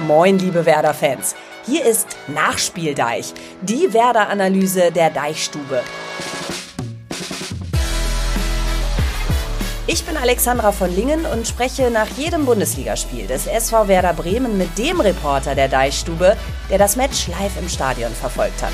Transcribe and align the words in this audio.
Moin, 0.00 0.38
liebe 0.38 0.64
Werder-Fans. 0.64 1.34
Hier 1.66 1.84
ist 1.84 2.16
Nachspieldeich, 2.28 3.34
die 3.62 3.92
Werder-Analyse 3.92 4.92
der 4.92 5.10
Deichstube. 5.10 5.82
Ich 9.88 10.04
bin 10.04 10.16
Alexandra 10.16 10.70
von 10.70 10.94
Lingen 10.94 11.26
und 11.26 11.48
spreche 11.48 11.90
nach 11.90 12.06
jedem 12.16 12.44
Bundesligaspiel 12.44 13.26
des 13.26 13.48
SV 13.48 13.88
Werder 13.88 14.12
Bremen 14.12 14.56
mit 14.56 14.78
dem 14.78 15.00
Reporter 15.00 15.56
der 15.56 15.66
Deichstube, 15.66 16.36
der 16.70 16.78
das 16.78 16.94
Match 16.94 17.26
live 17.26 17.58
im 17.60 17.68
Stadion 17.68 18.12
verfolgt 18.12 18.62
hat. 18.62 18.72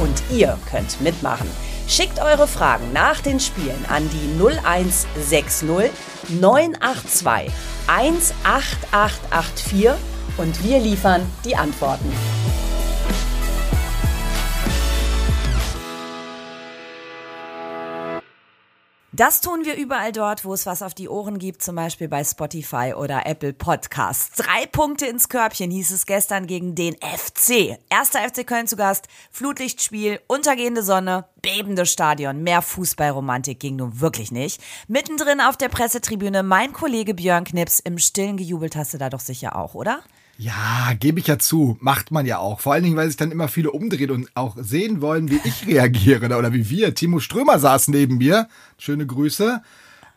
Und 0.00 0.22
ihr 0.30 0.58
könnt 0.70 1.02
mitmachen. 1.02 1.50
Schickt 1.88 2.18
eure 2.18 2.48
Fragen 2.48 2.92
nach 2.92 3.20
den 3.20 3.38
Spielen 3.38 3.86
an 3.88 4.10
die 4.10 4.28
0160 4.38 5.92
982 6.28 7.52
18884 7.86 9.90
und 10.36 10.64
wir 10.64 10.80
liefern 10.80 11.24
die 11.44 11.54
Antworten. 11.54 12.12
Das 19.16 19.40
tun 19.40 19.64
wir 19.64 19.76
überall 19.76 20.12
dort, 20.12 20.44
wo 20.44 20.52
es 20.52 20.66
was 20.66 20.82
auf 20.82 20.92
die 20.92 21.08
Ohren 21.08 21.38
gibt, 21.38 21.62
zum 21.62 21.74
Beispiel 21.74 22.06
bei 22.06 22.22
Spotify 22.22 22.92
oder 22.94 23.24
Apple 23.24 23.54
Podcasts. 23.54 24.36
Drei 24.36 24.66
Punkte 24.66 25.06
ins 25.06 25.30
Körbchen 25.30 25.70
hieß 25.70 25.90
es 25.90 26.04
gestern 26.04 26.46
gegen 26.46 26.74
den 26.74 26.96
FC. 26.96 27.78
Erster 27.88 28.18
FC 28.28 28.46
Köln 28.46 28.66
zu 28.66 28.76
Gast, 28.76 29.06
Flutlichtspiel, 29.30 30.20
untergehende 30.26 30.82
Sonne, 30.82 31.24
bebende 31.40 31.86
Stadion. 31.86 32.42
Mehr 32.42 32.60
Fußballromantik 32.60 33.58
ging 33.58 33.76
nun 33.76 34.02
wirklich 34.02 34.32
nicht. 34.32 34.60
Mittendrin 34.86 35.40
auf 35.40 35.56
der 35.56 35.70
Pressetribüne 35.70 36.42
mein 36.42 36.74
Kollege 36.74 37.14
Björn 37.14 37.44
Knips. 37.44 37.80
Im 37.80 37.96
Stillen 37.96 38.36
gejubelt 38.36 38.76
hast 38.76 38.92
du 38.92 38.98
da 38.98 39.08
doch 39.08 39.20
sicher 39.20 39.56
auch, 39.56 39.72
oder? 39.72 40.02
Ja, 40.38 40.92
gebe 40.98 41.18
ich 41.18 41.28
ja 41.28 41.38
zu. 41.38 41.78
Macht 41.80 42.10
man 42.10 42.26
ja 42.26 42.38
auch. 42.38 42.60
Vor 42.60 42.74
allen 42.74 42.84
Dingen, 42.84 42.96
weil 42.96 43.06
sich 43.08 43.16
dann 43.16 43.32
immer 43.32 43.48
viele 43.48 43.70
umdrehen 43.70 44.10
und 44.10 44.28
auch 44.34 44.56
sehen 44.60 45.00
wollen, 45.00 45.30
wie 45.30 45.40
ich 45.44 45.66
reagiere 45.66 46.36
oder 46.36 46.52
wie 46.52 46.68
wir. 46.68 46.94
Timo 46.94 47.20
Strömer 47.20 47.58
saß 47.58 47.88
neben 47.88 48.18
mir. 48.18 48.48
Schöne 48.78 49.06
Grüße 49.06 49.62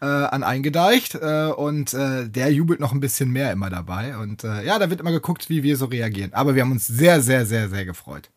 äh, 0.02 0.06
an 0.06 0.44
Eingedeicht. 0.44 1.16
Äh, 1.16 1.52
und 1.56 1.94
äh, 1.94 2.28
der 2.28 2.52
jubelt 2.52 2.82
noch 2.82 2.92
ein 2.92 3.00
bisschen 3.00 3.30
mehr 3.32 3.52
immer 3.54 3.70
dabei. 3.70 4.18
Und 4.18 4.44
äh, 4.44 4.66
ja, 4.66 4.78
da 4.78 4.90
wird 4.90 5.00
immer 5.00 5.12
geguckt, 5.12 5.50
wie 5.50 5.64
wir 5.64 5.78
so 5.78 5.86
reagieren. 5.86 6.34
Aber 6.34 6.54
wir 6.54 6.64
haben 6.64 6.72
uns 6.72 6.86
sehr, 6.86 7.22
sehr, 7.22 7.46
sehr, 7.46 7.70
sehr 7.70 7.86
gefreut. 7.86 8.30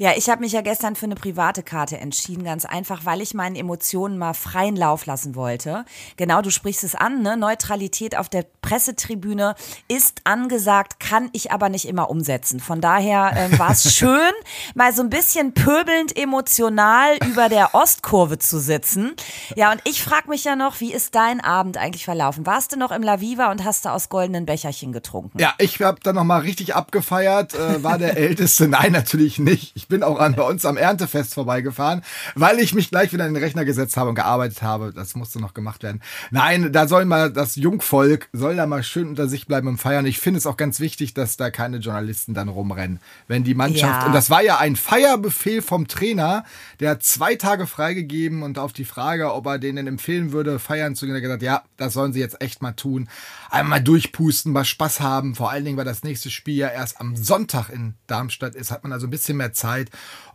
Ja, 0.00 0.12
ich 0.16 0.30
habe 0.30 0.40
mich 0.40 0.52
ja 0.52 0.62
gestern 0.62 0.96
für 0.96 1.04
eine 1.04 1.14
private 1.14 1.62
Karte 1.62 1.98
entschieden, 1.98 2.42
ganz 2.42 2.64
einfach, 2.64 3.04
weil 3.04 3.20
ich 3.20 3.34
meinen 3.34 3.54
Emotionen 3.54 4.16
mal 4.16 4.32
freien 4.32 4.74
Lauf 4.74 5.04
lassen 5.04 5.34
wollte. 5.34 5.84
Genau, 6.16 6.40
du 6.40 6.48
sprichst 6.48 6.84
es 6.84 6.94
an, 6.94 7.20
ne? 7.20 7.36
Neutralität 7.36 8.16
auf 8.16 8.30
der 8.30 8.46
Pressetribüne 8.62 9.54
ist 9.88 10.22
angesagt, 10.24 11.00
kann 11.00 11.28
ich 11.34 11.52
aber 11.52 11.68
nicht 11.68 11.86
immer 11.86 12.08
umsetzen. 12.08 12.60
Von 12.60 12.80
daher 12.80 13.32
ähm, 13.36 13.58
war 13.58 13.72
es 13.72 13.94
schön, 13.94 14.32
mal 14.74 14.94
so 14.94 15.02
ein 15.02 15.10
bisschen 15.10 15.52
pöbelnd 15.52 16.16
emotional 16.16 17.18
über 17.26 17.50
der 17.50 17.74
Ostkurve 17.74 18.38
zu 18.38 18.58
sitzen. 18.58 19.12
Ja, 19.54 19.70
und 19.70 19.82
ich 19.84 20.02
frage 20.02 20.30
mich 20.30 20.44
ja 20.44 20.56
noch, 20.56 20.80
wie 20.80 20.94
ist 20.94 21.14
dein 21.14 21.42
Abend 21.42 21.76
eigentlich 21.76 22.06
verlaufen? 22.06 22.46
Warst 22.46 22.72
du 22.72 22.78
noch 22.78 22.90
im 22.90 23.02
La 23.02 23.20
Viva 23.20 23.50
und 23.50 23.66
hast 23.66 23.84
du 23.84 23.90
aus 23.90 24.08
goldenen 24.08 24.46
Becherchen 24.46 24.94
getrunken? 24.94 25.38
Ja, 25.38 25.52
ich 25.58 25.78
habe 25.82 26.00
dann 26.02 26.14
noch 26.14 26.24
mal 26.24 26.40
richtig 26.40 26.74
abgefeiert, 26.74 27.52
äh, 27.52 27.82
war 27.82 27.98
der 27.98 28.16
Älteste. 28.16 28.66
Nein, 28.66 28.92
natürlich 28.92 29.38
nicht. 29.38 29.72
Ich 29.76 29.89
bin 29.90 30.02
auch 30.02 30.18
an 30.18 30.34
bei 30.34 30.42
uns 30.42 30.64
am 30.64 30.78
Erntefest 30.78 31.34
vorbeigefahren, 31.34 32.00
weil 32.34 32.58
ich 32.60 32.72
mich 32.72 32.90
gleich 32.90 33.12
wieder 33.12 33.26
in 33.26 33.34
den 33.34 33.42
Rechner 33.42 33.66
gesetzt 33.66 33.98
habe 33.98 34.08
und 34.08 34.14
gearbeitet 34.14 34.62
habe. 34.62 34.92
Das 34.94 35.14
musste 35.14 35.38
noch 35.38 35.52
gemacht 35.52 35.82
werden. 35.82 36.00
Nein, 36.30 36.72
da 36.72 36.88
soll 36.88 37.04
mal 37.04 37.30
das 37.30 37.56
Jungvolk, 37.56 38.28
soll 38.32 38.56
da 38.56 38.66
mal 38.66 38.82
schön 38.82 39.08
unter 39.08 39.28
sich 39.28 39.46
bleiben 39.46 39.68
und 39.68 39.76
feiern. 39.76 40.06
Ich 40.06 40.18
finde 40.18 40.38
es 40.38 40.46
auch 40.46 40.56
ganz 40.56 40.80
wichtig, 40.80 41.12
dass 41.12 41.36
da 41.36 41.50
keine 41.50 41.76
Journalisten 41.76 42.32
dann 42.32 42.48
rumrennen. 42.48 43.00
Wenn 43.28 43.44
die 43.44 43.54
Mannschaft, 43.54 44.02
ja. 44.02 44.06
und 44.06 44.14
das 44.14 44.30
war 44.30 44.42
ja 44.42 44.58
ein 44.58 44.76
Feierbefehl 44.76 45.60
vom 45.60 45.88
Trainer, 45.88 46.44
der 46.78 46.92
hat 46.92 47.02
zwei 47.02 47.34
Tage 47.34 47.66
freigegeben 47.66 48.42
und 48.42 48.58
auf 48.58 48.72
die 48.72 48.84
Frage, 48.84 49.34
ob 49.34 49.46
er 49.46 49.58
denen 49.58 49.86
empfehlen 49.86 50.32
würde, 50.32 50.58
feiern 50.58 50.94
zu 50.94 51.04
gehen, 51.04 51.14
hat 51.14 51.22
gesagt, 51.22 51.42
ja, 51.42 51.62
das 51.76 51.92
sollen 51.92 52.12
sie 52.12 52.20
jetzt 52.20 52.40
echt 52.40 52.62
mal 52.62 52.72
tun. 52.72 53.08
Einmal 53.50 53.82
durchpusten, 53.82 54.52
mal 54.52 54.64
Spaß 54.64 55.00
haben. 55.00 55.34
Vor 55.34 55.50
allen 55.50 55.64
Dingen, 55.64 55.76
weil 55.76 55.84
das 55.84 56.04
nächste 56.04 56.30
Spiel 56.30 56.56
ja 56.56 56.68
erst 56.68 57.00
am 57.00 57.16
Sonntag 57.16 57.70
in 57.70 57.94
Darmstadt 58.06 58.54
ist, 58.54 58.70
hat 58.70 58.84
man 58.84 58.92
also 58.92 59.06
ein 59.06 59.10
bisschen 59.10 59.36
mehr 59.36 59.52
Zeit. 59.52 59.79
Zeit. 59.84 59.90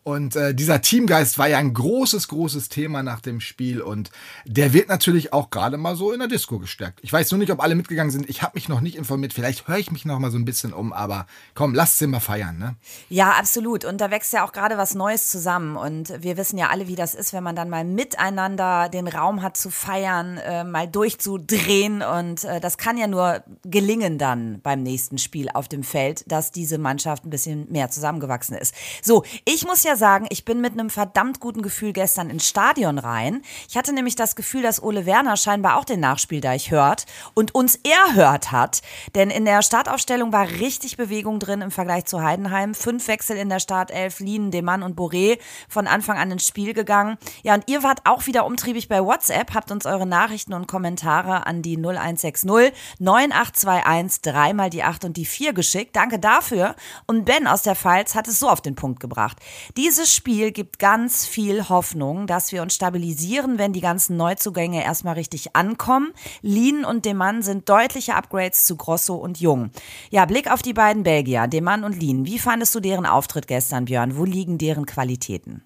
Und 0.07 0.35
äh, 0.35 0.53
dieser 0.53 0.81
Teamgeist 0.81 1.39
war 1.39 1.47
ja 1.47 1.57
ein 1.57 1.73
großes, 1.73 2.27
großes 2.27 2.69
Thema 2.69 3.01
nach 3.01 3.21
dem 3.21 3.41
Spiel 3.41 3.81
und 3.81 4.11
der 4.45 4.71
wird 4.71 4.87
natürlich 4.87 5.33
auch 5.33 5.49
gerade 5.49 5.77
mal 5.77 5.95
so 5.95 6.11
in 6.11 6.19
der 6.19 6.27
Disco 6.27 6.59
gestärkt. 6.59 6.99
Ich 7.01 7.11
weiß 7.11 7.31
nur 7.31 7.39
nicht, 7.39 7.51
ob 7.51 7.59
alle 7.59 7.73
mitgegangen 7.73 8.11
sind. 8.11 8.29
Ich 8.29 8.43
habe 8.43 8.51
mich 8.53 8.69
noch 8.69 8.81
nicht 8.81 8.97
informiert. 8.97 9.33
Vielleicht 9.33 9.67
höre 9.67 9.79
ich 9.79 9.89
mich 9.89 10.05
noch 10.05 10.19
mal 10.19 10.29
so 10.29 10.37
ein 10.37 10.45
bisschen 10.45 10.73
um, 10.73 10.93
aber 10.93 11.25
komm, 11.55 11.73
lasst 11.73 11.97
sie 11.97 12.05
mal 12.05 12.19
feiern, 12.19 12.59
ne? 12.59 12.75
Ja, 13.09 13.31
absolut. 13.31 13.83
Und 13.83 13.99
da 13.99 14.11
wächst 14.11 14.31
ja 14.31 14.45
auch 14.45 14.51
gerade 14.51 14.77
was 14.77 14.93
Neues 14.93 15.31
zusammen. 15.31 15.75
Und 15.75 16.13
wir 16.21 16.37
wissen 16.37 16.59
ja 16.59 16.69
alle, 16.69 16.87
wie 16.87 16.95
das 16.95 17.15
ist, 17.15 17.33
wenn 17.33 17.43
man 17.43 17.55
dann 17.55 17.71
mal 17.71 17.83
miteinander 17.83 18.89
den 18.89 19.07
Raum 19.07 19.41
hat 19.41 19.57
zu 19.57 19.71
feiern, 19.71 20.37
äh, 20.37 20.63
mal 20.63 20.87
durchzudrehen. 20.87 22.03
Und 22.03 22.43
äh, 22.43 22.59
das 22.59 22.77
kann 22.77 22.99
ja 22.99 23.07
nur 23.07 23.43
gelingen 23.63 24.19
dann 24.19 24.61
beim 24.61 24.83
nächsten 24.83 25.17
Spiel 25.17 25.49
auf 25.51 25.67
dem 25.67 25.81
Feld, 25.81 26.31
dass 26.31 26.51
diese 26.51 26.77
Mannschaft 26.77 27.25
ein 27.25 27.31
bisschen 27.31 27.71
mehr 27.71 27.89
zusammengewachsen 27.89 28.55
ist. 28.55 28.75
So, 29.01 29.23
ich 29.45 29.65
muss 29.65 29.83
ja 29.83 29.95
sagen, 29.95 30.27
ich 30.29 30.45
bin 30.45 30.61
mit 30.61 30.73
einem 30.73 30.89
verdammt 30.89 31.39
guten 31.39 31.61
Gefühl 31.61 31.93
gestern 31.93 32.29
ins 32.29 32.47
Stadion 32.47 32.99
rein. 32.99 33.41
Ich 33.67 33.77
hatte 33.77 33.93
nämlich 33.93 34.15
das 34.15 34.35
Gefühl, 34.35 34.61
dass 34.61 34.81
Ole 34.81 35.05
Werner 35.05 35.37
scheinbar 35.37 35.77
auch 35.77 35.85
den 35.85 35.99
Nachspiel 35.99 36.41
da 36.41 36.53
ich 36.53 36.71
hört 36.71 37.05
und 37.33 37.55
uns 37.55 37.79
erhört 37.83 38.51
hat. 38.51 38.81
Denn 39.15 39.29
in 39.29 39.45
der 39.45 39.61
Startaufstellung 39.61 40.31
war 40.31 40.47
richtig 40.47 40.97
Bewegung 40.97 41.39
drin 41.39 41.61
im 41.61 41.71
Vergleich 41.71 42.05
zu 42.05 42.21
Heidenheim. 42.21 42.73
Fünf 42.73 43.07
Wechsel 43.07 43.37
in 43.37 43.49
der 43.49 43.59
Startelf, 43.59 44.19
Lien, 44.19 44.51
Demann 44.51 44.83
und 44.83 44.97
Boré 44.97 45.39
von 45.67 45.87
Anfang 45.87 46.17
an 46.17 46.31
ins 46.31 46.47
Spiel 46.47 46.73
gegangen. 46.73 47.17
Ja, 47.43 47.55
und 47.55 47.63
ihr 47.67 47.83
wart 47.83 48.01
auch 48.05 48.27
wieder 48.27 48.45
umtriebig 48.45 48.87
bei 48.87 49.03
WhatsApp, 49.03 49.53
habt 49.53 49.71
uns 49.71 49.85
eure 49.85 50.05
Nachrichten 50.05 50.53
und 50.53 50.67
Kommentare 50.67 51.47
an 51.47 51.61
die 51.61 51.77
0160 51.77 52.73
9821 52.99 54.21
dreimal 54.21 54.69
die 54.69 54.83
8 54.83 55.05
und 55.05 55.17
die 55.17 55.25
4 55.25 55.53
geschickt. 55.53 55.95
Danke 55.95 56.19
dafür. 56.19 56.75
Und 57.07 57.25
Ben 57.25 57.47
aus 57.47 57.63
der 57.63 57.75
Pfalz 57.75 58.15
hat 58.15 58.27
es 58.27 58.39
so 58.39 58.49
auf 58.49 58.61
den 58.61 58.75
Punkt 58.75 58.99
gebracht 58.99 59.14
gebracht. 59.15 59.37
Dieses 59.77 60.13
Spiel 60.13 60.51
gibt 60.51 60.79
ganz 60.79 61.25
viel 61.25 61.69
Hoffnung, 61.69 62.27
dass 62.27 62.51
wir 62.51 62.61
uns 62.61 62.75
stabilisieren, 62.75 63.57
wenn 63.57 63.73
die 63.73 63.81
ganzen 63.81 64.17
Neuzugänge 64.17 64.83
erstmal 64.83 65.15
richtig 65.15 65.55
ankommen. 65.55 66.11
Lien 66.41 66.85
und 66.85 67.05
Demann 67.05 67.41
sind 67.41 67.69
deutliche 67.69 68.15
Upgrades 68.15 68.65
zu 68.65 68.75
Grosso 68.75 69.15
und 69.15 69.39
Jung. 69.39 69.71
Ja, 70.09 70.25
Blick 70.25 70.51
auf 70.51 70.61
die 70.61 70.73
beiden 70.73 71.03
Belgier, 71.03 71.47
Demann 71.47 71.83
und 71.83 71.97
Lien. 71.97 72.25
Wie 72.25 72.39
fandest 72.39 72.75
du 72.75 72.79
deren 72.79 73.05
Auftritt 73.05 73.47
gestern, 73.47 73.85
Björn? 73.85 74.17
Wo 74.17 74.25
liegen 74.25 74.57
deren 74.57 74.85
Qualitäten? 74.85 75.63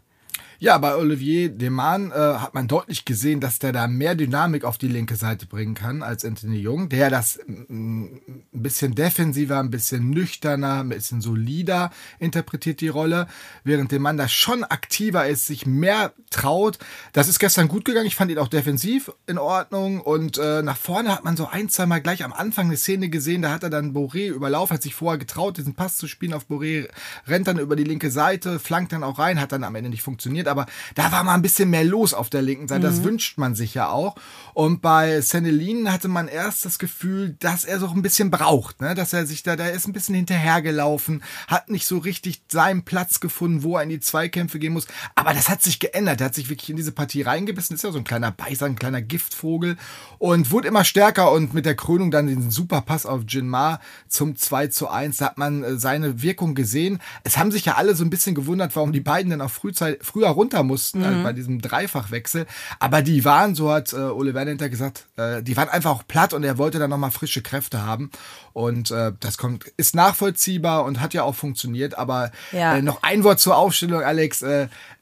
Ja, 0.61 0.77
bei 0.77 0.93
Olivier 0.93 1.47
Deman 1.47 2.11
äh, 2.11 2.15
hat 2.15 2.53
man 2.53 2.67
deutlich 2.67 3.05
gesehen, 3.05 3.39
dass 3.39 3.59
der 3.59 3.71
da 3.71 3.87
mehr 3.87 4.15
Dynamik 4.15 4.65
auf 4.65 4.77
die 4.77 4.89
linke 4.89 5.15
Seite 5.15 5.45
bringen 5.45 5.73
kann 5.73 6.03
als 6.03 6.25
Anthony 6.25 6.57
Jung, 6.57 6.89
der 6.89 7.09
das 7.09 7.39
ein 7.47 8.43
bisschen 8.51 8.93
defensiver, 8.93 9.57
ein 9.61 9.69
bisschen 9.69 10.09
nüchterner, 10.09 10.81
ein 10.81 10.89
bisschen 10.89 11.21
solider 11.21 11.91
interpretiert 12.19 12.81
die 12.81 12.89
Rolle, 12.89 13.27
während 13.63 13.93
Deman 13.93 14.17
da 14.17 14.27
schon 14.27 14.65
aktiver 14.65 15.29
ist, 15.29 15.47
sich 15.47 15.65
mehr 15.65 16.11
traut. 16.29 16.77
Das 17.13 17.29
ist 17.29 17.39
gestern 17.39 17.69
gut 17.69 17.85
gegangen. 17.85 18.07
Ich 18.07 18.17
fand 18.17 18.29
ihn 18.29 18.37
auch 18.37 18.49
defensiv 18.49 19.13
in 19.27 19.37
Ordnung 19.37 20.01
und 20.01 20.37
äh, 20.39 20.61
nach 20.61 20.75
vorne 20.75 21.13
hat 21.13 21.23
man 21.23 21.37
so 21.37 21.47
ein, 21.47 21.69
zwei 21.69 21.85
Mal 21.85 22.01
gleich 22.01 22.25
am 22.25 22.33
Anfang 22.33 22.65
eine 22.65 22.75
Szene 22.75 23.07
gesehen, 23.07 23.43
da 23.43 23.51
hat 23.51 23.63
er 23.63 23.69
dann 23.69 23.93
Boré 23.93 24.27
überlaufen, 24.27 24.73
hat 24.73 24.83
sich 24.83 24.93
vorher 24.93 25.19
getraut, 25.19 25.55
diesen 25.55 25.75
Pass 25.75 25.95
zu 25.95 26.09
spielen 26.09 26.33
auf 26.33 26.47
Boré, 26.49 26.89
rennt 27.27 27.47
dann 27.47 27.59
über 27.59 27.77
die 27.77 27.85
linke 27.85 28.11
Seite, 28.11 28.59
flankt 28.59 28.91
dann 28.91 29.05
auch 29.05 29.19
rein, 29.19 29.39
hat 29.39 29.53
dann 29.53 29.63
am 29.63 29.75
Ende 29.75 29.89
nicht 29.89 30.03
funktioniert 30.03 30.48
aber 30.49 30.65
da 30.95 31.11
war 31.11 31.23
mal 31.23 31.33
ein 31.33 31.41
bisschen 31.41 31.69
mehr 31.69 31.83
los 31.83 32.13
auf 32.13 32.29
der 32.29 32.41
linken 32.41 32.67
Seite. 32.67 32.87
Mhm. 32.87 32.91
Das 32.91 33.03
wünscht 33.03 33.37
man 33.37 33.55
sich 33.55 33.73
ja 33.73 33.89
auch. 33.89 34.15
Und 34.53 34.81
bei 34.81 35.21
Senelin 35.21 35.91
hatte 35.91 36.07
man 36.07 36.27
erst 36.27 36.65
das 36.65 36.79
Gefühl, 36.79 37.35
dass 37.39 37.65
er 37.65 37.79
so 37.79 37.87
ein 37.87 38.01
bisschen 38.01 38.29
braucht, 38.31 38.81
ne? 38.81 38.95
dass 38.95 39.13
er 39.13 39.25
sich 39.25 39.43
da, 39.43 39.55
da 39.55 39.67
ist 39.67 39.87
ein 39.87 39.93
bisschen 39.93 40.15
hinterhergelaufen, 40.15 41.23
hat 41.47 41.69
nicht 41.69 41.85
so 41.85 41.97
richtig 41.97 42.41
seinen 42.49 42.83
Platz 42.83 43.19
gefunden, 43.19 43.63
wo 43.63 43.77
er 43.77 43.83
in 43.83 43.89
die 43.89 43.99
Zweikämpfe 43.99 44.59
gehen 44.59 44.73
muss. 44.73 44.87
Aber 45.15 45.33
das 45.33 45.49
hat 45.49 45.61
sich 45.61 45.79
geändert. 45.79 46.21
Er 46.21 46.25
hat 46.25 46.35
sich 46.35 46.49
wirklich 46.49 46.69
in 46.69 46.75
diese 46.75 46.91
Partie 46.91 47.21
reingebissen. 47.21 47.75
Ist 47.75 47.83
ja 47.83 47.91
so 47.91 47.97
ein 47.97 48.03
kleiner 48.03 48.31
Beißer, 48.31 48.65
ein 48.65 48.75
kleiner 48.75 49.01
Giftvogel 49.01 49.77
und 50.17 50.51
wurde 50.51 50.67
immer 50.67 50.83
stärker 50.83 51.31
und 51.31 51.53
mit 51.53 51.65
der 51.65 51.75
Krönung 51.75 52.11
dann 52.11 52.27
den 52.27 52.51
super 52.51 52.81
Pass 52.81 53.05
auf 53.05 53.21
Jinmar 53.27 53.79
zum 54.07 54.35
2 54.35 54.67
zu 54.67 54.89
1. 54.89 55.17
Da 55.17 55.25
hat 55.27 55.37
man 55.37 55.63
äh, 55.63 55.77
seine 55.77 56.21
Wirkung 56.21 56.55
gesehen. 56.55 56.99
Es 57.23 57.37
haben 57.37 57.51
sich 57.51 57.65
ja 57.65 57.75
alle 57.75 57.95
so 57.95 58.03
ein 58.03 58.09
bisschen 58.09 58.35
gewundert, 58.35 58.75
warum 58.75 58.91
die 58.91 58.99
beiden 58.99 59.29
dann 59.29 59.41
auch 59.41 59.51
frühzeit, 59.51 59.99
früher 60.01 60.29
runter 60.39 60.63
mussten, 60.63 60.99
also 60.99 61.09
mhm. 61.09 61.15
also 61.17 61.23
bei 61.29 61.33
diesem 61.33 61.61
Dreifachwechsel. 61.61 62.45
Aber 62.79 63.01
die 63.01 63.25
waren, 63.25 63.55
so 63.55 63.71
hat 63.71 63.93
äh, 63.93 63.97
Ole 63.97 64.33
Werner 64.33 64.69
gesagt, 64.69 65.05
äh, 65.17 65.43
die 65.43 65.57
waren 65.57 65.69
einfach 65.69 65.91
auch 65.91 66.07
platt 66.07 66.33
und 66.33 66.43
er 66.43 66.57
wollte 66.57 66.79
dann 66.79 66.89
nochmal 66.89 67.11
frische 67.11 67.41
Kräfte 67.41 67.85
haben. 67.85 68.09
Und 68.53 68.91
äh, 68.91 69.11
das 69.19 69.37
kommt, 69.37 69.65
ist 69.77 69.95
nachvollziehbar 69.95 70.85
und 70.85 71.01
hat 71.01 71.13
ja 71.13 71.23
auch 71.23 71.35
funktioniert. 71.35 71.97
Aber 71.97 72.31
ja. 72.51 72.77
äh, 72.77 72.81
noch 72.81 73.03
ein 73.03 73.23
Wort 73.23 73.39
zur 73.39 73.57
Aufstellung, 73.57 74.01
Alex. 74.01 74.43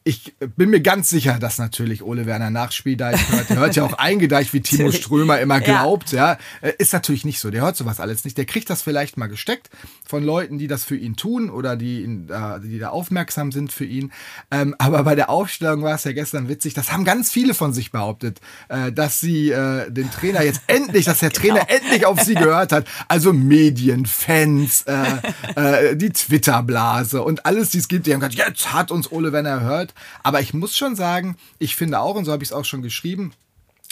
Ich 0.08 0.34
bin 0.56 0.70
mir 0.70 0.80
ganz 0.80 1.10
sicher, 1.10 1.38
dass 1.38 1.58
natürlich 1.58 2.02
Ole 2.02 2.26
Werner 2.26 2.50
Nachspieldeich 2.50 3.30
hört. 3.30 3.50
Der 3.50 3.58
hört 3.58 3.76
ja 3.76 3.84
auch 3.84 3.92
eingedeicht, 3.98 4.54
wie 4.54 4.62
Timo 4.62 4.90
Strömer 4.94 5.42
immer 5.42 5.60
glaubt. 5.60 6.14
Ja. 6.14 6.34
ja. 6.34 6.38
Äh, 6.62 6.76
ist 6.78 6.94
natürlich 6.94 7.26
nicht 7.26 7.42
so. 7.42 7.52
Der 7.52 7.62
hört 7.62 7.76
sowas 7.76 8.00
alles 8.00 8.24
nicht. 8.24 8.38
Der 8.38 8.46
kriegt 8.46 8.70
das 8.70 8.82
vielleicht 8.82 9.18
mal 9.18 9.28
gesteckt 9.28 9.70
von 10.08 10.24
Leuten, 10.24 10.60
die 10.60 10.68
das 10.68 10.86
für 10.86 10.96
ihn 10.96 11.18
tun 11.18 11.50
oder 11.50 11.76
die, 11.76 12.04
ihn, 12.04 12.32
die 12.64 12.80
da 12.80 12.88
aufmerksam 12.88 13.52
sind 13.52 13.74
für 13.74 13.84
ihn. 13.84 14.14
Ähm, 14.50 14.76
aber 14.80 15.04
bei 15.04 15.14
der 15.14 15.30
Aufstellung 15.30 15.84
war 15.84 15.96
es 15.96 16.06
ja 16.06 16.14
gestern 16.14 16.48
witzig. 16.48 16.74
Das 16.74 16.94
haben 16.94 17.04
ganz 17.04 17.30
viele 17.30 17.54
von 17.54 17.74
sich 17.74 17.92
behauptet, 17.92 18.40
äh, 18.70 18.94
dass 18.94 19.20
sie 19.20 19.52
äh, 19.52 19.92
den 19.92 20.10
Trainer 20.10 20.42
jetzt 20.42 20.62
endlich, 20.68 21.04
dass 21.04 21.20
der 21.20 21.34
Trainer 21.34 21.66
genau. 21.66 21.80
endlich 21.82 22.06
auf 22.06 22.22
sie 22.22 22.36
gehört 22.36 22.72
hat. 22.72 22.88
Also 23.10 23.34
Medien, 23.34 24.06
Fans, 24.06 24.86
die 24.86 26.10
Twitter-Blase 26.10 27.22
und 27.22 27.46
alles, 27.46 27.72
die 27.72 27.80
es 27.80 27.90
gibt. 27.90 28.06
Die 28.06 28.14
haben 28.14 28.22
gesagt, 28.22 28.36
jetzt 28.36 28.72
hat 28.72 28.90
uns 28.90 29.12
Ole 29.12 29.34
Werner 29.34 29.60
gehört. 29.60 29.94
Aber 30.24 30.42
ich 30.42 30.54
muss 30.54 30.76
schon 30.76 30.96
sagen, 30.96 31.38
ich 31.60 31.76
finde 31.76 32.00
auch, 32.00 32.16
und 32.16 32.26
so 32.26 32.32
habe 32.32 32.44
ich 32.44 32.50
es 32.50 32.54
auch 32.54 32.66
schon 32.66 32.82
geschrieben, 32.82 33.34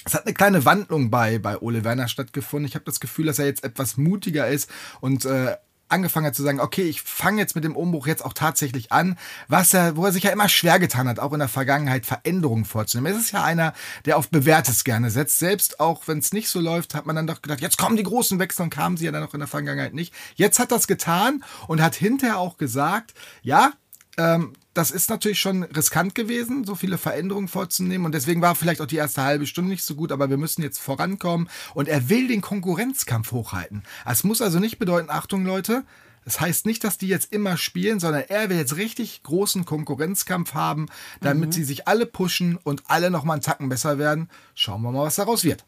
es 0.06 0.14
hat 0.14 0.26
eine 0.26 0.34
kleine 0.34 0.66
Wandlung 0.66 1.10
bei, 1.10 1.40
bei 1.40 1.58
Ole 1.58 1.84
Werner 1.84 2.08
stattgefunden. 2.08 2.68
Ich 2.68 2.76
habe 2.76 2.86
das 2.86 3.00
Gefühl, 3.00 3.26
dass 3.26 3.40
er 3.40 3.48
jetzt 3.48 3.64
etwas 3.64 3.98
mutiger 3.98 4.48
ist 4.48 4.70
und 5.02 5.26
äh, 5.26 5.56
angefangen 5.88 6.28
hat 6.28 6.36
zu 6.36 6.44
sagen, 6.44 6.60
okay, 6.60 6.84
ich 6.84 7.02
fange 7.02 7.40
jetzt 7.40 7.56
mit 7.56 7.64
dem 7.64 7.76
Umbruch 7.76 8.08
jetzt 8.08 8.26
auch 8.26 8.34
tatsächlich 8.34 8.92
an, 8.92 9.18
was 9.48 9.74
er, 9.74 9.96
wo 9.96 10.06
er 10.06 10.12
sich 10.12 10.24
ja 10.24 10.32
immer 10.32 10.50
schwer 10.50 10.80
getan 10.80 11.08
hat, 11.08 11.20
auch 11.20 11.34
in 11.34 11.40
der 11.40 11.48
Vergangenheit 11.48 12.06
Veränderungen 12.06 12.66
vorzunehmen. 12.66 13.14
Es 13.14 13.26
ist 13.26 13.32
ja 13.32 13.44
einer, 13.44 13.74
der 14.06 14.18
auf 14.18 14.30
Bewährtes 14.30 14.84
gerne 14.84 15.12
setzt. 15.12 15.40
Selbst 15.40 15.80
auch 15.80 16.08
wenn 16.08 16.20
es 16.20 16.34
nicht 16.34 16.50
so 16.50 16.60
läuft, 16.60 16.96
hat 16.96 17.06
man 17.06 17.16
dann 17.16 17.28
doch 17.28 17.42
gedacht, 17.42 17.62
jetzt 17.62 17.78
kommen 17.78 17.98
die 17.98 18.04
großen 18.04 18.40
Wechsel 18.40 18.64
und 18.64 18.72
kamen 18.72 18.98
sie 18.98 19.06
ja 19.06 19.12
dann 19.12 19.24
auch 19.24 19.34
in 19.34 19.40
der 19.40 19.48
Vergangenheit 19.48 19.94
nicht. 19.94 20.14
Jetzt 20.36 20.60
hat 20.60 20.72
das 20.72 20.88
getan 20.88 21.44
und 21.68 21.82
hat 21.82 21.96
hinterher 21.96 22.40
auch 22.40 22.58
gesagt, 22.58 23.14
ja, 23.44 23.72
ähm, 24.18 24.54
das 24.76 24.92
ist 24.92 25.10
natürlich 25.10 25.40
schon 25.40 25.64
riskant 25.64 26.16
gewesen, 26.16 26.66
so 26.66 26.76
viele 26.76 26.98
Veränderungen 26.98 27.48
vorzunehmen. 27.48 28.06
Und 28.06 28.14
deswegen 28.14 28.42
war 28.42 28.56
vielleicht 28.56 28.82
auch 28.82 28.86
die 28.86 28.98
erste 28.98 29.24
halbe 29.24 29.48
Stunde 29.48 29.72
nicht 29.72 29.84
so 29.84 29.96
gut, 29.96 30.12
aber 30.12 30.30
wir 30.30 30.38
müssen 30.38 30.62
jetzt 30.62 30.80
vorankommen. 30.80 31.50
Und 31.74 31.88
er 31.88 32.10
will 32.10 32.28
den 32.28 32.42
Konkurrenzkampf 32.42 33.32
hochhalten. 33.32 33.84
Es 34.06 34.26
muss 34.26 34.42
also 34.42 34.60
nicht 34.60 34.78
bedeuten, 34.78 35.10
Achtung 35.10 35.46
Leute, 35.46 35.86
das 36.26 36.42
heißt 36.42 36.66
nicht, 36.66 36.84
dass 36.84 36.98
die 36.98 37.08
jetzt 37.08 37.32
immer 37.32 37.56
spielen, 37.56 38.00
sondern 38.00 38.24
er 38.28 38.50
will 38.50 38.58
jetzt 38.58 38.76
richtig 38.76 39.24
großen 39.24 39.64
Konkurrenzkampf 39.64 40.54
haben, 40.56 40.88
damit 41.22 41.50
mhm. 41.50 41.54
sie 41.54 41.64
sich 41.64 41.88
alle 41.88 42.06
pushen 42.06 42.58
und 42.58 42.84
alle 42.88 43.12
nochmal 43.12 43.36
einen 43.36 43.44
Tacken 43.44 43.70
besser 43.70 43.98
werden. 43.98 44.30
Schauen 44.56 44.82
wir 44.82 44.92
mal, 44.92 45.06
was 45.06 45.16
daraus 45.16 45.44
wird. 45.44 45.64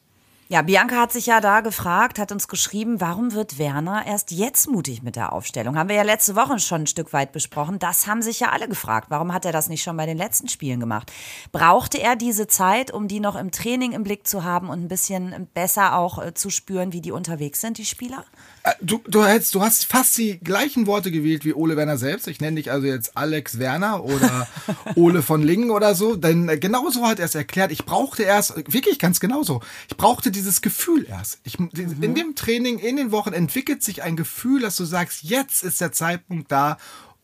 Ja, 0.49 0.61
Bianca 0.61 0.95
hat 1.01 1.11
sich 1.11 1.25
ja 1.25 1.41
da 1.41 1.59
gefragt, 1.59 2.19
hat 2.19 2.31
uns 2.31 2.47
geschrieben, 2.47 3.01
warum 3.01 3.33
wird 3.33 3.57
Werner 3.57 4.05
erst 4.05 4.31
jetzt 4.31 4.69
mutig 4.69 5.03
mit 5.03 5.17
der 5.17 5.33
Aufstellung? 5.33 5.77
Haben 5.77 5.89
wir 5.89 5.97
ja 5.97 6.03
letzte 6.03 6.37
Woche 6.37 6.57
schon 6.59 6.83
ein 6.83 6.87
Stück 6.87 7.11
weit 7.11 7.33
besprochen. 7.33 7.79
Das 7.79 8.07
haben 8.07 8.21
sich 8.21 8.39
ja 8.39 8.51
alle 8.51 8.69
gefragt. 8.69 9.07
Warum 9.09 9.33
hat 9.33 9.43
er 9.43 9.51
das 9.51 9.67
nicht 9.67 9.83
schon 9.83 9.97
bei 9.97 10.05
den 10.05 10.17
letzten 10.17 10.47
Spielen 10.47 10.79
gemacht? 10.79 11.11
Brauchte 11.51 11.99
er 11.99 12.15
diese 12.15 12.47
Zeit, 12.47 12.91
um 12.91 13.09
die 13.09 13.19
noch 13.19 13.35
im 13.35 13.51
Training 13.51 13.91
im 13.91 14.03
Blick 14.03 14.25
zu 14.25 14.45
haben 14.45 14.69
und 14.69 14.81
ein 14.81 14.87
bisschen 14.87 15.49
besser 15.53 15.97
auch 15.97 16.17
äh, 16.17 16.33
zu 16.33 16.49
spüren, 16.49 16.93
wie 16.93 17.01
die 17.01 17.11
unterwegs 17.11 17.59
sind, 17.59 17.77
die 17.77 17.85
Spieler? 17.85 18.23
Äh, 18.67 18.73
du, 18.81 19.01
du, 19.07 19.23
hättest, 19.23 19.55
du 19.55 19.61
hast 19.61 19.85
fast 19.85 20.17
die 20.17 20.39
gleichen 20.39 20.87
Worte 20.87 21.09
gewählt 21.09 21.45
wie 21.45 21.53
Ole 21.53 21.77
Werner 21.77 21.97
selbst. 21.97 22.27
Ich 22.27 22.41
nenne 22.41 22.57
dich 22.57 22.69
also 22.69 22.85
jetzt 22.85 23.15
Alex 23.15 23.59
Werner 23.59 24.03
oder 24.03 24.47
Ole 24.95 25.21
von 25.21 25.41
Lingen 25.41 25.71
oder 25.71 25.95
so. 25.95 26.15
Denn 26.15 26.49
äh, 26.49 26.57
genauso 26.57 27.05
hat 27.07 27.19
er 27.19 27.25
es 27.25 27.35
erklärt. 27.35 27.71
Ich 27.71 27.85
brauchte 27.85 28.23
erst, 28.23 28.55
wirklich 28.73 28.99
ganz 28.99 29.19
genauso, 29.19 29.61
ich 29.89 29.95
brauchte 29.95 30.31
dieses 30.31 30.61
Gefühl 30.61 31.05
erst. 31.07 31.39
Ich, 31.43 31.59
mhm. 31.59 31.69
In 32.01 32.15
dem 32.15 32.35
Training, 32.35 32.79
in 32.79 32.97
den 32.97 33.11
Wochen 33.11 33.31
entwickelt 33.31 33.83
sich 33.83 34.03
ein 34.03 34.17
Gefühl, 34.17 34.61
dass 34.61 34.75
du 34.75 34.83
sagst, 34.83 35.23
jetzt 35.23 35.63
ist 35.63 35.79
der 35.79 35.93
Zeitpunkt 35.93 36.51
da, 36.51 36.77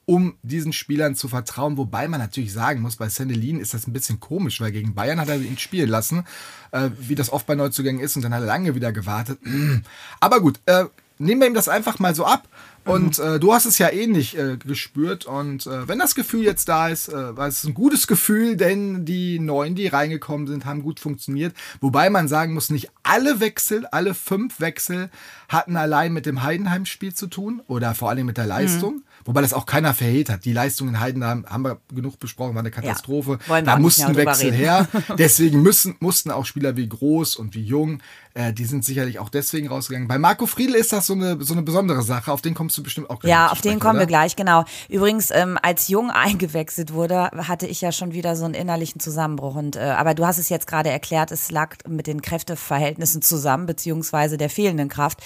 um 0.05 0.37
diesen 0.43 0.73
Spielern 0.73 1.15
zu 1.15 1.27
vertrauen. 1.27 1.77
Wobei 1.77 2.07
man 2.07 2.19
natürlich 2.19 2.53
sagen 2.53 2.81
muss, 2.81 2.97
bei 2.97 3.09
Sandelin 3.09 3.59
ist 3.59 3.73
das 3.73 3.87
ein 3.87 3.93
bisschen 3.93 4.19
komisch, 4.19 4.61
weil 4.61 4.71
gegen 4.71 4.93
Bayern 4.95 5.19
hat 5.19 5.29
er 5.29 5.37
ihn 5.37 5.57
spielen 5.57 5.89
lassen, 5.89 6.25
äh, 6.71 6.89
wie 6.99 7.15
das 7.15 7.31
oft 7.31 7.45
bei 7.45 7.55
Neuzugängen 7.55 8.01
ist, 8.01 8.15
und 8.15 8.21
dann 8.21 8.33
hat 8.33 8.41
er 8.41 8.47
lange 8.47 8.75
wieder 8.75 8.91
gewartet. 8.91 9.39
Aber 10.19 10.41
gut, 10.41 10.59
äh, 10.65 10.85
nehmen 11.17 11.41
wir 11.41 11.47
ihm 11.47 11.53
das 11.53 11.69
einfach 11.69 11.99
mal 11.99 12.15
so 12.15 12.25
ab. 12.25 12.47
Und 12.85 13.17
mhm. 13.17 13.25
äh, 13.25 13.39
du 13.39 13.53
hast 13.53 13.65
es 13.65 13.77
ja 13.77 13.89
ähnlich 13.89 14.37
eh 14.37 14.53
äh, 14.53 14.57
gespürt. 14.57 15.25
Und 15.25 15.65
äh, 15.67 15.87
wenn 15.87 15.99
das 15.99 16.15
Gefühl 16.15 16.43
jetzt 16.43 16.67
da 16.67 16.89
ist, 16.89 17.07
äh, 17.07 17.37
war 17.37 17.47
es 17.47 17.63
ein 17.63 17.73
gutes 17.73 18.07
Gefühl, 18.07 18.57
denn 18.57 19.05
die 19.05 19.39
Neuen, 19.39 19.75
die 19.75 19.87
reingekommen 19.87 20.47
sind, 20.47 20.65
haben 20.65 20.83
gut 20.83 20.99
funktioniert. 20.99 21.55
Wobei 21.79 22.09
man 22.09 22.27
sagen 22.27 22.53
muss, 22.53 22.69
nicht 22.69 22.89
alle 23.03 23.39
Wechsel, 23.39 23.85
alle 23.87 24.13
fünf 24.13 24.59
Wechsel 24.59 25.09
hatten 25.47 25.77
allein 25.77 26.11
mit 26.11 26.25
dem 26.25 26.43
Heidenheim-Spiel 26.43 27.13
zu 27.13 27.27
tun 27.27 27.61
oder 27.67 27.95
vor 27.95 28.09
allem 28.09 28.25
mit 28.25 28.37
der 28.37 28.47
Leistung. 28.47 28.95
Mhm. 28.95 29.03
Wobei 29.25 29.41
das 29.41 29.53
auch 29.53 29.65
keiner 29.65 29.93
verhehlt 29.93 30.29
hat. 30.29 30.45
Die 30.45 30.53
Leistungen 30.53 30.95
in 30.95 30.99
Heidenheim 30.99 31.45
haben 31.47 31.63
wir 31.63 31.77
genug 31.93 32.19
besprochen, 32.19 32.55
war 32.55 32.61
eine 32.61 32.71
Katastrophe. 32.71 33.39
Ja, 33.47 33.61
da 33.61 33.77
mussten 33.77 34.15
Wechsel 34.15 34.51
her. 34.51 34.87
Deswegen 35.17 35.61
müssen, 35.61 35.95
mussten 35.99 36.31
auch 36.31 36.45
Spieler 36.45 36.75
wie 36.75 36.87
Groß 36.87 37.35
und 37.35 37.55
wie 37.55 37.63
Jung 37.63 38.01
äh, 38.35 38.51
die 38.51 38.65
sind 38.65 38.83
sicherlich 38.83 39.19
auch 39.19 39.29
deswegen 39.29 39.67
rausgegangen. 39.67 40.07
Bei 40.07 40.17
Marco 40.17 40.47
Friedl 40.47 40.75
ist 40.75 40.91
das 40.91 41.05
so 41.05 41.13
eine, 41.13 41.41
so 41.43 41.53
eine 41.53 41.61
besondere 41.61 42.01
Sache. 42.01 42.31
Auf 42.31 42.41
den 42.41 42.55
kommst 42.55 42.77
du 42.77 42.83
bestimmt 42.83 43.09
auch 43.09 43.19
gleich. 43.19 43.29
Ja, 43.29 43.51
auf 43.51 43.61
den 43.61 43.79
kommen 43.79 43.97
oder? 43.97 44.01
wir 44.01 44.07
gleich, 44.07 44.35
genau. 44.35 44.65
Übrigens, 44.89 45.29
ähm, 45.31 45.59
als 45.61 45.87
Jung 45.87 46.09
eingewechselt 46.11 46.93
wurde, 46.93 47.29
hatte 47.47 47.67
ich 47.67 47.81
ja 47.81 47.91
schon 47.91 48.13
wieder 48.13 48.35
so 48.35 48.45
einen 48.45 48.55
innerlichen 48.55 48.99
Zusammenbruch. 48.99 49.55
Und, 49.55 49.75
äh, 49.75 49.81
aber 49.81 50.15
du 50.15 50.25
hast 50.25 50.39
es 50.39 50.49
jetzt 50.49 50.65
gerade 50.65 50.89
erklärt, 50.89 51.31
es 51.31 51.51
lag 51.51 51.75
mit 51.87 52.07
den 52.07 52.21
Kräfteverhältnissen 52.21 53.21
zusammen, 53.21 53.67
beziehungsweise 53.67 54.37
der 54.37 54.49
fehlenden 54.49 54.89
Kraft. 54.89 55.19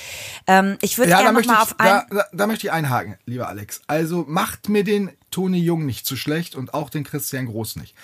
Ähm, 0.45 0.77
ich 0.81 0.97
würde 0.97 1.11
ja, 1.11 1.21
gerne 1.21 1.41
mal 1.41 1.61
auf 1.61 1.79
ein... 1.79 1.87
Da, 1.87 2.05
da, 2.09 2.25
da 2.33 2.47
möchte 2.47 2.67
ich 2.67 2.73
einhaken, 2.73 3.15
lieber 3.25 3.47
Alex. 3.47 3.81
Also 3.87 4.25
macht 4.27 4.69
mir 4.69 4.83
den 4.83 5.11
Toni 5.31 5.59
Jung 5.59 5.85
nicht 5.85 6.05
zu 6.05 6.15
schlecht 6.15 6.55
und 6.55 6.73
auch 6.73 6.89
den 6.89 7.03
Christian 7.03 7.45
Groß 7.45 7.77
nicht. 7.77 7.95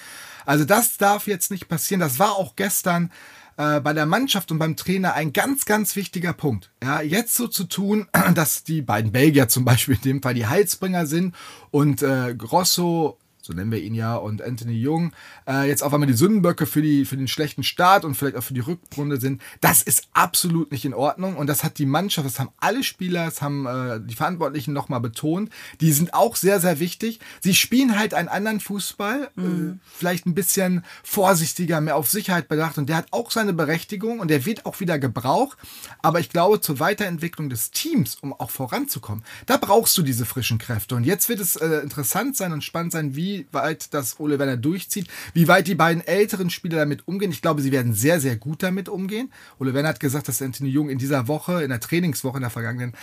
Also 0.46 0.66
das 0.66 0.98
darf 0.98 1.28
jetzt 1.28 1.52
nicht 1.52 1.68
passieren. 1.68 2.00
Das 2.00 2.20
war 2.20 2.34
auch 2.34 2.56
gestern 2.56 3.12
äh, 3.58 3.80
bei 3.80 3.94
der 3.94 4.06
Mannschaft 4.06 4.52
und 4.52 4.60
beim 4.60 4.76
Trainer 4.76 5.14
ein 5.14 5.34
ganz, 5.34 5.66
ganz 5.66 5.96
wichtiger 5.96 6.34
Punkt. 6.34 6.72
Ja, 6.82 7.02
jetzt 7.02 7.36
so 7.36 7.48
zu 7.48 7.66
tun, 7.66 8.08
dass 8.34 8.64
die 8.64 8.82
beiden 8.82 9.12
Belgier 9.12 9.48
zum 9.48 9.66
Beispiel 9.66 9.96
in 9.96 10.02
dem 10.02 10.22
Fall 10.22 10.34
die 10.34 10.48
Heilsbringer 10.48 11.06
sind 11.06 11.36
und 11.72 12.02
äh, 12.02 12.34
Grosso 12.36 13.18
so 13.44 13.52
nennen 13.52 13.72
wir 13.74 13.82
ihn 13.82 13.94
ja, 13.94 14.16
und 14.16 14.42
Anthony 14.42 14.80
Jung, 14.80 15.12
äh, 15.46 15.68
jetzt 15.68 15.84
auf 15.84 15.94
einmal 15.94 16.08
die 16.08 16.14
Sündenböcke 16.14 16.66
für, 16.66 16.82
die, 16.82 17.04
für 17.04 17.18
den 17.18 17.28
schlechten 17.28 17.64
Start 17.64 18.06
und 18.06 18.16
vielleicht 18.16 18.38
auch 18.38 18.44
für 18.44 18.54
die 18.54 18.62
Rückrunde 18.62 19.20
sind, 19.20 19.42
das 19.60 19.84
ist 19.84 20.08
absolut 20.14 20.72
nicht 20.72 20.86
in 20.86 20.94
Ordnung. 20.94 21.36
Und 21.36 21.48
das 21.48 21.62
hat 21.62 21.78
die 21.78 21.86
Mannschaft, 21.86 22.26
das 22.26 22.40
haben 22.40 22.52
alle 22.62 22.84
Spieler, 22.84 23.26
das 23.26 23.42
haben 23.42 23.66
äh, 23.66 24.00
die 24.00 24.16
Verantwortlichen 24.16 24.72
nochmal 24.72 25.02
betont. 25.02 25.50
Die 25.82 25.92
sind 25.92 26.14
auch 26.14 26.38
sehr, 26.38 26.62
sehr 26.62 26.80
wichtig. 26.80 27.20
Sie 27.42 27.54
spielen 27.54 28.00
halt 28.00 28.14
einen 28.14 28.30
anderen 28.30 28.62
Fußball, 28.62 29.30
äh, 29.38 29.42
mhm. 29.42 29.72
äh, 29.72 29.88
vielleicht 29.94 30.26
ein 30.26 30.36
bisschen 30.36 30.86
vorsichtiger, 31.04 31.82
mehr 31.82 31.98
auf 31.98 32.10
Sicherheit 32.10 32.48
bedacht. 32.48 32.78
Und 32.78 32.88
der 32.88 32.96
hat 32.96 33.08
auch 33.12 33.30
seine 33.30 33.52
Berechtigung 33.52 34.22
und 34.22 34.30
der 34.30 34.46
wird 34.46 34.66
auch 34.66 34.80
wieder 34.80 35.00
gebraucht. 35.00 35.58
Aber 36.02 36.22
ich 36.22 36.30
glaube, 36.30 36.62
zur 36.62 36.80
Weiterentwicklung 36.80 37.50
des 37.50 37.72
Teams, 37.72 38.16
um 38.22 38.32
auch 38.32 38.52
voranzukommen, 38.52 39.26
da 39.48 39.58
brauchst 39.58 39.98
du 39.98 40.02
diese 40.02 40.26
frischen 40.26 40.60
Kräfte. 40.60 40.96
Und 40.96 41.04
jetzt 41.04 41.28
wird 41.28 41.42
es 41.42 41.58
äh, 41.58 41.80
interessant 41.80 42.38
sein 42.38 42.54
und 42.54 42.64
spannend 42.64 42.94
sein, 42.94 43.18
wie 43.18 43.33
wie 43.34 43.48
weit 43.52 43.94
das 43.94 44.20
Ole 44.20 44.40
Werner 44.40 44.58
durchzieht, 44.58 45.08
wie 45.34 45.48
weit 45.48 45.68
die 45.68 45.76
beiden 45.76 46.06
älteren 46.06 46.50
Spieler 46.50 46.78
damit 46.78 47.08
umgehen. 47.08 47.32
Ich 47.32 47.42
glaube, 47.42 47.62
sie 47.62 47.72
werden 47.72 47.94
sehr, 47.94 48.20
sehr 48.20 48.36
gut 48.36 48.64
damit 48.64 48.90
umgehen. 48.90 49.32
Ole 49.60 49.74
Werner 49.74 49.90
hat 49.90 50.00
gesagt, 50.00 50.28
dass 50.28 50.42
Anthony 50.42 50.70
Jung 50.70 50.90
in 50.90 50.98
dieser 50.98 51.28
Woche, 51.28 51.64
in 51.64 51.70
der 51.70 51.80
Trainingswoche 51.80 52.38
in 52.38 52.42
der 52.42 52.50
vergangenen, 52.50 52.94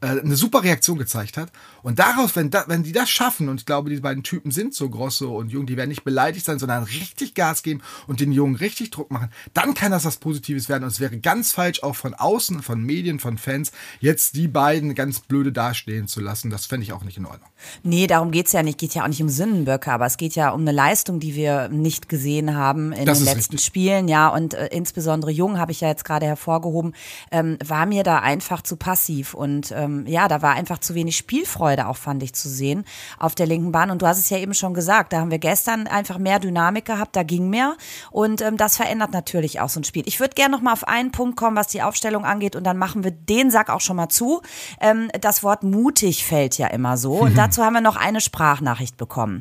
eine 0.00 0.36
super 0.36 0.62
Reaktion 0.62 0.98
gezeigt 0.98 1.36
hat. 1.38 1.50
Und 1.82 1.98
daraus, 1.98 2.36
wenn, 2.36 2.50
da, 2.50 2.64
wenn 2.66 2.82
die 2.82 2.92
das 2.92 3.08
schaffen, 3.08 3.48
und 3.48 3.60
ich 3.60 3.66
glaube, 3.66 3.88
die 3.88 4.00
beiden 4.00 4.22
Typen 4.22 4.50
sind 4.50 4.74
so 4.74 4.90
Grosso 4.90 5.36
und 5.36 5.50
Jung, 5.50 5.64
die 5.64 5.76
werden 5.76 5.88
nicht 5.88 6.04
beleidigt 6.04 6.44
sein, 6.44 6.58
sondern 6.58 6.84
richtig 6.84 7.34
Gas 7.34 7.62
geben 7.62 7.80
und 8.06 8.20
den 8.20 8.30
Jungen 8.30 8.56
richtig 8.56 8.90
Druck 8.90 9.10
machen, 9.10 9.30
dann 9.54 9.72
kann 9.72 9.92
das 9.92 10.04
was 10.04 10.18
Positives 10.18 10.68
werden. 10.68 10.84
Und 10.84 10.90
es 10.90 11.00
wäre 11.00 11.18
ganz 11.18 11.52
falsch, 11.52 11.82
auch 11.82 11.96
von 11.96 12.12
außen, 12.12 12.62
von 12.62 12.82
Medien, 12.82 13.20
von 13.20 13.38
Fans, 13.38 13.72
jetzt 14.00 14.36
die 14.36 14.48
beiden 14.48 14.94
ganz 14.94 15.20
blöde 15.20 15.50
dastehen 15.50 16.08
zu 16.08 16.20
lassen. 16.20 16.50
Das 16.50 16.66
fände 16.66 16.84
ich 16.84 16.92
auch 16.92 17.04
nicht 17.04 17.16
in 17.16 17.24
Ordnung. 17.24 17.48
Nee, 17.82 18.06
darum 18.06 18.32
geht 18.32 18.46
es 18.46 18.52
ja 18.52 18.62
nicht. 18.62 18.78
Geht 18.78 18.94
ja 18.94 19.04
auch 19.04 19.08
nicht 19.08 19.22
um 19.22 19.30
Sündenböcke, 19.30 19.90
aber 19.90 20.04
es 20.04 20.18
geht 20.18 20.34
ja 20.34 20.50
um 20.50 20.60
eine 20.60 20.72
Leistung, 20.72 21.20
die 21.20 21.34
wir 21.34 21.68
nicht 21.68 22.10
gesehen 22.10 22.54
haben 22.54 22.92
in 22.92 23.06
das 23.06 23.18
den 23.18 23.24
letzten 23.24 23.54
richtig. 23.54 23.64
Spielen. 23.64 24.08
Ja, 24.08 24.28
und 24.28 24.52
äh, 24.52 24.66
insbesondere 24.66 25.30
Jung 25.30 25.58
habe 25.58 25.72
ich 25.72 25.80
ja 25.80 25.88
jetzt 25.88 26.04
gerade 26.04 26.26
hervorgehoben, 26.26 26.94
ähm, 27.30 27.56
war 27.64 27.86
mir 27.86 28.02
da 28.02 28.18
einfach 28.18 28.60
zu 28.60 28.76
passiv 28.76 29.32
und 29.32 29.72
ähm, 29.74 29.85
ähm, 29.86 30.06
ja, 30.06 30.28
da 30.28 30.42
war 30.42 30.54
einfach 30.54 30.78
zu 30.78 30.94
wenig 30.94 31.16
Spielfreude 31.16 31.86
auch, 31.88 31.96
fand 31.96 32.22
ich, 32.22 32.34
zu 32.34 32.48
sehen 32.48 32.84
auf 33.18 33.34
der 33.34 33.46
linken 33.46 33.72
Bahn. 33.72 33.90
Und 33.90 34.02
du 34.02 34.06
hast 34.06 34.18
es 34.18 34.30
ja 34.30 34.38
eben 34.38 34.54
schon 34.54 34.74
gesagt, 34.74 35.12
da 35.12 35.20
haben 35.20 35.30
wir 35.30 35.38
gestern 35.38 35.86
einfach 35.86 36.18
mehr 36.18 36.38
Dynamik 36.38 36.84
gehabt, 36.84 37.16
da 37.16 37.22
ging 37.22 37.48
mehr. 37.48 37.76
Und 38.10 38.42
ähm, 38.42 38.56
das 38.56 38.76
verändert 38.76 39.12
natürlich 39.12 39.60
auch 39.60 39.68
so 39.68 39.80
ein 39.80 39.84
Spiel. 39.84 40.02
Ich 40.06 40.20
würde 40.20 40.34
gerne 40.34 40.54
noch 40.54 40.62
mal 40.62 40.72
auf 40.72 40.86
einen 40.86 41.12
Punkt 41.12 41.36
kommen, 41.36 41.56
was 41.56 41.68
die 41.68 41.82
Aufstellung 41.82 42.24
angeht. 42.24 42.56
Und 42.56 42.64
dann 42.64 42.76
machen 42.76 43.04
wir 43.04 43.10
den 43.10 43.50
Sack 43.50 43.70
auch 43.70 43.80
schon 43.80 43.96
mal 43.96 44.08
zu. 44.08 44.42
Ähm, 44.80 45.10
das 45.20 45.42
Wort 45.42 45.62
mutig 45.62 46.24
fällt 46.24 46.58
ja 46.58 46.66
immer 46.68 46.96
so. 46.96 47.14
Und 47.14 47.36
dazu 47.38 47.62
haben 47.62 47.74
wir 47.74 47.80
noch 47.80 47.96
eine 47.96 48.20
Sprachnachricht 48.20 48.96
bekommen. 48.96 49.40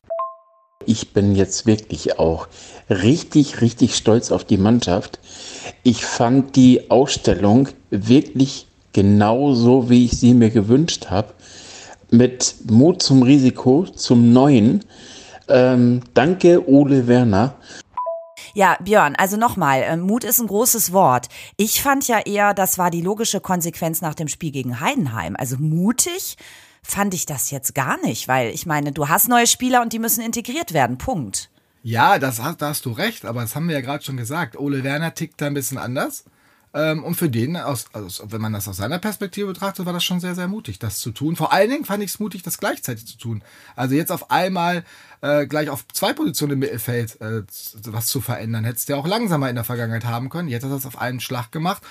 Ich 0.88 1.14
bin 1.14 1.36
jetzt 1.36 1.66
wirklich 1.66 2.20
auch 2.20 2.48
richtig, 2.90 3.62
richtig 3.62 3.96
stolz 3.96 4.32
auf 4.32 4.44
die 4.44 4.58
Mannschaft. 4.58 5.20
Ich 5.84 6.06
fand 6.06 6.56
die 6.56 6.92
Ausstellung 6.92 7.70
wirklich 7.90 8.65
genauso 8.96 9.90
wie 9.90 10.06
ich 10.06 10.18
sie 10.18 10.34
mir 10.34 10.50
gewünscht 10.50 11.08
habe, 11.10 11.34
mit 12.12 12.56
Mut 12.72 13.04
zum 13.04 13.24
Risiko, 13.24 13.84
zum 13.84 14.32
Neuen. 14.32 14.86
Ähm, 15.50 16.00
danke, 16.14 16.68
Ole 16.70 17.06
Werner. 17.06 17.56
Ja, 18.54 18.78
Björn, 18.82 19.18
also 19.18 19.36
nochmal, 19.36 19.82
äh, 19.82 19.98
Mut 19.98 20.24
ist 20.24 20.40
ein 20.40 20.48
großes 20.48 20.94
Wort. 20.94 21.28
Ich 21.58 21.82
fand 21.82 22.08
ja 22.08 22.20
eher, 22.20 22.54
das 22.54 22.78
war 22.78 22.90
die 22.90 23.02
logische 23.02 23.42
Konsequenz 23.42 24.02
nach 24.02 24.16
dem 24.16 24.30
Spiel 24.30 24.52
gegen 24.52 24.80
Heidenheim. 24.80 25.36
Also 25.38 25.58
mutig 25.58 26.38
fand 26.82 27.14
ich 27.14 27.26
das 27.26 27.52
jetzt 27.52 27.76
gar 27.76 28.00
nicht, 28.02 28.30
weil 28.30 28.52
ich 28.52 28.66
meine, 28.66 28.94
du 28.94 29.10
hast 29.10 29.28
neue 29.28 29.48
Spieler 29.48 29.82
und 29.82 29.92
die 29.92 30.00
müssen 30.00 30.24
integriert 30.24 30.72
werden. 30.72 30.98
Punkt. 30.98 31.50
Ja, 31.84 32.18
das 32.18 32.42
hast, 32.42 32.62
da 32.62 32.70
hast 32.70 32.86
du 32.86 32.92
recht, 32.92 33.26
aber 33.26 33.42
das 33.42 33.56
haben 33.56 33.68
wir 33.68 33.76
ja 33.76 33.82
gerade 33.82 34.06
schon 34.06 34.16
gesagt. 34.16 34.58
Ole 34.58 34.86
Werner 34.86 35.14
tickt 35.14 35.42
da 35.42 35.48
ein 35.48 35.54
bisschen 35.54 35.78
anders. 35.78 36.24
Ähm, 36.76 37.06
und 37.06 37.16
für 37.16 37.30
den, 37.30 37.56
aus, 37.56 37.86
also 37.94 38.30
wenn 38.32 38.42
man 38.42 38.52
das 38.52 38.68
aus 38.68 38.78
seiner 38.78 39.00
Perspektive 39.00 39.48
betrachtet, 39.48 39.86
war 39.86 39.94
das 39.94 40.04
schon 40.04 40.20
sehr, 40.20 40.36
sehr 40.36 40.50
mutig, 40.50 40.78
das 40.78 41.00
zu 41.00 41.12
tun. 41.12 41.38
Vor 41.38 41.54
allen 41.54 41.70
Dingen 41.70 41.86
fand 41.86 42.04
ich 42.04 42.12
es 42.12 42.20
mutig, 42.20 42.44
das 42.44 42.58
gleichzeitig 42.58 43.08
zu 43.08 43.18
tun. 43.18 43.42
Also 43.78 43.96
jetzt 43.96 44.12
auf 44.12 44.30
einmal 44.30 44.84
äh, 45.22 45.48
gleich 45.48 45.70
auf 45.70 45.88
zwei 45.94 46.12
Positionen 46.12 46.54
im 46.54 46.60
Mittelfeld 46.60 47.20
äh, 47.22 47.44
was 47.86 48.08
zu 48.08 48.20
verändern. 48.20 48.66
Hättest 48.66 48.90
du 48.90 48.94
ja 48.94 49.00
auch 49.00 49.08
langsamer 49.08 49.50
in 49.50 49.56
der 49.56 49.64
Vergangenheit 49.64 50.04
haben 50.04 50.30
können. 50.30 50.50
Jetzt 50.50 50.64
hat 50.64 50.72
er 50.72 50.76
das 50.76 50.86
auf 50.86 51.00
einen 51.00 51.22
Schlag 51.22 51.50
gemacht. 51.54 51.82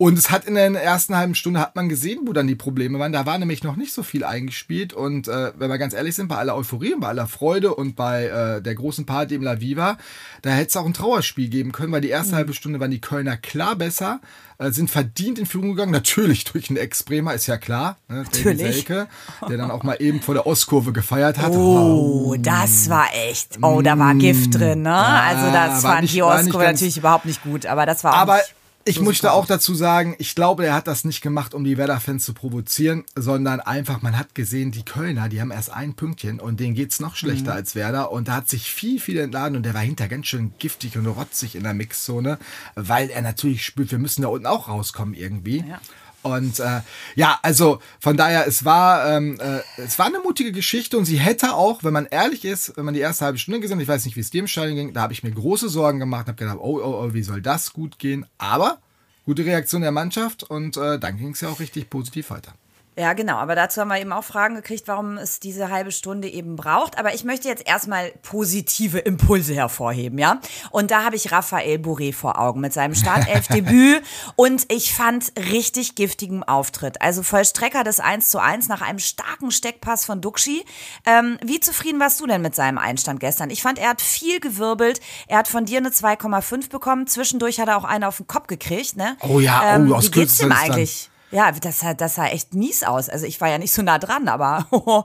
Und 0.00 0.16
es 0.16 0.30
hat 0.30 0.44
in 0.44 0.54
der 0.54 0.70
ersten 0.80 1.16
halben 1.16 1.34
Stunde 1.34 1.58
hat 1.58 1.74
man 1.74 1.88
gesehen, 1.88 2.20
wo 2.24 2.32
dann 2.32 2.46
die 2.46 2.54
Probleme 2.54 3.00
waren. 3.00 3.12
Da 3.12 3.26
war 3.26 3.36
nämlich 3.36 3.64
noch 3.64 3.74
nicht 3.74 3.92
so 3.92 4.04
viel 4.04 4.22
eingespielt. 4.22 4.92
Und 4.92 5.26
äh, 5.26 5.50
wenn 5.58 5.68
wir 5.68 5.76
ganz 5.76 5.92
ehrlich 5.92 6.14
sind, 6.14 6.28
bei 6.28 6.36
aller 6.36 6.54
Euphorie 6.54 6.94
und 6.94 7.00
bei 7.00 7.08
aller 7.08 7.26
Freude 7.26 7.74
und 7.74 7.96
bei 7.96 8.26
äh, 8.26 8.62
der 8.62 8.76
großen 8.76 9.06
Party 9.06 9.34
im 9.34 9.42
La 9.42 9.60
Viva, 9.60 9.98
da 10.42 10.50
hätte 10.50 10.68
es 10.68 10.76
auch 10.76 10.86
ein 10.86 10.94
Trauerspiel 10.94 11.48
geben 11.48 11.72
können, 11.72 11.90
weil 11.90 12.00
die 12.00 12.10
erste 12.10 12.34
mhm. 12.34 12.36
halbe 12.36 12.54
Stunde 12.54 12.78
waren 12.78 12.92
die 12.92 13.00
Kölner 13.00 13.36
klar 13.36 13.74
besser, 13.74 14.20
äh, 14.58 14.70
sind 14.70 14.88
verdient 14.88 15.36
in 15.40 15.46
Führung 15.46 15.70
gegangen. 15.70 15.90
Natürlich 15.90 16.44
durch 16.44 16.70
einen 16.70 16.76
Ex-Bremer, 16.76 17.34
ist 17.34 17.48
ja 17.48 17.56
klar. 17.56 17.96
Ne? 18.06 18.18
Natürlich. 18.18 18.84
Selke, 18.86 19.08
der 19.48 19.56
dann 19.56 19.72
auch 19.72 19.82
mal 19.82 19.96
eben 19.98 20.22
vor 20.22 20.34
der 20.34 20.46
Ostkurve 20.46 20.92
gefeiert 20.92 21.38
hat. 21.38 21.50
Oh, 21.50 22.28
oh, 22.28 22.36
das 22.38 22.88
war 22.88 23.08
echt. 23.28 23.58
Oh, 23.62 23.82
da 23.82 23.98
war 23.98 24.14
Gift 24.14 24.54
drin, 24.54 24.82
ne? 24.82 24.90
Ja, 24.90 25.22
also 25.26 25.52
das 25.52 25.82
fand 25.82 26.02
nicht, 26.02 26.14
die 26.14 26.22
Ostkurve 26.22 26.66
natürlich 26.66 26.98
überhaupt 26.98 27.26
nicht 27.26 27.42
gut, 27.42 27.66
aber 27.66 27.84
das 27.84 28.04
war 28.04 28.12
auch 28.12 28.18
aber 28.18 28.36
nicht 28.36 28.57
ich 28.88 29.00
möchte 29.00 29.32
auch 29.32 29.46
dazu 29.46 29.74
sagen, 29.74 30.16
ich 30.18 30.34
glaube, 30.34 30.66
er 30.66 30.74
hat 30.74 30.86
das 30.86 31.04
nicht 31.04 31.20
gemacht, 31.20 31.54
um 31.54 31.64
die 31.64 31.76
Werder-Fans 31.76 32.24
zu 32.24 32.32
provozieren, 32.32 33.04
sondern 33.14 33.60
einfach, 33.60 34.02
man 34.02 34.18
hat 34.18 34.34
gesehen, 34.34 34.70
die 34.70 34.84
Kölner, 34.84 35.28
die 35.28 35.40
haben 35.40 35.50
erst 35.50 35.70
ein 35.70 35.94
Pünktchen 35.94 36.40
und 36.40 36.58
denen 36.58 36.74
geht 36.74 36.92
es 36.92 37.00
noch 37.00 37.14
schlechter 37.14 37.52
mhm. 37.52 37.56
als 37.58 37.74
Werder. 37.74 38.10
Und 38.10 38.28
da 38.28 38.36
hat 38.36 38.48
sich 38.48 38.72
viel, 38.72 39.00
viel 39.00 39.18
entladen 39.18 39.56
und 39.56 39.64
der 39.64 39.74
war 39.74 39.82
hinter 39.82 40.08
ganz 40.08 40.26
schön 40.26 40.52
giftig 40.58 40.96
und 40.96 41.06
rotzig 41.06 41.54
in 41.54 41.64
der 41.64 41.74
Mixzone, 41.74 42.38
weil 42.74 43.10
er 43.10 43.22
natürlich 43.22 43.64
spürt, 43.64 43.90
wir 43.90 43.98
müssen 43.98 44.22
da 44.22 44.28
unten 44.28 44.46
auch 44.46 44.68
rauskommen 44.68 45.14
irgendwie. 45.14 45.64
Ja. 45.68 45.80
Und 46.22 46.58
äh, 46.58 46.80
ja, 47.14 47.38
also 47.42 47.80
von 48.00 48.16
daher, 48.16 48.46
es 48.46 48.64
war, 48.64 49.08
ähm, 49.08 49.38
äh, 49.40 49.60
es 49.80 49.98
war 49.98 50.06
eine 50.06 50.18
mutige 50.20 50.52
Geschichte 50.52 50.98
und 50.98 51.04
sie 51.04 51.18
hätte 51.18 51.54
auch, 51.54 51.84
wenn 51.84 51.92
man 51.92 52.06
ehrlich 52.06 52.44
ist, 52.44 52.76
wenn 52.76 52.84
man 52.84 52.94
die 52.94 53.00
erste 53.00 53.24
halbe 53.24 53.38
Stunde 53.38 53.60
gesehen 53.60 53.78
hat, 53.78 53.82
ich 53.82 53.88
weiß 53.88 54.04
nicht, 54.04 54.16
wie 54.16 54.20
es 54.20 54.34
im 54.34 54.48
Stadion 54.48 54.76
ging, 54.76 54.92
da 54.92 55.02
habe 55.02 55.12
ich 55.12 55.22
mir 55.22 55.30
große 55.30 55.68
Sorgen 55.68 56.00
gemacht, 56.00 56.26
habe 56.26 56.36
gedacht, 56.36 56.58
oh, 56.60 56.80
oh, 56.82 57.04
oh, 57.04 57.14
wie 57.14 57.22
soll 57.22 57.40
das 57.40 57.72
gut 57.72 57.98
gehen? 57.98 58.26
Aber 58.36 58.78
gute 59.24 59.44
Reaktion 59.44 59.82
der 59.82 59.92
Mannschaft 59.92 60.42
und 60.42 60.76
äh, 60.76 60.98
dann 60.98 61.18
ging 61.18 61.30
es 61.30 61.40
ja 61.40 61.50
auch 61.50 61.60
richtig 61.60 61.88
positiv 61.88 62.30
weiter. 62.30 62.52
Ja, 62.98 63.12
genau. 63.12 63.36
Aber 63.36 63.54
dazu 63.54 63.80
haben 63.80 63.88
wir 63.88 64.00
eben 64.00 64.12
auch 64.12 64.24
Fragen 64.24 64.56
gekriegt, 64.56 64.88
warum 64.88 65.18
es 65.18 65.38
diese 65.38 65.70
halbe 65.70 65.92
Stunde 65.92 66.28
eben 66.28 66.56
braucht. 66.56 66.98
Aber 66.98 67.14
ich 67.14 67.22
möchte 67.22 67.46
jetzt 67.46 67.64
erstmal 67.64 68.10
positive 68.22 68.98
Impulse 68.98 69.54
hervorheben, 69.54 70.18
ja. 70.18 70.40
Und 70.72 70.90
da 70.90 71.04
habe 71.04 71.14
ich 71.14 71.30
Raphael 71.30 71.78
Bourré 71.78 72.12
vor 72.12 72.40
Augen 72.40 72.60
mit 72.60 72.72
seinem 72.72 72.96
Startelfdebüt. 72.96 74.02
und 74.36 74.64
ich 74.72 74.92
fand 74.92 75.32
richtig 75.36 75.94
giftigen 75.94 76.42
Auftritt. 76.42 77.00
Also 77.00 77.22
Vollstrecker 77.22 77.84
des 77.84 78.00
1 78.00 78.30
zu 78.30 78.40
1 78.42 78.66
nach 78.66 78.80
einem 78.80 78.98
starken 78.98 79.52
Steckpass 79.52 80.04
von 80.04 80.20
Duxi. 80.20 80.64
Ähm, 81.06 81.38
wie 81.40 81.60
zufrieden 81.60 82.00
warst 82.00 82.20
du 82.20 82.26
denn 82.26 82.42
mit 82.42 82.56
seinem 82.56 82.78
Einstand 82.78 83.20
gestern? 83.20 83.50
Ich 83.50 83.62
fand, 83.62 83.78
er 83.78 83.90
hat 83.90 84.02
viel 84.02 84.40
gewirbelt. 84.40 84.98
Er 85.28 85.38
hat 85.38 85.46
von 85.46 85.66
dir 85.66 85.78
eine 85.78 85.90
2,5 85.90 86.68
bekommen. 86.68 87.06
Zwischendurch 87.06 87.60
hat 87.60 87.68
er 87.68 87.76
auch 87.76 87.84
eine 87.84 88.08
auf 88.08 88.16
den 88.16 88.26
Kopf 88.26 88.48
gekriegt, 88.48 88.96
ne? 88.96 89.16
Oh 89.20 89.38
ja, 89.38 89.76
ähm, 89.76 89.92
oh, 89.92 89.94
aus 89.94 90.06
Wie 90.06 90.10
geht's 90.10 90.38
dem 90.38 90.50
eigentlich? 90.50 91.10
Ja, 91.30 91.52
das 91.52 91.80
sah, 91.80 91.94
das 91.94 92.14
sah 92.14 92.26
echt 92.26 92.54
mies 92.54 92.82
aus. 92.82 93.08
Also 93.08 93.26
ich 93.26 93.40
war 93.40 93.48
ja 93.48 93.58
nicht 93.58 93.72
so 93.72 93.82
nah 93.82 93.98
dran, 93.98 94.28
aber 94.28 94.66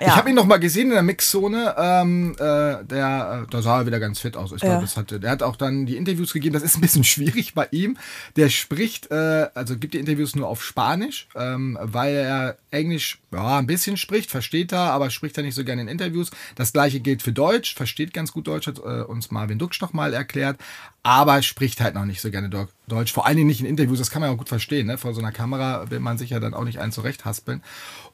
Ja. 0.00 0.06
Ich 0.06 0.16
habe 0.16 0.30
ihn 0.30 0.34
noch 0.34 0.46
mal 0.46 0.58
gesehen 0.58 0.88
in 0.88 0.94
der 0.94 1.02
Mixzone. 1.02 1.74
Ähm, 1.76 2.32
äh, 2.38 2.84
der, 2.84 3.44
äh, 3.44 3.50
da 3.50 3.62
sah 3.62 3.80
er 3.80 3.86
wieder 3.86 4.00
ganz 4.00 4.18
fit 4.18 4.34
aus. 4.34 4.50
Ich 4.52 4.62
ja. 4.62 4.68
glaube, 4.68 4.82
das 4.82 4.96
hatte. 4.96 5.20
Der 5.20 5.30
hat 5.30 5.42
auch 5.42 5.56
dann 5.56 5.84
die 5.84 5.96
Interviews 5.96 6.32
gegeben. 6.32 6.54
Das 6.54 6.62
ist 6.62 6.76
ein 6.76 6.80
bisschen 6.80 7.04
schwierig 7.04 7.52
bei 7.54 7.68
ihm. 7.70 7.98
Der 8.36 8.48
spricht, 8.48 9.10
äh, 9.10 9.48
also 9.54 9.76
gibt 9.76 9.92
die 9.92 9.98
Interviews 9.98 10.34
nur 10.34 10.48
auf 10.48 10.64
Spanisch, 10.64 11.28
ähm, 11.34 11.78
weil 11.80 12.14
er 12.14 12.56
Englisch 12.70 13.20
ja 13.32 13.58
ein 13.58 13.66
bisschen 13.66 13.96
spricht, 13.96 14.30
versteht 14.30 14.72
er, 14.72 14.92
aber 14.92 15.10
spricht 15.10 15.36
er 15.36 15.42
nicht 15.42 15.54
so 15.54 15.64
gerne 15.64 15.82
in 15.82 15.88
Interviews. 15.88 16.30
Das 16.54 16.72
gleiche 16.72 17.00
gilt 17.00 17.22
für 17.22 17.32
Deutsch, 17.32 17.74
versteht 17.74 18.12
ganz 18.12 18.32
gut 18.32 18.46
Deutsch, 18.46 18.66
hat 18.66 18.78
äh, 18.78 19.02
uns 19.02 19.30
Marvin 19.30 19.58
Duksch 19.58 19.80
noch 19.80 19.92
mal 19.92 20.12
erklärt, 20.14 20.58
aber 21.02 21.40
spricht 21.42 21.80
halt 21.80 21.94
noch 21.94 22.04
nicht 22.04 22.20
so 22.20 22.30
gerne 22.30 22.50
Deutsch. 22.86 23.12
Vor 23.12 23.26
allen 23.26 23.36
Dingen 23.36 23.48
nicht 23.48 23.60
in 23.60 23.66
Interviews. 23.66 23.98
Das 23.98 24.10
kann 24.10 24.20
man 24.20 24.28
ja 24.28 24.34
auch 24.34 24.38
gut 24.38 24.48
verstehen. 24.48 24.86
Ne? 24.86 24.98
Vor 24.98 25.14
so 25.14 25.20
einer 25.20 25.32
Kamera 25.32 25.90
will 25.90 26.00
man 26.00 26.18
sich 26.18 26.30
ja 26.30 26.40
dann 26.40 26.52
auch 26.52 26.64
nicht 26.64 26.78
einen 26.78 26.92
zurechthaspeln. 26.92 27.62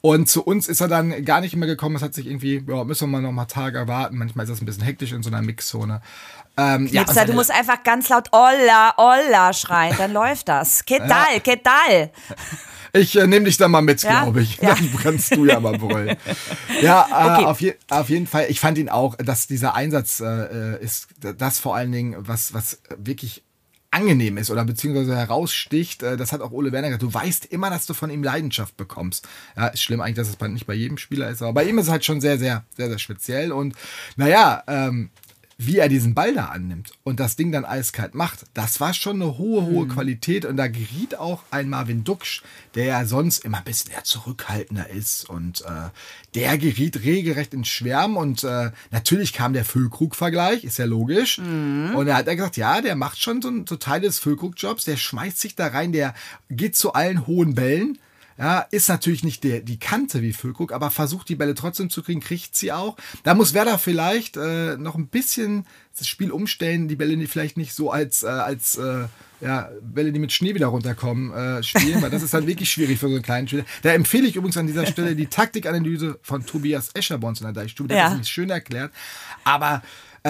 Und 0.02 0.28
zu 0.28 0.44
uns 0.44 0.68
ist 0.68 0.80
er 0.80 0.88
dann 0.88 1.24
gar 1.24 1.40
nicht 1.40 1.56
mehr 1.56 1.66
gekommen. 1.66 1.96
Es 1.96 2.02
hat 2.02 2.14
sich 2.14 2.26
irgendwie, 2.26 2.62
ja, 2.66 2.84
müssen 2.84 3.10
wir 3.10 3.20
noch 3.20 3.32
mal 3.32 3.46
Tage 3.46 3.78
erwarten. 3.78 4.18
Manchmal 4.18 4.44
ist 4.44 4.50
das 4.50 4.62
ein 4.62 4.66
bisschen 4.66 4.84
hektisch 4.84 5.12
in 5.12 5.22
so 5.22 5.30
einer 5.30 5.42
Mixzone. 5.42 6.00
Ähm, 6.56 6.86
ja, 6.86 7.04
du 7.04 7.32
musst 7.34 7.50
einfach 7.50 7.82
ganz 7.82 8.08
laut 8.08 8.32
Olla, 8.32 8.94
Olla 8.96 9.52
schreien, 9.52 9.94
dann 9.98 10.12
läuft 10.12 10.48
das. 10.48 10.84
Que 10.86 10.98
tal, 10.98 11.40
que 11.40 11.56
tal? 11.62 12.10
Ich 12.96 13.16
äh, 13.16 13.26
nehme 13.26 13.46
dich 13.46 13.56
da 13.56 13.68
mal 13.68 13.82
mit, 13.82 14.02
ja? 14.02 14.22
glaube 14.22 14.42
ich. 14.42 14.56
Ja. 14.58 14.74
Dann 14.74 14.96
kannst 15.02 15.34
du 15.34 15.44
ja 15.44 15.60
mal 15.60 15.78
brüllen. 15.78 16.16
ja, 16.82 17.06
äh, 17.10 17.34
okay. 17.34 17.44
auf, 17.44 17.60
je, 17.60 17.74
auf, 17.90 18.08
jeden 18.08 18.26
Fall. 18.26 18.46
Ich 18.48 18.60
fand 18.60 18.78
ihn 18.78 18.88
auch, 18.88 19.16
dass 19.16 19.46
dieser 19.46 19.74
Einsatz 19.74 20.20
äh, 20.20 20.82
ist, 20.82 21.08
das 21.20 21.58
vor 21.58 21.76
allen 21.76 21.92
Dingen, 21.92 22.16
was, 22.18 22.54
was 22.54 22.80
wirklich 22.96 23.42
angenehm 23.90 24.36
ist 24.36 24.50
oder 24.50 24.64
beziehungsweise 24.64 25.16
heraussticht, 25.16 26.02
äh, 26.02 26.16
das 26.16 26.32
hat 26.32 26.40
auch 26.40 26.50
Ole 26.50 26.72
Werner 26.72 26.88
gesagt, 26.88 27.02
du 27.02 27.12
weißt 27.12 27.46
immer, 27.46 27.70
dass 27.70 27.86
du 27.86 27.94
von 27.94 28.10
ihm 28.10 28.22
Leidenschaft 28.22 28.76
bekommst. 28.76 29.26
Ja, 29.56 29.68
ist 29.68 29.82
schlimm 29.82 30.00
eigentlich, 30.00 30.16
dass 30.16 30.28
es 30.28 30.40
nicht 30.48 30.66
bei 30.66 30.74
jedem 30.74 30.98
Spieler 30.98 31.30
ist, 31.30 31.42
aber 31.42 31.54
bei 31.54 31.64
ihm 31.64 31.78
ist 31.78 31.86
es 31.86 31.90
halt 31.90 32.04
schon 32.04 32.20
sehr, 32.20 32.38
sehr, 32.38 32.64
sehr, 32.76 32.88
sehr 32.88 32.98
speziell 32.98 33.52
und 33.52 33.74
naja, 34.16 34.62
ähm, 34.66 35.10
wie 35.58 35.78
er 35.78 35.88
diesen 35.88 36.14
Ball 36.14 36.34
da 36.34 36.46
annimmt 36.46 36.92
und 37.02 37.18
das 37.18 37.36
Ding 37.36 37.50
dann 37.50 37.64
eiskalt 37.64 38.14
macht, 38.14 38.44
das 38.52 38.78
war 38.78 38.92
schon 38.92 39.22
eine 39.22 39.38
hohe, 39.38 39.64
hohe 39.64 39.86
mhm. 39.86 39.88
Qualität. 39.88 40.44
Und 40.44 40.58
da 40.58 40.68
geriet 40.68 41.18
auch 41.18 41.42
ein 41.50 41.70
Marvin 41.70 42.04
Duksch, 42.04 42.42
der 42.74 42.84
ja 42.84 43.06
sonst 43.06 43.42
immer 43.42 43.58
ein 43.58 43.64
bisschen 43.64 43.92
eher 43.92 44.04
zurückhaltender 44.04 44.90
ist. 44.90 45.28
Und 45.28 45.62
äh, 45.62 45.88
der 46.34 46.58
geriet 46.58 47.02
regelrecht 47.04 47.54
ins 47.54 47.68
Schwärmen. 47.68 48.18
Und 48.18 48.44
äh, 48.44 48.70
natürlich 48.90 49.32
kam 49.32 49.54
der 49.54 49.64
Füllkrug-Vergleich, 49.64 50.62
ist 50.62 50.76
ja 50.76 50.84
logisch. 50.84 51.38
Mhm. 51.38 51.94
Und 51.96 52.06
er 52.06 52.16
hat 52.16 52.26
gesagt, 52.26 52.58
ja, 52.58 52.82
der 52.82 52.94
macht 52.94 53.18
schon 53.18 53.40
so, 53.40 53.50
so 53.66 53.76
Teil 53.76 54.02
des 54.02 54.18
Füllkrug-Jobs, 54.18 54.84
der 54.84 54.98
schmeißt 54.98 55.40
sich 55.40 55.54
da 55.54 55.68
rein, 55.68 55.92
der 55.92 56.14
geht 56.50 56.76
zu 56.76 56.92
allen 56.92 57.26
hohen 57.26 57.54
Bällen 57.54 57.98
ja, 58.38 58.60
ist 58.70 58.88
natürlich 58.88 59.24
nicht 59.24 59.44
der, 59.44 59.60
die 59.60 59.78
Kante 59.78 60.22
wie 60.22 60.32
Füllkrug, 60.32 60.72
aber 60.72 60.90
versucht 60.90 61.28
die 61.28 61.36
Bälle 61.36 61.54
trotzdem 61.54 61.90
zu 61.90 62.02
kriegen, 62.02 62.20
kriegt 62.20 62.54
sie 62.54 62.72
auch. 62.72 62.96
Da 63.22 63.34
muss 63.34 63.54
Werder 63.54 63.78
vielleicht 63.78 64.36
äh, 64.36 64.76
noch 64.76 64.94
ein 64.94 65.08
bisschen 65.08 65.66
das 65.98 66.06
Spiel 66.06 66.30
umstellen, 66.30 66.88
die 66.88 66.96
Bälle 66.96 67.16
die 67.16 67.26
vielleicht 67.26 67.56
nicht 67.56 67.72
so 67.72 67.90
als, 67.90 68.22
äh, 68.22 68.26
als 68.26 68.76
äh, 68.76 69.06
ja, 69.40 69.70
Bälle, 69.80 70.12
die 70.12 70.18
mit 70.18 70.32
Schnee 70.32 70.54
wieder 70.54 70.66
runterkommen, 70.66 71.32
äh, 71.32 71.62
spielen, 71.62 72.02
weil 72.02 72.10
das 72.10 72.22
ist 72.22 72.34
dann 72.34 72.46
wirklich 72.46 72.70
schwierig 72.70 72.98
für 72.98 73.08
so 73.08 73.14
einen 73.14 73.22
kleinen 73.22 73.48
Spieler. 73.48 73.64
Da 73.82 73.92
empfehle 73.92 74.26
ich 74.26 74.36
übrigens 74.36 74.56
an 74.56 74.66
dieser 74.66 74.86
Stelle 74.86 75.14
die 75.14 75.26
Taktikanalyse 75.26 76.18
von 76.22 76.44
Tobias 76.44 76.90
Escher 76.94 77.18
bei 77.18 77.28
uns 77.28 77.40
in 77.40 77.46
der 77.46 77.54
Deichstube. 77.54 77.88
Der 77.88 77.98
ja. 77.98 78.10
hat 78.10 78.20
das 78.20 78.28
schön 78.28 78.50
erklärt. 78.50 78.92
Aber 79.44 79.82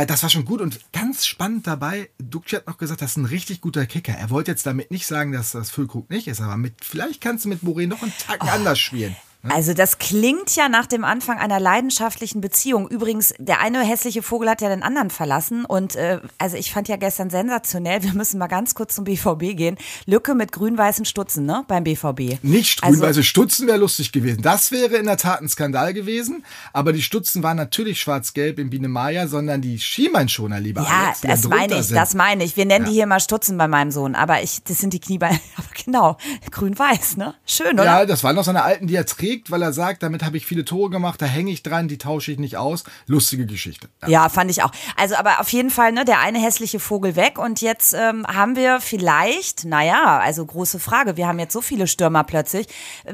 das 0.05 0.23
war 0.23 0.31
schon 0.31 0.45
gut 0.45 0.61
und 0.61 0.81
ganz 0.93 1.25
spannend 1.25 1.67
dabei. 1.67 2.11
Dukci 2.19 2.57
hat 2.57 2.67
noch 2.67 2.76
gesagt, 2.76 3.00
das 3.00 3.12
ist 3.12 3.17
ein 3.17 3.25
richtig 3.25 3.61
guter 3.61 3.87
Kicker. 3.87 4.12
Er 4.12 4.31
wollte 4.31 4.50
jetzt 4.50 4.67
damit 4.67 4.91
nicht 4.91 5.07
sagen, 5.07 5.33
dass 5.33 5.53
das 5.53 5.71
Füllkrug 5.71 6.11
nicht 6.11 6.29
ist, 6.29 6.41
aber 6.41 6.57
mit, 6.57 6.85
vielleicht 6.85 7.21
kannst 7.21 7.45
du 7.45 7.49
mit 7.49 7.62
Boré 7.62 7.87
noch 7.87 8.03
einen 8.03 8.12
Tag 8.19 8.45
oh. 8.45 8.49
anders 8.49 8.79
spielen. 8.79 9.17
Hm? 9.47 9.53
Also 9.53 9.75
das 9.75 9.99
klingt 9.99 10.55
ja 10.57 10.69
nach 10.69 10.87
dem 10.87 11.05
Anfang 11.05 11.38
einer 11.38 11.61
leidenschaftlichen 11.61 12.41
Beziehung. 12.41 12.88
Übrigens, 12.88 13.35
der 13.38 13.61
eine 13.61 13.81
hässliche 13.81 14.23
Vogel 14.23 14.50
hat 14.50 14.61
ja 14.61 14.69
den 14.69 14.83
anderen 14.83 15.11
verlassen 15.11 15.65
und 15.65 15.97
äh, 15.97 16.21
also 16.38 16.57
ich 16.57 16.73
fand 16.73 16.88
ja 16.88 16.97
gestern 16.97 17.31
sensationell, 17.31 18.03
wir 18.03 18.12
müssen 18.12 18.38
mal 18.38 18.47
ganz 18.47 18.75
kurz 18.75 18.95
zum 18.95 19.05
BVB 19.05 19.57
gehen, 19.57 19.76
Lücke 20.07 20.35
mit 20.35 20.53
grün-weißen 20.53 21.05
Stutzen, 21.05 21.47
ne, 21.47 21.65
beim 21.69 21.85
BVB. 21.85 22.43
Nicht 22.43 22.83
grün-weiße 22.83 23.07
also, 23.07 23.23
Stutzen 23.23 23.67
wäre 23.67 23.79
lustig 23.79 24.12
gewesen. 24.12 24.43
Das 24.43 24.73
wäre 24.73 24.97
in 24.97 25.07
der 25.07 25.17
Tat 25.17 25.41
ein 25.41 25.49
Skandal 25.49 25.95
gewesen, 25.95 26.45
aber 26.73 26.93
die 26.93 27.03
Stutzen 27.03 27.43
waren 27.43 27.57
natürlich 27.57 28.00
schwarz-gelb 28.00 28.59
in 28.59 28.71
Biene 28.71 28.88
Maya, 28.88 29.29
sondern 29.29 29.61
die 29.61 29.79
Schienbeinschoner 29.79 30.61
lieber 30.61 30.83
Ja, 30.83 31.07
Alex, 31.07 31.21
das 31.23 31.49
meine 31.49 31.79
ich, 31.79 31.87
sind. 31.87 31.97
das 31.97 32.15
meine 32.15 32.45
ich. 32.45 32.57
Wir 32.57 32.67
nennen 32.67 32.87
ja. 32.87 32.91
die 32.91 32.97
hier 32.97 33.07
mal 33.07 33.21
Stutzen 33.21 33.57
bei 33.59 33.69
meinem 33.69 33.91
Sohn, 33.91 34.15
aber 34.15 34.43
ich, 34.43 34.62
das 34.65 34.79
sind 34.79 34.93
die 34.93 35.00
Kniebeine, 35.00 35.38
aber 35.57 35.69
genau, 35.85 36.17
grün-weiß, 36.50 37.17
ne? 37.17 37.35
Schön, 37.47 37.75
oder? 37.75 37.85
Ja, 37.85 38.07
das 38.07 38.25
waren 38.25 38.37
noch 38.37 38.45
so 38.45 38.50
eine 38.50 38.62
alten, 38.62 38.87
die 38.87 38.99
er 39.37 39.47
trägt, 39.47 39.50
weil 39.50 39.62
er 39.62 39.73
sagt, 39.73 40.02
damit 40.02 40.25
habe 40.25 40.37
ich 40.37 40.47
viele 40.47 40.64
Tore 40.64 40.90
gemacht, 40.90 41.21
da 41.21 41.26
hänge 41.26 41.50
ich 41.50 41.62
dran, 41.62 41.88
die 41.88 41.99
tausche 41.99 42.33
ich 42.33 42.38
nicht 42.38 42.57
aus. 42.57 42.85
Lustige 43.07 43.47
Geschichte. 43.47 43.88
Ja. 44.02 44.09
ja. 44.09 44.28
fand 44.28 44.50
ich 44.50 44.62
auch. 44.62 44.71
Also 44.97 45.16
aber 45.16 45.40
auf 45.40 45.49
jeden 45.50 45.71
Fall, 45.71 45.93
ne, 45.93 46.05
der 46.05 46.21
eine 46.21 46.40
hässliche 46.40 46.81
Vogel 46.81 47.16
weg 47.16 47.38
und 47.38 47.61
jetzt 47.61 47.95
ähm, 47.95 48.26
haben 48.26 48.57
wir 48.57 48.81
vielleicht, 48.81 49.64
naja, 49.64 50.19
also 50.19 50.45
große 50.45 50.78
Frage, 50.78 51.16
wir 51.16 51.26
haben 51.26 51.38
jetzt 51.38 51.52
so 51.52 51.61
viele 51.61 51.87
Stürmer 51.87 52.25
plötzlich, 52.25 52.66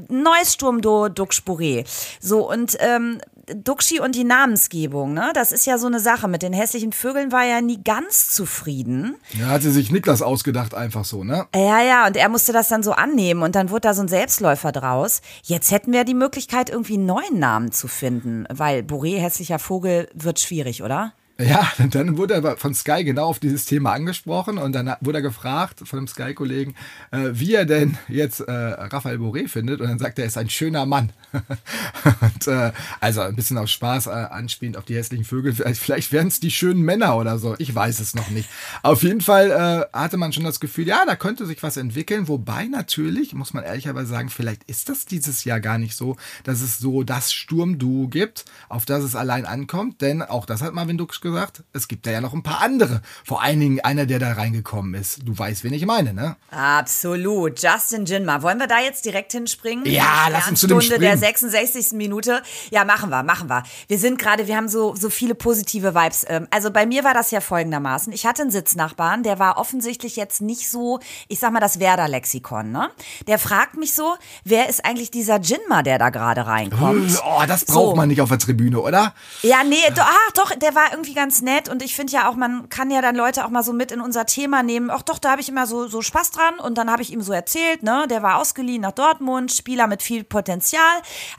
neues 0.08 0.54
Sturmdo 0.54 1.08
Duxch 1.08 1.42
Boré. 1.44 1.84
So 2.20 2.48
und 2.48 2.76
ähm, 2.80 3.20
Duxi 3.46 4.00
und 4.00 4.14
die 4.14 4.24
Namensgebung, 4.24 5.14
ne? 5.14 5.30
Das 5.34 5.52
ist 5.52 5.66
ja 5.66 5.78
so 5.78 5.86
eine 5.86 6.00
Sache. 6.00 6.28
Mit 6.28 6.42
den 6.42 6.52
hässlichen 6.52 6.92
Vögeln 6.92 7.32
war 7.32 7.44
er 7.44 7.60
nie 7.60 7.82
ganz 7.82 8.30
zufrieden. 8.30 9.16
Ja, 9.32 9.48
hatte 9.48 9.70
sich 9.70 9.90
Niklas 9.90 10.22
ausgedacht, 10.22 10.74
einfach 10.74 11.04
so, 11.04 11.24
ne? 11.24 11.46
Ja, 11.54 11.82
ja, 11.82 12.06
und 12.06 12.16
er 12.16 12.28
musste 12.28 12.52
das 12.52 12.68
dann 12.68 12.82
so 12.82 12.92
annehmen 12.92 13.42
und 13.42 13.54
dann 13.54 13.70
wurde 13.70 13.82
da 13.82 13.94
so 13.94 14.02
ein 14.02 14.08
Selbstläufer 14.08 14.72
draus. 14.72 15.22
Jetzt 15.42 15.70
hätten 15.70 15.92
wir 15.92 16.04
die 16.04 16.14
Möglichkeit, 16.14 16.70
irgendwie 16.70 16.94
einen 16.94 17.06
neuen 17.06 17.38
Namen 17.38 17.72
zu 17.72 17.88
finden, 17.88 18.46
weil 18.52 18.80
Boré, 18.80 19.18
hässlicher 19.18 19.58
Vogel, 19.58 20.08
wird 20.14 20.40
schwierig, 20.40 20.82
oder? 20.82 21.12
Ja, 21.38 21.70
dann 21.90 22.16
wurde 22.16 22.34
er 22.34 22.56
von 22.56 22.74
Sky 22.74 23.04
genau 23.04 23.26
auf 23.26 23.38
dieses 23.38 23.64
Thema 23.64 23.92
angesprochen 23.92 24.58
und 24.58 24.72
dann 24.72 24.94
wurde 25.00 25.18
er 25.18 25.22
gefragt 25.22 25.80
von 25.84 25.98
einem 25.98 26.08
Sky-Kollegen, 26.08 26.74
äh, 27.10 27.30
wie 27.32 27.54
er 27.54 27.64
denn 27.64 27.96
jetzt 28.08 28.40
äh, 28.40 28.52
Raphael 28.52 29.18
Boré 29.18 29.48
findet 29.48 29.80
und 29.80 29.88
dann 29.88 29.98
sagt 29.98 30.18
er, 30.18 30.24
er 30.24 30.28
ist 30.28 30.38
ein 30.38 30.50
schöner 30.50 30.86
Mann. 30.86 31.12
und, 32.20 32.46
äh, 32.46 32.72
also 33.00 33.22
ein 33.22 33.34
bisschen 33.34 33.58
auf 33.58 33.68
Spaß 33.68 34.06
äh, 34.06 34.10
anspielend 34.10 34.76
auf 34.76 34.84
die 34.84 34.94
hässlichen 34.94 35.24
Vögel. 35.24 35.54
Vielleicht, 35.54 36.12
werden 36.12 36.28
es 36.28 36.40
die 36.40 36.50
schönen 36.50 36.82
Männer 36.82 37.16
oder 37.16 37.38
so. 37.38 37.54
Ich 37.58 37.74
weiß 37.74 38.00
es 38.00 38.14
noch 38.14 38.28
nicht. 38.30 38.48
Auf 38.82 39.02
jeden 39.02 39.20
Fall 39.20 39.50
äh, 39.50 39.96
hatte 39.96 40.16
man 40.16 40.32
schon 40.32 40.44
das 40.44 40.60
Gefühl, 40.60 40.86
ja, 40.86 41.04
da 41.06 41.16
könnte 41.16 41.46
sich 41.46 41.62
was 41.62 41.76
entwickeln. 41.76 42.28
Wobei 42.28 42.66
natürlich, 42.66 43.34
muss 43.34 43.54
man 43.54 43.64
ehrlicherweise 43.64 44.08
sagen, 44.08 44.28
vielleicht 44.28 44.64
ist 44.64 44.88
das 44.88 45.06
dieses 45.06 45.44
Jahr 45.44 45.60
gar 45.60 45.78
nicht 45.78 45.96
so, 45.96 46.16
dass 46.44 46.60
es 46.60 46.78
so 46.78 47.02
das 47.02 47.32
Sturmduo 47.32 48.08
gibt, 48.08 48.44
auf 48.68 48.84
das 48.84 49.02
es 49.02 49.16
allein 49.16 49.46
ankommt. 49.46 50.00
Denn 50.02 50.22
auch 50.22 50.44
das 50.44 50.62
hat 50.62 50.74
Marvin 50.74 50.98
Dux 50.98 51.20
gesagt, 51.20 51.31
es 51.72 51.88
gibt 51.88 52.06
da 52.06 52.10
ja 52.10 52.20
noch 52.20 52.32
ein 52.32 52.42
paar 52.42 52.60
andere. 52.60 53.02
Vor 53.24 53.42
allen 53.42 53.60
Dingen 53.60 53.80
einer, 53.80 54.06
der 54.06 54.18
da 54.18 54.32
reingekommen 54.32 54.94
ist. 54.94 55.20
Du 55.26 55.36
weißt, 55.36 55.64
wen 55.64 55.72
ich 55.72 55.86
meine, 55.86 56.12
ne? 56.14 56.36
Absolut. 56.50 57.62
Justin 57.62 58.04
Jinma. 58.04 58.42
Wollen 58.42 58.58
wir 58.58 58.66
da 58.66 58.80
jetzt 58.80 59.04
direkt 59.04 59.32
hinspringen? 59.32 59.86
Ja, 59.86 60.28
lass 60.30 60.48
uns 60.48 60.60
zu 60.60 60.66
dem 60.66 60.80
Stunde 60.80 61.00
der 61.00 61.16
springen. 61.16 61.50
66. 61.50 61.92
Minute. 61.92 62.42
Ja, 62.70 62.84
machen 62.84 63.10
wir, 63.10 63.22
machen 63.22 63.48
wir. 63.48 63.62
Wir 63.88 63.98
sind 63.98 64.18
gerade, 64.18 64.46
wir 64.46 64.56
haben 64.56 64.68
so, 64.68 64.94
so 64.96 65.10
viele 65.10 65.34
positive 65.34 65.94
Vibes. 65.94 66.24
Ähm, 66.28 66.48
Also 66.50 66.70
bei 66.70 66.86
mir 66.86 67.04
war 67.04 67.14
das 67.14 67.30
ja 67.30 67.40
folgendermaßen. 67.40 68.12
Ich 68.12 68.26
hatte 68.26 68.42
einen 68.42 68.50
Sitznachbarn, 68.50 69.22
der 69.22 69.38
war 69.38 69.58
offensichtlich 69.58 70.16
jetzt 70.16 70.40
nicht 70.40 70.68
so, 70.70 71.00
ich 71.28 71.38
sag 71.38 71.52
mal, 71.52 71.60
das 71.60 71.78
Werder-Lexikon, 71.78 72.70
ne? 72.72 72.90
Der 73.26 73.38
fragt 73.38 73.76
mich 73.76 73.94
so, 73.94 74.14
wer 74.44 74.68
ist 74.68 74.84
eigentlich 74.84 75.10
dieser 75.10 75.40
Jinma, 75.40 75.82
der 75.82 75.98
da 75.98 76.10
gerade 76.10 76.46
reinkommt? 76.46 77.20
Oh, 77.24 77.42
das 77.46 77.64
braucht 77.64 77.90
So. 77.90 77.94
man 77.96 78.08
nicht 78.08 78.20
auf 78.20 78.28
der 78.28 78.38
Tribüne, 78.38 78.80
oder? 78.80 79.14
Ja, 79.42 79.62
nee, 79.64 79.76
do, 79.94 80.00
ah, 80.02 80.30
doch, 80.34 80.54
der 80.56 80.74
war 80.74 80.92
irgendwie 81.12 81.14
ganz 81.14 81.42
nett 81.42 81.68
und 81.68 81.82
ich 81.82 81.94
finde 81.94 82.12
ja 82.12 82.28
auch, 82.28 82.34
man 82.34 82.68
kann 82.68 82.90
ja 82.90 83.00
dann 83.00 83.16
Leute 83.16 83.44
auch 83.44 83.50
mal 83.50 83.62
so 83.62 83.72
mit 83.72 83.92
in 83.92 84.00
unser 84.00 84.26
Thema 84.26 84.62
nehmen. 84.62 84.90
Ach 84.90 85.02
doch, 85.02 85.18
da 85.18 85.32
habe 85.32 85.40
ich 85.40 85.48
immer 85.48 85.66
so, 85.66 85.86
so 85.88 86.02
Spaß 86.02 86.30
dran 86.30 86.54
und 86.58 86.76
dann 86.78 86.90
habe 86.90 87.02
ich 87.02 87.12
ihm 87.12 87.22
so 87.22 87.32
erzählt, 87.32 87.82
ne, 87.82 88.06
der 88.08 88.22
war 88.22 88.38
ausgeliehen 88.38 88.82
nach 88.82 88.92
Dortmund, 88.92 89.52
Spieler 89.52 89.86
mit 89.86 90.02
viel 90.02 90.24
Potenzial. 90.24 90.82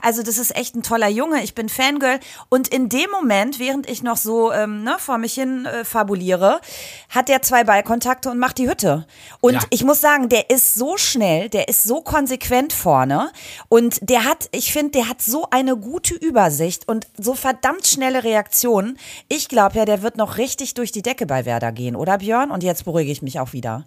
Also 0.00 0.22
das 0.22 0.38
ist 0.38 0.56
echt 0.56 0.74
ein 0.74 0.82
toller 0.82 1.08
Junge, 1.08 1.42
ich 1.42 1.54
bin 1.54 1.68
Fangirl 1.68 2.20
und 2.48 2.68
in 2.68 2.88
dem 2.88 3.10
Moment, 3.10 3.58
während 3.58 3.88
ich 3.88 4.02
noch 4.02 4.16
so 4.16 4.52
ähm, 4.52 4.84
ne, 4.84 4.96
vor 4.98 5.18
mich 5.18 5.34
hin 5.34 5.66
äh, 5.66 5.84
fabuliere, 5.84 6.60
hat 7.10 7.28
der 7.28 7.42
zwei 7.42 7.64
Ballkontakte 7.64 8.30
und 8.30 8.38
macht 8.38 8.58
die 8.58 8.68
Hütte. 8.68 9.06
Und 9.40 9.54
Ja. 9.54 9.60
ich 9.70 9.84
muss 9.84 10.00
sagen, 10.00 10.28
der 10.28 10.50
ist 10.50 10.74
so 10.74 10.96
schnell, 10.96 11.48
der 11.48 11.68
ist 11.68 11.82
so 11.84 12.00
konsequent 12.00 12.72
vorne 12.72 13.30
und 13.68 13.98
der 14.02 14.24
hat, 14.24 14.48
ich 14.52 14.72
finde, 14.72 14.92
der 14.92 15.08
hat 15.08 15.22
so 15.22 15.48
eine 15.50 15.76
gute 15.76 16.14
Übersicht 16.14 16.88
und 16.88 17.06
so 17.18 17.34
verdammt 17.34 17.86
schnelle 17.86 18.24
Reaktionen. 18.24 18.98
Ich 19.28 19.48
glaube 19.48 19.63
ja, 19.72 19.86
der 19.86 20.02
wird 20.02 20.18
noch 20.18 20.36
richtig 20.36 20.74
durch 20.74 20.92
die 20.92 21.00
Decke 21.00 21.24
bei 21.24 21.46
Werder 21.46 21.72
gehen, 21.72 21.96
oder 21.96 22.18
Björn? 22.18 22.50
Und 22.50 22.62
jetzt 22.62 22.84
beruhige 22.84 23.10
ich 23.10 23.22
mich 23.22 23.40
auch 23.40 23.54
wieder. 23.54 23.86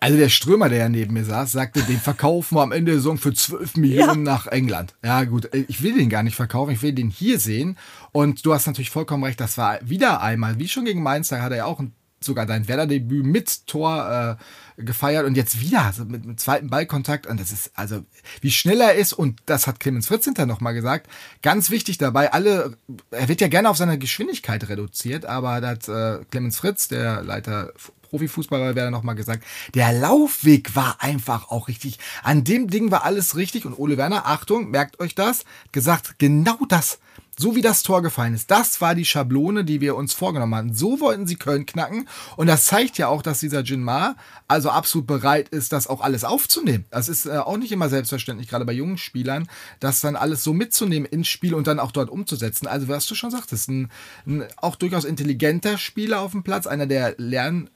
Also 0.00 0.18
der 0.18 0.28
Strömer, 0.28 0.68
der 0.68 0.78
ja 0.80 0.88
neben 0.90 1.14
mir 1.14 1.24
saß, 1.24 1.52
sagte, 1.52 1.80
den 1.82 1.98
verkaufen 1.98 2.56
wir 2.56 2.62
am 2.62 2.72
Ende 2.72 2.92
der 2.92 3.00
Saison 3.00 3.16
für 3.16 3.32
12 3.32 3.76
Millionen 3.76 4.22
nach 4.22 4.46
England. 4.46 4.94
Ja 5.02 5.24
gut, 5.24 5.48
ich 5.54 5.82
will 5.82 5.96
den 5.96 6.10
gar 6.10 6.22
nicht 6.22 6.36
verkaufen, 6.36 6.72
ich 6.72 6.82
will 6.82 6.92
den 6.92 7.08
hier 7.08 7.38
sehen. 7.38 7.78
Und 8.12 8.44
du 8.44 8.52
hast 8.52 8.66
natürlich 8.66 8.90
vollkommen 8.90 9.24
recht, 9.24 9.40
das 9.40 9.56
war 9.56 9.78
wieder 9.82 10.20
einmal, 10.20 10.58
wie 10.58 10.68
schon 10.68 10.84
gegen 10.84 11.02
Mainz, 11.02 11.28
da 11.28 11.40
hat 11.40 11.52
er 11.52 11.58
ja 11.58 11.64
auch 11.64 11.80
sogar 12.20 12.44
dein 12.44 12.68
Werder-Debüt 12.68 13.24
mit 13.24 13.66
Tor 13.66 14.38
äh, 14.38 14.44
gefeiert 14.76 15.24
und 15.26 15.36
jetzt 15.36 15.60
wieder 15.60 15.82
also 15.82 16.04
mit, 16.04 16.24
mit 16.24 16.40
zweiten 16.40 16.68
Ballkontakt. 16.68 17.26
Und 17.26 17.40
das 17.40 17.52
ist, 17.52 17.70
also 17.74 18.04
wie 18.40 18.50
schnell 18.50 18.80
er 18.80 18.94
ist, 18.94 19.12
und 19.12 19.40
das 19.46 19.66
hat 19.66 19.80
Clemens 19.80 20.08
Fritz 20.08 20.24
hinterher 20.24 20.46
nochmal 20.46 20.74
gesagt, 20.74 21.08
ganz 21.42 21.70
wichtig 21.70 21.98
dabei, 21.98 22.32
alle, 22.32 22.76
er 23.10 23.28
wird 23.28 23.40
ja 23.40 23.48
gerne 23.48 23.70
auf 23.70 23.76
seine 23.76 23.98
Geschwindigkeit 23.98 24.68
reduziert, 24.68 25.26
aber 25.26 25.60
da 25.60 25.68
hat 25.68 25.88
äh, 25.88 26.24
Clemens 26.30 26.58
Fritz, 26.58 26.88
der 26.88 27.22
Leiter 27.22 27.72
Profifußballer 28.14 28.76
wäre 28.76 28.92
noch 28.92 29.02
mal 29.02 29.14
gesagt, 29.14 29.44
der 29.74 29.92
Laufweg 29.92 30.76
war 30.76 30.98
einfach 31.00 31.50
auch 31.50 31.66
richtig. 31.66 31.98
An 32.22 32.44
dem 32.44 32.68
Ding 32.68 32.92
war 32.92 33.04
alles 33.04 33.34
richtig 33.34 33.66
und 33.66 33.76
Ole 33.76 33.96
Werner, 33.96 34.26
Achtung, 34.26 34.70
merkt 34.70 35.00
euch 35.00 35.16
das, 35.16 35.44
gesagt, 35.72 36.18
genau 36.18 36.58
das. 36.68 37.00
So 37.36 37.56
wie 37.56 37.62
das 37.62 37.82
Tor 37.82 38.02
gefallen 38.02 38.34
ist. 38.34 38.50
Das 38.50 38.80
war 38.80 38.94
die 38.94 39.04
Schablone, 39.04 39.64
die 39.64 39.80
wir 39.80 39.96
uns 39.96 40.12
vorgenommen 40.12 40.54
hatten. 40.54 40.74
So 40.74 41.00
wollten 41.00 41.26
sie 41.26 41.36
Köln 41.36 41.66
knacken. 41.66 42.08
Und 42.36 42.46
das 42.46 42.66
zeigt 42.66 42.98
ja 42.98 43.08
auch, 43.08 43.22
dass 43.22 43.40
dieser 43.40 43.62
Jinmar 43.62 44.16
also 44.46 44.70
absolut 44.70 45.06
bereit 45.06 45.48
ist, 45.48 45.72
das 45.72 45.86
auch 45.86 46.00
alles 46.00 46.24
aufzunehmen. 46.24 46.84
Das 46.90 47.08
ist 47.08 47.26
äh, 47.26 47.38
auch 47.38 47.56
nicht 47.56 47.72
immer 47.72 47.88
selbstverständlich, 47.88 48.48
gerade 48.48 48.64
bei 48.64 48.72
jungen 48.72 48.98
Spielern, 48.98 49.48
das 49.80 50.00
dann 50.00 50.16
alles 50.16 50.44
so 50.44 50.52
mitzunehmen 50.52 51.08
ins 51.08 51.28
Spiel 51.28 51.54
und 51.54 51.66
dann 51.66 51.80
auch 51.80 51.92
dort 51.92 52.10
umzusetzen. 52.10 52.66
Also, 52.66 52.88
was 52.88 53.06
du 53.06 53.14
schon 53.14 53.30
sagtest, 53.30 53.68
ein, 53.68 53.90
ein 54.26 54.44
auch 54.56 54.76
durchaus 54.76 55.04
intelligenter 55.04 55.78
Spieler 55.78 56.20
auf 56.20 56.32
dem 56.32 56.42
Platz, 56.42 56.66
einer, 56.66 56.86
der 56.86 57.14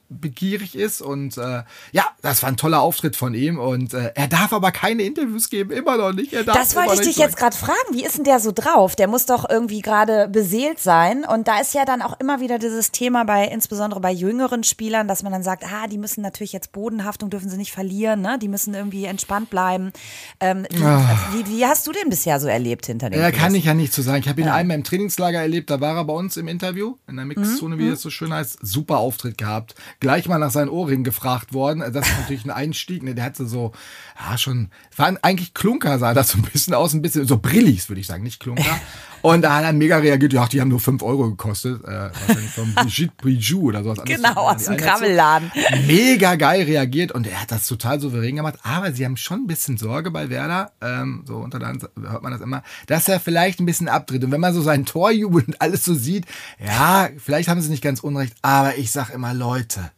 lernbegierig 0.09 0.75
ist. 0.75 1.01
Und 1.01 1.37
äh, 1.37 1.63
ja, 1.91 2.05
das 2.21 2.43
war 2.43 2.49
ein 2.49 2.57
toller 2.57 2.81
Auftritt 2.81 3.15
von 3.15 3.33
ihm. 3.33 3.59
Und 3.59 3.93
äh, 3.93 4.11
er 4.15 4.27
darf 4.27 4.53
aber 4.53 4.71
keine 4.71 5.03
Interviews 5.03 5.49
geben, 5.49 5.71
immer 5.71 5.97
noch 5.97 6.13
nicht. 6.13 6.33
Das 6.33 6.75
wollte 6.75 6.93
ich 6.95 6.99
dich 7.01 7.15
sagen. 7.15 7.29
jetzt 7.29 7.37
gerade 7.37 7.55
fragen. 7.55 7.77
Wie 7.91 8.03
ist 8.03 8.17
denn 8.17 8.23
der 8.23 8.39
so 8.39 8.51
drauf? 8.51 8.95
Der 8.95 9.07
muss 9.07 9.25
doch 9.25 9.49
irgendwie 9.49 9.81
gerade 9.81 10.27
beseelt 10.27 10.79
sein. 10.79 11.25
Und 11.25 11.47
da 11.47 11.59
ist 11.59 11.73
ja 11.73 11.85
dann 11.85 12.01
auch 12.01 12.19
immer 12.19 12.39
wieder 12.39 12.59
dieses 12.59 12.91
Thema 12.91 13.23
bei, 13.23 13.45
insbesondere 13.45 13.99
bei 13.99 14.11
jüngeren 14.11 14.63
Spielern, 14.63 15.07
dass 15.07 15.23
man 15.23 15.31
dann 15.31 15.43
sagt, 15.43 15.63
ah, 15.65 15.87
die 15.87 15.97
müssen 15.97 16.21
natürlich 16.21 16.53
jetzt 16.53 16.71
Bodenhaftung, 16.71 17.29
dürfen 17.29 17.49
sie 17.49 17.57
nicht 17.57 17.71
verlieren, 17.71 18.21
ne? 18.21 18.37
Die 18.39 18.47
müssen 18.47 18.73
irgendwie 18.73 19.05
entspannt 19.05 19.49
bleiben. 19.49 19.91
Ähm, 20.39 20.65
wie, 20.69 20.79
wie, 20.79 21.57
wie 21.57 21.65
hast 21.65 21.87
du 21.87 21.91
den 21.91 22.09
bisher 22.09 22.39
so 22.39 22.47
erlebt 22.47 22.85
hinter 22.85 23.09
den 23.09 23.19
Ja, 23.19 23.31
kann 23.31 23.55
ich 23.55 23.65
ja 23.65 23.73
nicht 23.73 23.93
so 23.93 24.01
sagen. 24.01 24.19
Ich 24.19 24.29
habe 24.29 24.41
ihn 24.41 24.47
einmal 24.47 24.77
im 24.77 24.83
Trainingslager 24.83 25.39
erlebt, 25.39 25.69
da 25.69 25.79
war 25.81 25.95
er 25.95 26.05
bei 26.05 26.13
uns 26.13 26.37
im 26.37 26.47
Interview, 26.47 26.95
in 27.07 27.15
der 27.15 27.25
Mixzone, 27.25 27.75
Mhm, 27.75 27.79
wie 27.79 27.87
es 27.89 28.01
so 28.01 28.09
schön 28.09 28.33
heißt. 28.33 28.59
Super 28.61 28.97
Auftritt 28.97 29.37
gehabt. 29.37 29.75
Gleich 30.01 30.27
mal 30.27 30.37
nach 30.37 30.51
seinen 30.51 30.69
Ohrringen 30.69 31.03
gefragt 31.03 31.53
worden. 31.53 31.79
Das 31.79 32.07
ist 32.07 32.19
natürlich 32.19 32.45
ein 32.45 32.51
Einstieg. 32.51 33.03
Ne? 33.03 33.15
Der 33.15 33.25
hatte 33.25 33.45
so, 33.45 33.73
ja, 34.19 34.37
schon, 34.37 34.69
war 34.97 35.13
eigentlich 35.21 35.53
Klunker, 35.53 35.97
sah 35.97 36.13
das 36.13 36.29
so 36.29 36.37
ein 36.37 36.41
bisschen 36.43 36.73
aus, 36.73 36.93
ein 36.93 37.01
bisschen, 37.01 37.25
so 37.25 37.37
Brillis, 37.37 37.89
würde 37.89 38.01
ich 38.01 38.07
sagen, 38.07 38.23
nicht 38.23 38.39
Klunker. 38.39 38.63
Und 39.21 39.41
da 39.41 39.57
hat 39.57 39.63
er 39.65 39.73
mega 39.73 39.97
reagiert, 39.97 40.31
ja, 40.31 40.45
die 40.47 40.61
haben 40.61 40.69
nur 40.69 40.79
5 40.79 41.03
Euro 41.03 41.31
gekostet. 41.31 41.83
Äh, 41.83 42.09
wahrscheinlich 42.27 42.51
von 42.51 42.73
Brigitte 42.75 43.11
Bijou 43.21 43.67
oder 43.67 43.83
sowas. 43.83 43.99
Genau, 44.05 44.47
aus 44.49 44.63
dem 44.63 44.77
Die 44.77 44.83
Krammelladen. 44.83 45.51
mega 45.87 46.35
geil 46.35 46.63
reagiert 46.63 47.11
und 47.11 47.27
er 47.27 47.41
hat 47.41 47.51
das 47.51 47.67
total 47.67 47.99
souverän 47.99 48.37
gemacht. 48.37 48.55
Aber 48.63 48.93
sie 48.93 49.03
haben 49.03 49.17
schon 49.17 49.39
ein 49.41 49.47
bisschen 49.47 49.77
Sorge 49.77 50.09
bei 50.11 50.29
Werder, 50.29 50.71
ähm, 50.79 51.25
so 51.27 51.35
unter 51.35 51.59
Hand 51.59 51.89
hört 52.01 52.23
man 52.23 52.31
das 52.31 52.39
immer, 52.41 52.63
dass 52.87 53.09
er 53.09 53.19
vielleicht 53.19 53.59
ein 53.59 53.65
bisschen 53.65 53.89
abdreht. 53.89 54.23
Und 54.23 54.31
wenn 54.31 54.39
man 54.39 54.53
so 54.53 54.61
seinen 54.61 54.85
Torjubel 54.85 55.43
und 55.45 55.61
alles 55.61 55.83
so 55.83 55.93
sieht, 55.93 56.25
ja, 56.65 57.09
vielleicht 57.17 57.49
haben 57.49 57.59
sie 57.61 57.69
nicht 57.71 57.83
ganz 57.83 57.99
unrecht, 57.99 58.35
aber 58.41 58.77
ich 58.77 58.89
sag 58.91 59.09
immer, 59.09 59.33
Leute, 59.33 59.91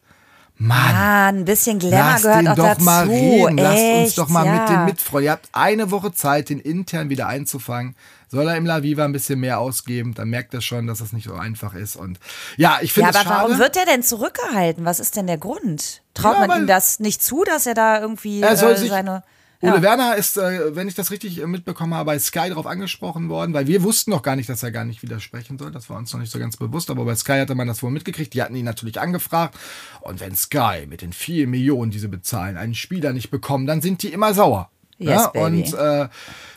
Mann. 0.62 0.96
Ah, 0.96 1.28
ein 1.30 1.46
bisschen 1.46 1.80
Glamour 1.80 1.98
Lass 2.00 2.22
gehört 2.22 2.40
den 2.42 2.48
auch 2.50 2.56
doch 2.56 2.64
dazu. 2.66 2.84
mal 2.84 3.08
reden. 3.08 3.58
Lasst 3.58 3.78
uns 3.78 4.08
Echt, 4.10 4.18
doch 4.18 4.30
mal 4.30 4.46
ja. 4.46 4.54
mit 4.60 4.70
dem 4.70 4.86
mitfreuen. 4.86 5.26
Ihr 5.26 5.32
habt 5.32 5.50
eine 5.54 5.90
Woche 5.92 6.14
Zeit, 6.14 6.50
den 6.50 6.60
intern 6.60 7.10
wieder 7.10 7.28
einzufangen. 7.28 7.96
Soll 8.30 8.48
er 8.48 8.56
im 8.56 8.66
La 8.66 8.82
Viva 8.84 9.04
ein 9.04 9.12
bisschen 9.12 9.40
mehr 9.40 9.60
ausgeben, 9.60 10.14
dann 10.14 10.30
merkt 10.30 10.54
er 10.54 10.62
schon, 10.62 10.88
dass 10.88 11.00
das 11.00 11.12
nicht 11.14 11.26
so 11.28 11.34
einfach 11.34 11.74
ist. 11.74 11.96
Und 11.98 12.20
ja, 12.58 12.78
ich 12.82 12.96
Ja, 12.96 13.08
finde 13.08 13.10
aber 13.10 13.18
es 13.20 13.24
schade. 13.26 13.44
warum 13.50 13.60
wird 13.60 13.76
er 13.76 13.86
denn 13.86 14.04
zurückgehalten? 14.04 14.86
Was 14.86 15.00
ist 15.00 15.16
denn 15.18 15.28
der 15.28 15.38
Grund? 15.38 16.02
Traut 16.14 16.38
Ja, 16.40 16.48
man 16.48 16.62
ihm 16.62 16.68
das 16.68 17.00
nicht 17.00 17.22
zu, 17.24 17.44
dass 17.44 17.66
er 17.66 17.74
da 17.74 18.00
irgendwie 18.00 18.42
Er 18.42 18.56
soll 18.56 18.74
äh, 18.74 18.78
sich, 18.78 18.90
seine. 18.90 19.24
Ole 19.62 19.76
Ja. 19.76 19.82
Werner 19.82 20.16
ist, 20.16 20.38
äh, 20.38 20.76
wenn 20.76 20.88
ich 20.88 20.96
das 20.96 21.12
richtig 21.12 21.40
äh, 21.40 21.48
mitbekommen 21.48 21.94
habe, 21.94 22.08
bei 22.08 22.20
Sky 22.20 22.50
darauf 22.50 22.66
angesprochen 22.66 23.30
worden, 23.30 23.54
weil 23.54 23.68
wir 23.68 23.84
wussten 23.84 24.12
noch 24.12 24.24
gar 24.24 24.36
nicht, 24.36 24.50
dass 24.50 24.64
er 24.64 24.72
gar 24.72 24.86
nicht 24.86 25.04
widersprechen 25.04 25.58
soll. 25.58 25.72
Das 25.72 25.90
war 25.90 25.98
uns 25.98 26.12
noch 26.14 26.20
nicht 26.20 26.32
so 26.32 26.40
ganz 26.40 26.58
bewusst, 26.58 26.90
aber 26.90 27.06
bei 27.06 27.16
Sky 27.16 27.40
hatte 27.40 27.56
man 27.56 27.68
das 27.68 27.84
wohl 27.84 27.92
mitgekriegt. 27.92 28.34
Die 28.34 28.42
hatten 28.42 28.56
ihn 28.56 28.66
natürlich 28.66 29.00
angefragt. 29.00 29.56
Und 30.02 30.20
wenn 30.20 30.36
Sky 30.36 30.88
mit 30.88 31.02
den 31.02 31.14
vier 31.14 31.48
Millionen, 31.48 31.92
die 31.92 32.00
sie 32.00 32.08
bezahlen, 32.08 32.58
einen 32.58 32.76
Spieler 32.76 33.14
nicht 33.14 33.30
bekommen, 33.30 33.68
dann 33.68 33.82
sind 33.82 34.02
die 34.04 34.10
immer 34.10 34.34
sauer. 34.34 34.70
Yes, 34.98 35.30
ja? 35.34 35.42
Und 35.42 35.74
äh, 35.74 36.10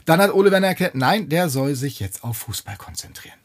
dann 0.04 0.20
hat 0.20 0.32
Ole 0.34 0.50
Werner 0.50 0.68
erklärt, 0.68 0.94
nein, 0.94 1.28
der 1.28 1.48
soll 1.48 1.74
sich 1.74 2.00
jetzt 2.00 2.24
auf 2.24 2.36
Fußball 2.38 2.76
konzentrieren. 2.76 3.38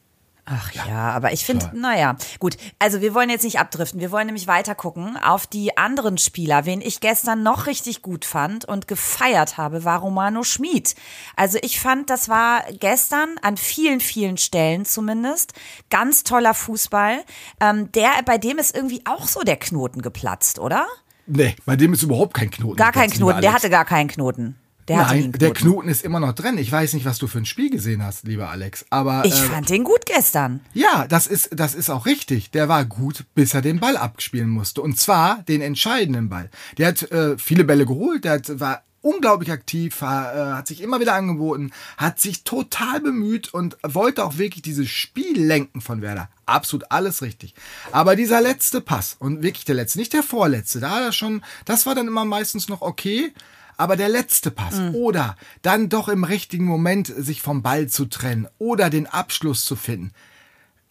Ach 0.52 0.72
ja, 0.74 1.12
aber 1.12 1.32
ich 1.32 1.46
finde, 1.46 1.70
naja, 1.76 2.16
gut. 2.40 2.58
Also 2.80 3.02
wir 3.02 3.14
wollen 3.14 3.30
jetzt 3.30 3.44
nicht 3.44 3.60
abdriften. 3.60 4.00
Wir 4.00 4.10
wollen 4.10 4.26
nämlich 4.26 4.48
weiter 4.48 4.74
gucken 4.74 5.16
auf 5.18 5.46
die 5.46 5.78
anderen 5.78 6.18
Spieler. 6.18 6.66
Wen 6.66 6.82
ich 6.82 7.02
gestern 7.02 7.44
noch 7.44 7.68
richtig 7.68 8.02
gut 8.02 8.26
fand 8.26 8.66
und 8.66 8.88
gefeiert 8.88 9.58
habe, 9.58 9.84
war 9.84 10.00
Romano 10.00 10.44
Schmid. 10.44 10.96
Also 11.36 11.60
ich 11.62 11.80
fand, 11.80 12.10
das 12.10 12.30
war 12.30 12.64
gestern 12.80 13.36
an 13.44 13.58
vielen, 13.58 14.00
vielen 14.00 14.38
Stellen 14.38 14.86
zumindest 14.86 15.54
ganz 15.92 16.24
toller 16.24 16.56
Fußball. 16.56 17.24
Ähm, 17.60 17.92
der, 17.92 18.10
bei 18.26 18.40
dem 18.40 18.58
ist 18.58 18.76
irgendwie 18.76 19.04
auch 19.06 19.28
so 19.28 19.42
der 19.42 19.58
Knoten 19.58 20.02
geplatzt, 20.02 20.58
oder? 20.58 20.88
Nee, 21.28 21.56
bei 21.66 21.76
dem 21.76 21.94
ist 21.94 22.02
überhaupt 22.02 22.34
kein 22.34 22.50
Knoten. 22.50 22.76
Gar 22.76 22.92
kein 22.92 23.12
Knoten. 23.12 23.42
Der 23.42 23.54
hatte 23.54 23.70
gar 23.70 23.86
keinen 23.86 24.08
Knoten. 24.08 24.56
Der 24.90 24.98
Nein, 24.98 25.32
der 25.32 25.54
Knoten 25.54 25.88
ist 25.88 26.04
immer 26.04 26.20
noch 26.20 26.34
drin. 26.34 26.58
Ich 26.58 26.72
weiß 26.72 26.94
nicht, 26.94 27.06
was 27.06 27.18
du 27.20 27.28
für 27.28 27.38
ein 27.38 27.46
Spiel 27.46 27.70
gesehen 27.70 28.04
hast, 28.04 28.26
lieber 28.26 28.50
Alex. 28.50 28.86
Aber 28.90 29.24
Ich 29.24 29.34
äh, 29.34 29.46
fand 29.46 29.70
den 29.70 29.84
gut 29.84 30.06
gestern. 30.06 30.62
ja, 30.74 31.06
das 31.08 31.28
ist, 31.28 31.50
das 31.54 31.76
ist 31.76 31.90
auch 31.90 32.06
richtig. 32.06 32.52
Der 32.52 32.68
war 32.68 32.86
gut, 32.86 33.26
bis 33.36 33.54
er 33.54 33.62
den 33.62 33.80
Ball 33.80 33.98
abspielen 33.98 34.50
musste. 34.50 34.82
Und 34.82 35.00
zwar 35.00 35.44
den 35.44 35.62
entscheidenden 35.62 36.28
Ball. 36.30 36.50
Der 36.78 36.88
hat 36.88 37.04
äh, 37.12 37.38
viele 37.38 37.64
Bälle 37.64 37.86
geholt, 37.86 38.26
der 38.26 38.34
hat, 38.34 38.60
war 38.60 38.84
unglaublich 39.02 39.52
aktiv, 39.52 40.02
war, 40.02 40.36
äh, 40.36 40.54
hat 40.56 40.68
sich 40.68 40.82
immer 40.82 41.00
wieder 41.00 41.14
angeboten, 41.14 41.72
hat 41.98 42.20
sich 42.20 42.44
total 42.44 43.00
bemüht 43.00 43.54
und 43.54 43.78
wollte 43.84 44.26
auch 44.26 44.38
wirklich 44.38 44.62
dieses 44.62 44.90
Spiel 44.90 45.42
lenken 45.42 45.82
von 45.82 46.02
Werder. 46.02 46.30
Absolut 46.46 46.92
alles 46.92 47.22
richtig. 47.22 47.54
Aber 47.92 48.16
dieser 48.16 48.42
letzte 48.42 48.82
Pass 48.82 49.16
und 49.20 49.42
wirklich 49.42 49.66
der 49.66 49.76
letzte, 49.76 50.00
nicht 50.00 50.14
der 50.14 50.24
vorletzte, 50.24 50.80
da 50.80 50.90
hat 50.90 51.04
er 51.04 51.12
schon, 51.14 51.44
das 51.66 51.86
war 51.86 51.96
dann 51.96 52.08
immer 52.08 52.26
meistens 52.26 52.68
noch 52.68 52.82
okay. 52.82 53.32
Aber 53.80 53.96
der 53.96 54.10
letzte 54.10 54.52
Pass 54.52 54.78
oder 54.94 55.38
dann 55.62 55.88
doch 55.88 56.10
im 56.10 56.26
richtigen 56.26 56.66
Moment 56.66 57.08
sich 57.08 57.42
vom 57.42 57.62
Ball 57.62 57.88
zu 57.88 58.08
trennen 58.08 58.46
oder 58.58 58.90
den 58.90 59.08
Abschluss 59.08 59.64
zu 59.64 59.78
finden. 59.78 60.12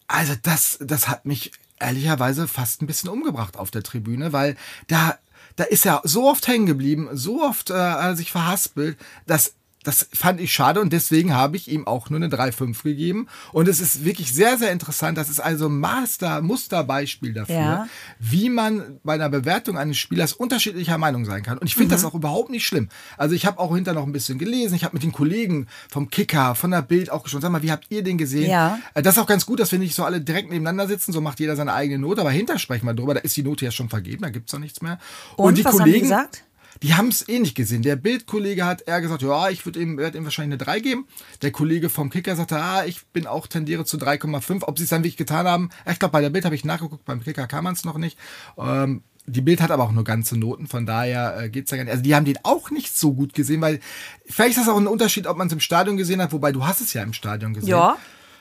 Also 0.07 0.33
das, 0.41 0.79
das 0.81 1.07
hat 1.07 1.23
mich 1.23 1.51
ehrlicherweise 1.79 2.47
fast 2.47 2.81
ein 2.81 2.87
bisschen 2.87 3.09
umgebracht 3.11 3.57
auf 3.57 3.69
der 3.69 3.83
Tribüne, 3.83 4.33
weil 4.33 4.57
da, 4.87 5.19
da 5.55 5.65
ist 5.65 5.85
er 5.85 6.01
so 6.03 6.27
oft 6.27 6.47
hängen 6.47 6.65
geblieben, 6.65 7.09
so 7.13 7.43
oft 7.43 7.69
äh, 7.69 8.15
sich 8.15 8.31
verhaspelt, 8.31 8.97
dass 9.27 9.53
das 9.83 10.09
fand 10.13 10.41
ich 10.41 10.51
schade 10.53 10.81
und 10.81 10.91
deswegen 10.91 11.33
habe 11.33 11.55
ich 11.55 11.69
ihm 11.71 11.87
auch 11.87 12.09
nur 12.09 12.17
eine 12.17 12.27
3,5 12.27 12.83
gegeben. 12.83 13.27
Und 13.53 13.67
es 13.69 13.79
ist 13.79 14.03
wirklich 14.03 14.33
sehr, 14.33 14.57
sehr 14.57 14.71
interessant. 14.73 15.17
Das 15.17 15.29
ist 15.29 15.39
also 15.39 15.67
ein 15.67 15.79
Master, 15.79 16.41
Musterbeispiel 16.41 17.33
dafür, 17.33 17.55
Ja. 17.55 17.87
wie 18.19 18.49
man 18.49 18.99
bei 19.03 19.13
einer 19.13 19.29
Bewertung 19.29 19.77
eines 19.77 19.97
Spielers 19.97 20.33
unterschiedlicher 20.33 20.97
Meinung 20.97 21.23
sein 21.25 21.43
kann. 21.43 21.57
Und 21.57 21.67
ich 21.67 21.75
finde 21.75 21.95
das 21.95 22.03
auch 22.03 22.13
überhaupt 22.13 22.49
nicht 22.49 22.65
schlimm. 22.67 22.89
Also 23.17 23.35
ich 23.35 23.45
habe 23.45 23.59
auch 23.59 23.73
hinter 23.73 23.93
noch 23.93 24.05
ein 24.05 24.11
bisschen 24.11 24.37
gelesen. 24.37 24.75
Ich 24.75 24.83
habe 24.83 24.95
mit 24.95 25.03
den 25.03 25.11
Kollegen 25.13 25.67
vom 25.89 26.09
Kicker, 26.09 26.55
von 26.55 26.71
der 26.71 26.81
Bild 26.81 27.09
auch 27.09 27.27
schon, 27.27 27.39
sag 27.41 27.49
mal, 27.51 27.63
wie 27.63 27.71
habt 27.71 27.85
ihr 27.89 28.03
den 28.03 28.17
gesehen? 28.17 28.49
Ja. 28.49 28.79
Äh, 28.93 29.01
Das 29.01 29.15
ist 29.15 29.21
auch 29.21 29.27
ganz 29.27 29.45
gut, 29.45 29.59
dass 29.59 29.71
wir 29.71 29.79
nicht 29.79 29.95
so 29.95 30.03
alle 30.03 30.19
direkt 30.19 30.49
nebeneinander 30.49 30.87
sitzen. 30.87 31.13
So 31.13 31.21
macht 31.21 31.39
jeder 31.39 31.55
seine 31.55 31.73
eigene 31.73 31.99
Note. 31.99 32.19
Aber 32.21 32.31
hinter 32.31 32.59
sprechen 32.59 32.85
wir 32.85 32.93
drüber. 32.93 33.13
Da 33.13 33.21
ist 33.21 33.35
die 33.37 33.43
Note 33.43 33.63
ja 33.65 33.71
schon 33.71 33.89
vergeben. 33.89 34.23
Da 34.23 34.29
gibt's 34.29 34.51
doch 34.51 34.59
nichts 34.59 34.81
mehr. 34.81 34.99
Und 35.37 35.63
was 35.63 35.79
haben 35.79 35.85
die 35.91 36.01
gesagt? 36.01 36.43
Die 36.81 36.93
haben 36.93 37.09
es 37.09 37.27
eh 37.27 37.39
nicht 37.39 37.55
gesehen. 37.55 37.81
Der 37.81 37.97
Bildkollege 37.97 38.65
hat 38.65 38.81
eher 38.87 39.01
gesagt, 39.01 39.21
ja, 39.21 39.49
ich 39.49 39.65
würde 39.65 39.81
ihm, 39.81 39.97
werd 39.97 40.15
ihm 40.15 40.23
wahrscheinlich 40.23 40.59
eine 40.59 40.65
3 40.65 40.79
geben. 40.79 41.07
Der 41.41 41.51
Kollege 41.51 41.89
vom 41.89 42.09
Kicker 42.09 42.35
sagte, 42.35 42.57
ah, 42.57 42.85
ich 42.85 43.05
bin 43.07 43.27
auch 43.27 43.47
tendiere 43.47 43.83
zu 43.85 43.97
3,5. 43.97 44.63
Ob 44.63 44.77
sie 44.77 44.85
es 44.85 44.89
dann 44.89 45.01
wirklich 45.01 45.17
getan 45.17 45.45
haben, 45.45 45.69
ich 45.89 45.99
glaube, 45.99 46.13
bei 46.13 46.21
der 46.21 46.29
Bild 46.29 46.45
habe 46.45 46.55
ich 46.55 46.63
nachgeguckt, 46.63 47.05
beim 47.05 47.21
Kicker 47.21 47.47
kann 47.47 47.63
man 47.63 47.73
es 47.73 47.83
noch 47.83 47.97
nicht. 47.97 48.17
Ähm, 48.57 49.03
die 49.25 49.41
Bild 49.41 49.61
hat 49.61 49.71
aber 49.71 49.83
auch 49.83 49.91
nur 49.91 50.03
ganze 50.03 50.37
Noten, 50.37 50.67
von 50.67 50.85
daher 50.85 51.37
äh, 51.39 51.49
geht's 51.49 51.71
ja 51.71 51.77
gar 51.77 51.83
nicht. 51.83 51.91
Also 51.91 52.03
die 52.03 52.15
haben 52.15 52.25
den 52.25 52.39
auch 52.43 52.71
nicht 52.71 52.97
so 52.97 53.13
gut 53.13 53.33
gesehen, 53.33 53.61
weil 53.61 53.79
vielleicht 54.25 54.57
ist 54.57 54.65
das 54.65 54.69
auch 54.69 54.77
ein 54.77 54.87
Unterschied, 54.87 55.27
ob 55.27 55.37
man 55.37 55.47
es 55.47 55.53
im 55.53 55.59
Stadion 55.59 55.97
gesehen 55.97 56.21
hat, 56.21 56.31
wobei 56.31 56.51
du 56.51 56.65
hast 56.65 56.81
es 56.81 56.93
ja 56.93 57.03
im 57.03 57.13
Stadion 57.13 57.53
gesehen. 57.53 57.69
Ja. 57.69 57.97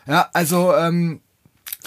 Ja, 0.06 0.30
also 0.32 0.74
ähm, 0.74 1.20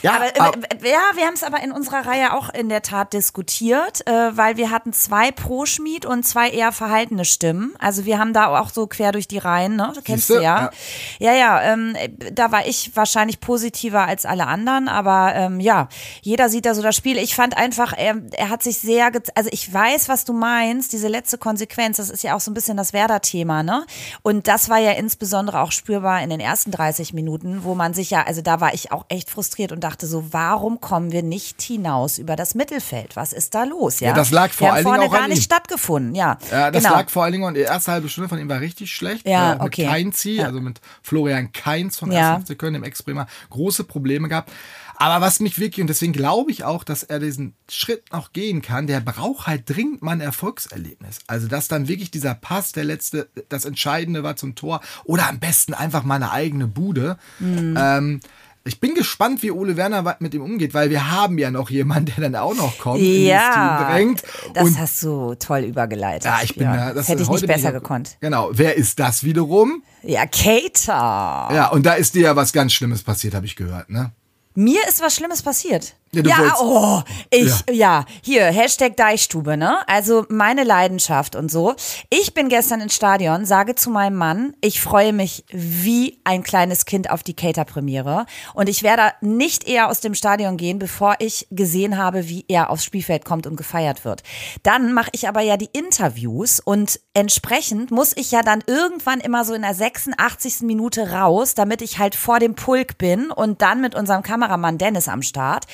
ja, 0.01 0.15
Aber, 0.15 0.47
aber, 0.47 0.57
äh, 0.71 0.89
ja, 0.89 1.01
wir 1.15 1.25
haben 1.25 1.33
es 1.33 1.43
aber 1.43 1.61
in 1.61 1.71
unserer 1.71 2.07
Reihe 2.07 2.33
auch 2.33 2.49
in 2.49 2.69
der 2.69 2.81
Tat 2.81 3.13
diskutiert, 3.13 4.07
äh, 4.07 4.35
weil 4.35 4.57
wir 4.57 4.71
hatten 4.71 4.93
zwei 4.93 5.31
pro 5.31 5.65
Schmied 5.65 6.05
und 6.05 6.23
zwei 6.23 6.49
eher 6.49 6.71
verhaltene 6.71 7.25
Stimmen. 7.25 7.75
Also 7.77 8.05
wir 8.05 8.17
haben 8.17 8.33
da 8.33 8.57
auch 8.59 8.69
so 8.69 8.87
quer 8.87 9.11
durch 9.11 9.27
die 9.27 9.37
Reihen, 9.37 9.75
ne? 9.75 9.91
Du 9.93 10.01
kennst 10.01 10.29
du 10.29 10.41
ja. 10.41 10.71
Ja, 11.19 11.33
ja, 11.33 11.61
ähm, 11.61 11.95
da 12.31 12.51
war 12.51 12.65
ich 12.65 12.95
wahrscheinlich 12.95 13.41
positiver 13.41 14.05
als 14.05 14.25
alle 14.25 14.47
anderen, 14.47 14.87
aber 14.87 15.33
ähm, 15.35 15.59
ja, 15.59 15.87
jeder 16.21 16.49
sieht 16.49 16.65
da 16.65 16.73
so 16.73 16.81
das 16.81 16.95
Spiel. 16.95 17.17
Ich 17.17 17.35
fand 17.35 17.57
einfach, 17.57 17.93
er, 17.95 18.15
er 18.31 18.49
hat 18.49 18.63
sich 18.63 18.79
sehr, 18.79 19.11
also 19.35 19.49
ich 19.51 19.71
weiß, 19.71 20.09
was 20.09 20.25
du 20.25 20.33
meinst, 20.33 20.93
diese 20.93 21.09
letzte 21.09 21.37
Konsequenz, 21.37 21.97
das 21.97 22.09
ist 22.09 22.23
ja 22.23 22.35
auch 22.35 22.39
so 22.39 22.49
ein 22.49 22.55
bisschen 22.55 22.77
das 22.77 22.93
Werder-Thema, 22.93 23.61
ne? 23.61 23.85
Und 24.23 24.47
das 24.47 24.69
war 24.69 24.79
ja 24.79 24.91
insbesondere 24.91 25.59
auch 25.59 25.71
spürbar 25.71 26.23
in 26.23 26.29
den 26.29 26.39
ersten 26.39 26.71
30 26.71 27.13
Minuten, 27.13 27.63
wo 27.63 27.75
man 27.75 27.93
sich 27.93 28.09
ja, 28.09 28.23
also 28.23 28.41
da 28.41 28.61
war 28.61 28.73
ich 28.73 28.91
auch 28.91 29.05
echt 29.09 29.29
frustriert 29.29 29.71
und 29.71 29.80
dachte 29.81 30.07
so, 30.07 30.31
warum 30.31 30.79
kommen 30.79 31.11
wir 31.11 31.23
nicht 31.23 31.61
hinaus 31.61 32.17
über 32.17 32.35
das 32.37 32.55
Mittelfeld? 32.55 33.15
Was 33.17 33.33
ist 33.33 33.53
da 33.53 33.65
los? 33.65 33.99
Ja, 33.99 34.09
Ja, 34.09 34.13
das 34.13 34.31
lag 34.31 34.51
vor 34.51 34.71
allen 34.71 34.85
Dingen 34.85 34.95
vorne 34.97 35.09
gar 35.11 35.27
nicht 35.27 35.43
stattgefunden, 35.43 36.15
ja. 36.15 36.37
Ja, 36.51 36.71
das 36.71 36.83
genau. 36.83 36.95
lag 36.95 37.09
vor 37.09 37.23
allen 37.23 37.33
Dingen, 37.33 37.43
und 37.43 37.55
die 37.55 37.61
erste 37.61 37.91
halbe 37.91 38.07
Stunde 38.07 38.29
von 38.29 38.39
ihm 38.39 38.47
war 38.47 38.61
richtig 38.61 38.93
schlecht. 38.93 39.27
Ja, 39.27 39.51
äh, 39.51 39.55
mit 39.55 39.63
okay. 39.63 39.85
Keinzi, 39.85 40.31
Ja. 40.37 40.45
also 40.45 40.61
mit 40.61 40.79
Florian 41.03 41.51
Keins 41.51 41.97
vom 41.97 42.11
Ja. 42.11 42.35
1. 42.37 42.45
FC 42.49 42.57
Köln, 42.57 42.73
dem 42.73 42.83
Ex-Bremer, 42.83 43.27
große 43.49 43.83
Probleme 43.83 44.29
gehabt. 44.29 44.51
Aber 44.97 45.19
was 45.25 45.39
mich 45.39 45.57
wirklich, 45.57 45.81
und 45.81 45.87
deswegen 45.87 46.13
glaube 46.13 46.51
ich 46.51 46.63
auch, 46.63 46.83
dass 46.83 47.01
er 47.01 47.17
diesen 47.17 47.55
Schritt 47.67 48.11
noch 48.13 48.33
gehen 48.33 48.61
kann, 48.61 48.85
der 48.85 48.99
braucht 48.99 49.47
halt 49.47 49.67
dringend 49.67 50.03
mal 50.03 50.11
ein 50.11 50.21
Erfolgserlebnis. 50.21 51.17
Also, 51.25 51.47
dass 51.47 51.67
dann 51.67 51.87
wirklich 51.87 52.11
dieser 52.11 52.35
Pass, 52.35 52.71
der 52.71 52.83
letzte, 52.83 53.27
das 53.49 53.65
Entscheidende 53.65 54.21
war 54.21 54.35
zum 54.35 54.53
Tor, 54.53 54.79
oder 55.03 55.27
am 55.27 55.39
besten 55.39 55.73
einfach 55.73 56.03
mal 56.03 56.15
eine 56.17 56.29
eigene 56.31 56.67
Bude. 56.67 57.17
Mhm. 57.39 57.75
Ähm, 57.79 58.19
ich 58.63 58.79
bin 58.79 58.93
gespannt, 58.93 59.41
wie 59.43 59.51
Ole 59.51 59.75
Werner 59.77 60.17
mit 60.19 60.33
ihm 60.33 60.43
umgeht, 60.43 60.73
weil 60.73 60.89
wir 60.89 61.11
haben 61.11 61.37
ja 61.37 61.49
noch 61.51 61.69
jemanden, 61.69 62.05
der 62.15 62.29
dann 62.29 62.35
auch 62.35 62.55
noch 62.55 62.77
kommt, 62.77 62.99
in 62.99 63.05
dieses 63.05 63.29
Ja, 63.29 63.77
Team 63.77 63.87
drängt. 63.87 64.23
das 64.53 64.77
hast 64.77 65.01
du 65.03 65.33
toll 65.35 65.61
übergeleitet. 65.61 66.25
ja, 66.25 66.39
ich 66.43 66.55
bin 66.55 66.65
da. 66.65 66.93
Das 66.93 67.07
hätte 67.07 67.23
ich 67.23 67.29
nicht 67.29 67.47
besser 67.47 67.71
gekonnt. 67.71 68.17
Genau. 68.21 68.49
Wer 68.53 68.75
ist 68.77 68.99
das 68.99 69.23
wiederum? 69.23 69.83
Ja, 70.03 70.25
Cater. 70.25 71.49
Ja, 71.55 71.67
und 71.71 71.85
da 71.85 71.93
ist 71.93 72.13
dir 72.15 72.21
ja 72.21 72.35
was 72.35 72.53
ganz 72.53 72.73
Schlimmes 72.73 73.03
passiert, 73.03 73.33
habe 73.33 73.45
ich 73.45 73.55
gehört, 73.55 73.89
ne? 73.89 74.11
Mir 74.53 74.81
ist 74.87 75.01
was 75.01 75.15
Schlimmes 75.15 75.41
passiert. 75.41 75.95
Ja, 76.13 76.23
ja, 76.23 76.55
oh, 76.59 77.01
ich, 77.29 77.53
ja. 77.71 78.03
hier, 78.21 78.43
Hashtag 78.43 78.97
Deichstube, 78.97 79.55
ne? 79.55 79.77
Also 79.87 80.25
meine 80.27 80.65
Leidenschaft 80.65 81.37
und 81.37 81.49
so. 81.49 81.73
Ich 82.09 82.33
bin 82.33 82.49
gestern 82.49 82.81
ins 82.81 82.95
Stadion, 82.95 83.45
sage 83.45 83.75
zu 83.75 83.89
meinem 83.89 84.17
Mann, 84.17 84.53
ich 84.59 84.81
freue 84.81 85.13
mich 85.13 85.45
wie 85.51 86.19
ein 86.25 86.43
kleines 86.43 86.83
Kind 86.83 87.09
auf 87.09 87.23
die 87.23 87.33
Cater-Premiere. 87.33 88.25
Und 88.53 88.67
ich 88.67 88.83
werde 88.83 89.13
nicht 89.21 89.65
eher 89.65 89.87
aus 89.87 90.01
dem 90.01 90.13
Stadion 90.13 90.57
gehen, 90.57 90.79
bevor 90.79 91.15
ich 91.19 91.47
gesehen 91.49 91.97
habe, 91.97 92.27
wie 92.27 92.43
er 92.49 92.71
aufs 92.71 92.83
Spielfeld 92.83 93.23
kommt 93.23 93.47
und 93.47 93.55
gefeiert 93.55 94.03
wird. 94.03 94.21
Dann 94.63 94.91
mache 94.91 95.11
ich 95.13 95.29
aber 95.29 95.39
ja 95.39 95.55
die 95.55 95.69
Interviews 95.71 96.59
und 96.59 96.99
entsprechend 97.13 97.89
muss 97.89 98.11
ich 98.17 98.31
ja 98.31 98.41
dann 98.41 98.61
irgendwann 98.67 99.21
immer 99.21 99.45
so 99.45 99.53
in 99.53 99.61
der 99.61 99.75
86. 99.75 100.63
Minute 100.63 101.11
raus, 101.11 101.53
damit 101.55 101.81
ich 101.81 101.99
halt 101.99 102.15
vor 102.15 102.39
dem 102.39 102.55
Pulk 102.55 102.97
bin 102.97 103.31
und 103.31 103.61
dann 103.61 103.79
mit 103.79 103.95
unserem 103.95 104.23
Kameramann 104.23 104.77
Dennis 104.77 105.07
am 105.07 105.21
Start. 105.21 105.67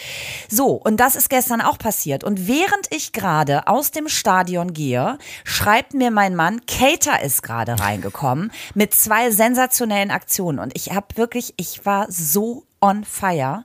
So, 0.50 0.72
und 0.74 0.98
das 1.00 1.16
ist 1.16 1.30
gestern 1.30 1.62
auch 1.62 1.78
passiert. 1.78 2.24
Und 2.24 2.48
während 2.48 2.88
ich 2.94 3.14
gerade 3.14 3.68
aus 3.68 3.92
dem 3.92 4.08
Stadion 4.08 4.74
gehe, 4.74 5.18
schreibt 5.44 5.94
mir 5.94 6.12
mein 6.12 6.36
Mann, 6.36 6.62
Cater 6.66 7.22
ist 7.22 7.44
gerade 7.44 7.80
reingekommen 7.80 8.52
mit 8.74 8.94
zwei 8.94 9.32
sensationellen 9.32 10.12
Aktionen. 10.12 10.60
Und 10.60 10.74
ich 10.76 10.92
habe 10.92 11.08
wirklich, 11.16 11.54
ich 11.58 11.86
war 11.86 12.06
so 12.10 12.64
on 12.82 13.04
fire. 13.04 13.64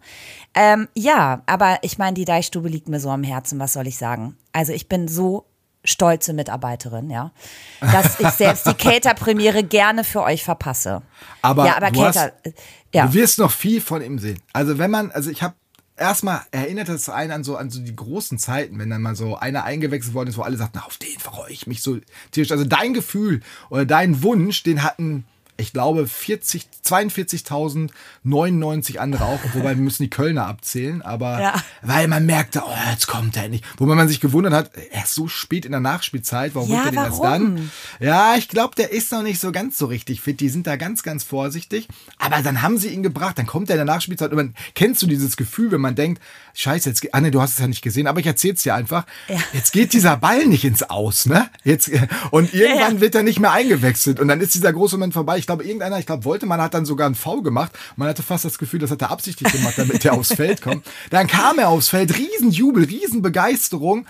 Ähm, 0.54 0.88
ja, 0.94 1.42
aber 1.46 1.78
ich 1.82 1.98
meine, 1.98 2.14
die 2.14 2.24
Deichstube 2.24 2.68
liegt 2.68 2.88
mir 2.88 3.00
so 3.00 3.10
am 3.10 3.22
Herzen, 3.22 3.58
was 3.58 3.72
soll 3.74 3.86
ich 3.86 3.98
sagen? 3.98 4.36
Also 4.52 4.72
ich 4.72 4.88
bin 4.88 5.08
so 5.08 5.46
stolze 5.84 6.32
Mitarbeiterin, 6.32 7.10
ja, 7.10 7.32
dass 7.80 8.20
ich 8.20 8.28
selbst 8.28 8.66
die 8.66 8.74
Cater-Premiere 8.74 9.64
gerne 9.64 10.04
für 10.04 10.22
euch 10.22 10.44
verpasse. 10.44 11.02
Aber 11.42 11.66
ja, 11.66 11.76
aber 11.76 11.90
du 11.90 12.04
hast- 12.04 12.14
Cater, 12.16 12.32
äh, 12.44 12.52
ja. 12.94 13.06
Du 13.06 13.14
wirst 13.14 13.38
noch 13.38 13.50
viel 13.50 13.80
von 13.80 14.00
ihm 14.02 14.18
sehen. 14.18 14.38
Also 14.52 14.78
wenn 14.78 14.90
man, 14.92 15.10
also 15.10 15.30
ich 15.30 15.42
habe 15.42 15.54
erstmal 16.02 16.42
erinnert 16.50 16.88
es 16.88 17.08
einen 17.08 17.32
an 17.32 17.44
so 17.44 17.56
an 17.56 17.70
so 17.70 17.80
die 17.80 17.94
großen 17.94 18.38
Zeiten, 18.38 18.78
wenn 18.78 18.90
dann 18.90 19.02
mal 19.02 19.16
so 19.16 19.36
einer 19.36 19.64
eingewechselt 19.64 20.14
worden 20.14 20.28
ist, 20.28 20.36
wo 20.36 20.42
alle 20.42 20.56
sagten, 20.56 20.78
auf 20.78 20.98
den 20.98 21.18
freue 21.18 21.52
ich 21.52 21.66
mich 21.66 21.82
so 21.82 21.98
tierisch. 22.32 22.50
Also 22.50 22.64
dein 22.64 22.92
Gefühl 22.92 23.40
oder 23.70 23.86
dein 23.86 24.22
Wunsch, 24.22 24.62
den 24.62 24.82
hatten 24.82 25.24
ich 25.62 25.72
glaube 25.72 26.06
40, 26.06 26.66
42.099 26.86 28.98
andere 28.98 29.24
auch, 29.24 29.40
wobei 29.54 29.70
wir 29.76 29.82
müssen 29.82 30.02
die 30.02 30.10
Kölner 30.10 30.46
abzählen, 30.46 31.02
aber 31.02 31.40
Ja. 31.40 31.54
weil 31.82 32.08
man 32.08 32.26
merkte, 32.26 32.62
oh, 32.66 32.90
jetzt 32.90 33.06
kommt 33.06 33.36
er 33.36 33.48
nicht. 33.48 33.64
Wo 33.78 33.86
man 33.86 34.08
sich 34.08 34.20
gewundert 34.20 34.52
hat, 34.52 34.70
er 34.90 35.04
ist 35.04 35.14
so 35.14 35.28
spät 35.28 35.64
in 35.64 35.72
der 35.72 35.80
Nachspielzeit, 35.80 36.54
warum 36.54 36.70
Ja, 36.70 36.76
holt 36.78 36.86
er 36.86 36.90
den 36.90 36.98
erst 36.98 37.18
warum? 37.20 37.56
dann? 37.56 37.70
Ja, 38.00 38.34
ich 38.36 38.48
glaube, 38.48 38.74
der 38.76 38.92
ist 38.92 39.12
noch 39.12 39.22
nicht 39.22 39.40
so 39.40 39.52
ganz 39.52 39.78
so 39.78 39.86
richtig 39.86 40.20
fit. 40.20 40.40
Die 40.40 40.48
sind 40.48 40.66
da 40.66 40.76
ganz, 40.76 41.02
ganz 41.02 41.24
vorsichtig. 41.24 41.88
Aber 42.18 42.42
dann 42.42 42.62
haben 42.62 42.78
sie 42.78 42.88
ihn 42.88 43.02
gebracht, 43.02 43.38
dann 43.38 43.46
kommt 43.46 43.70
er 43.70 43.76
in 43.76 43.86
der 43.86 43.94
Nachspielzeit. 43.94 44.30
Und 44.32 44.36
dann 44.38 44.54
kennst 44.74 45.02
du 45.02 45.06
dieses 45.06 45.36
Gefühl, 45.36 45.70
wenn 45.72 45.80
man 45.80 45.94
denkt, 45.94 46.20
scheiße, 46.54 46.88
jetzt, 46.88 47.00
geht- 47.00 47.14
ah 47.14 47.20
du 47.20 47.40
hast 47.40 47.52
es 47.54 47.58
ja 47.58 47.66
nicht 47.68 47.82
gesehen, 47.82 48.06
aber 48.06 48.20
ich 48.20 48.26
erzähl's 48.26 48.62
dir 48.62 48.74
einfach. 48.74 49.04
Ja. 49.28 49.38
Jetzt 49.52 49.72
geht 49.72 49.92
dieser 49.92 50.16
Ball 50.16 50.46
nicht 50.46 50.64
ins 50.64 50.82
Aus, 50.82 51.26
ne? 51.26 51.48
Jetzt, 51.64 51.88
äh, 51.88 52.06
und 52.30 52.52
irgendwann 52.52 52.96
ja. 52.96 53.00
wird 53.00 53.14
er 53.14 53.22
nicht 53.22 53.40
mehr 53.40 53.52
eingewechselt. 53.52 54.20
Und 54.20 54.28
dann 54.28 54.40
ist 54.40 54.54
dieser 54.54 54.72
große 54.72 54.96
Moment 54.96 55.14
vorbei. 55.14 55.38
Ich 55.38 55.46
glaube, 55.52 55.64
irgendeiner, 55.64 55.98
ich 55.98 56.06
glaube, 56.06 56.24
wollte, 56.24 56.46
man 56.46 56.60
hat 56.60 56.74
dann 56.74 56.86
sogar 56.86 57.06
einen 57.06 57.14
Foul 57.14 57.42
gemacht. 57.42 57.72
Man 57.96 58.08
hatte 58.08 58.22
fast 58.22 58.44
das 58.44 58.58
Gefühl, 58.58 58.80
das 58.80 58.90
hat 58.90 59.02
er 59.02 59.10
absichtlich 59.10 59.52
gemacht, 59.52 59.74
damit 59.76 60.04
er 60.04 60.14
aufs 60.14 60.34
Feld 60.34 60.62
kommt. 60.62 60.86
Dann 61.10 61.26
kam 61.26 61.58
er 61.58 61.68
aufs 61.68 61.88
Feld, 61.88 62.16
Riesenjubel, 62.16 62.84
Riesenbegeisterung. 62.84 64.06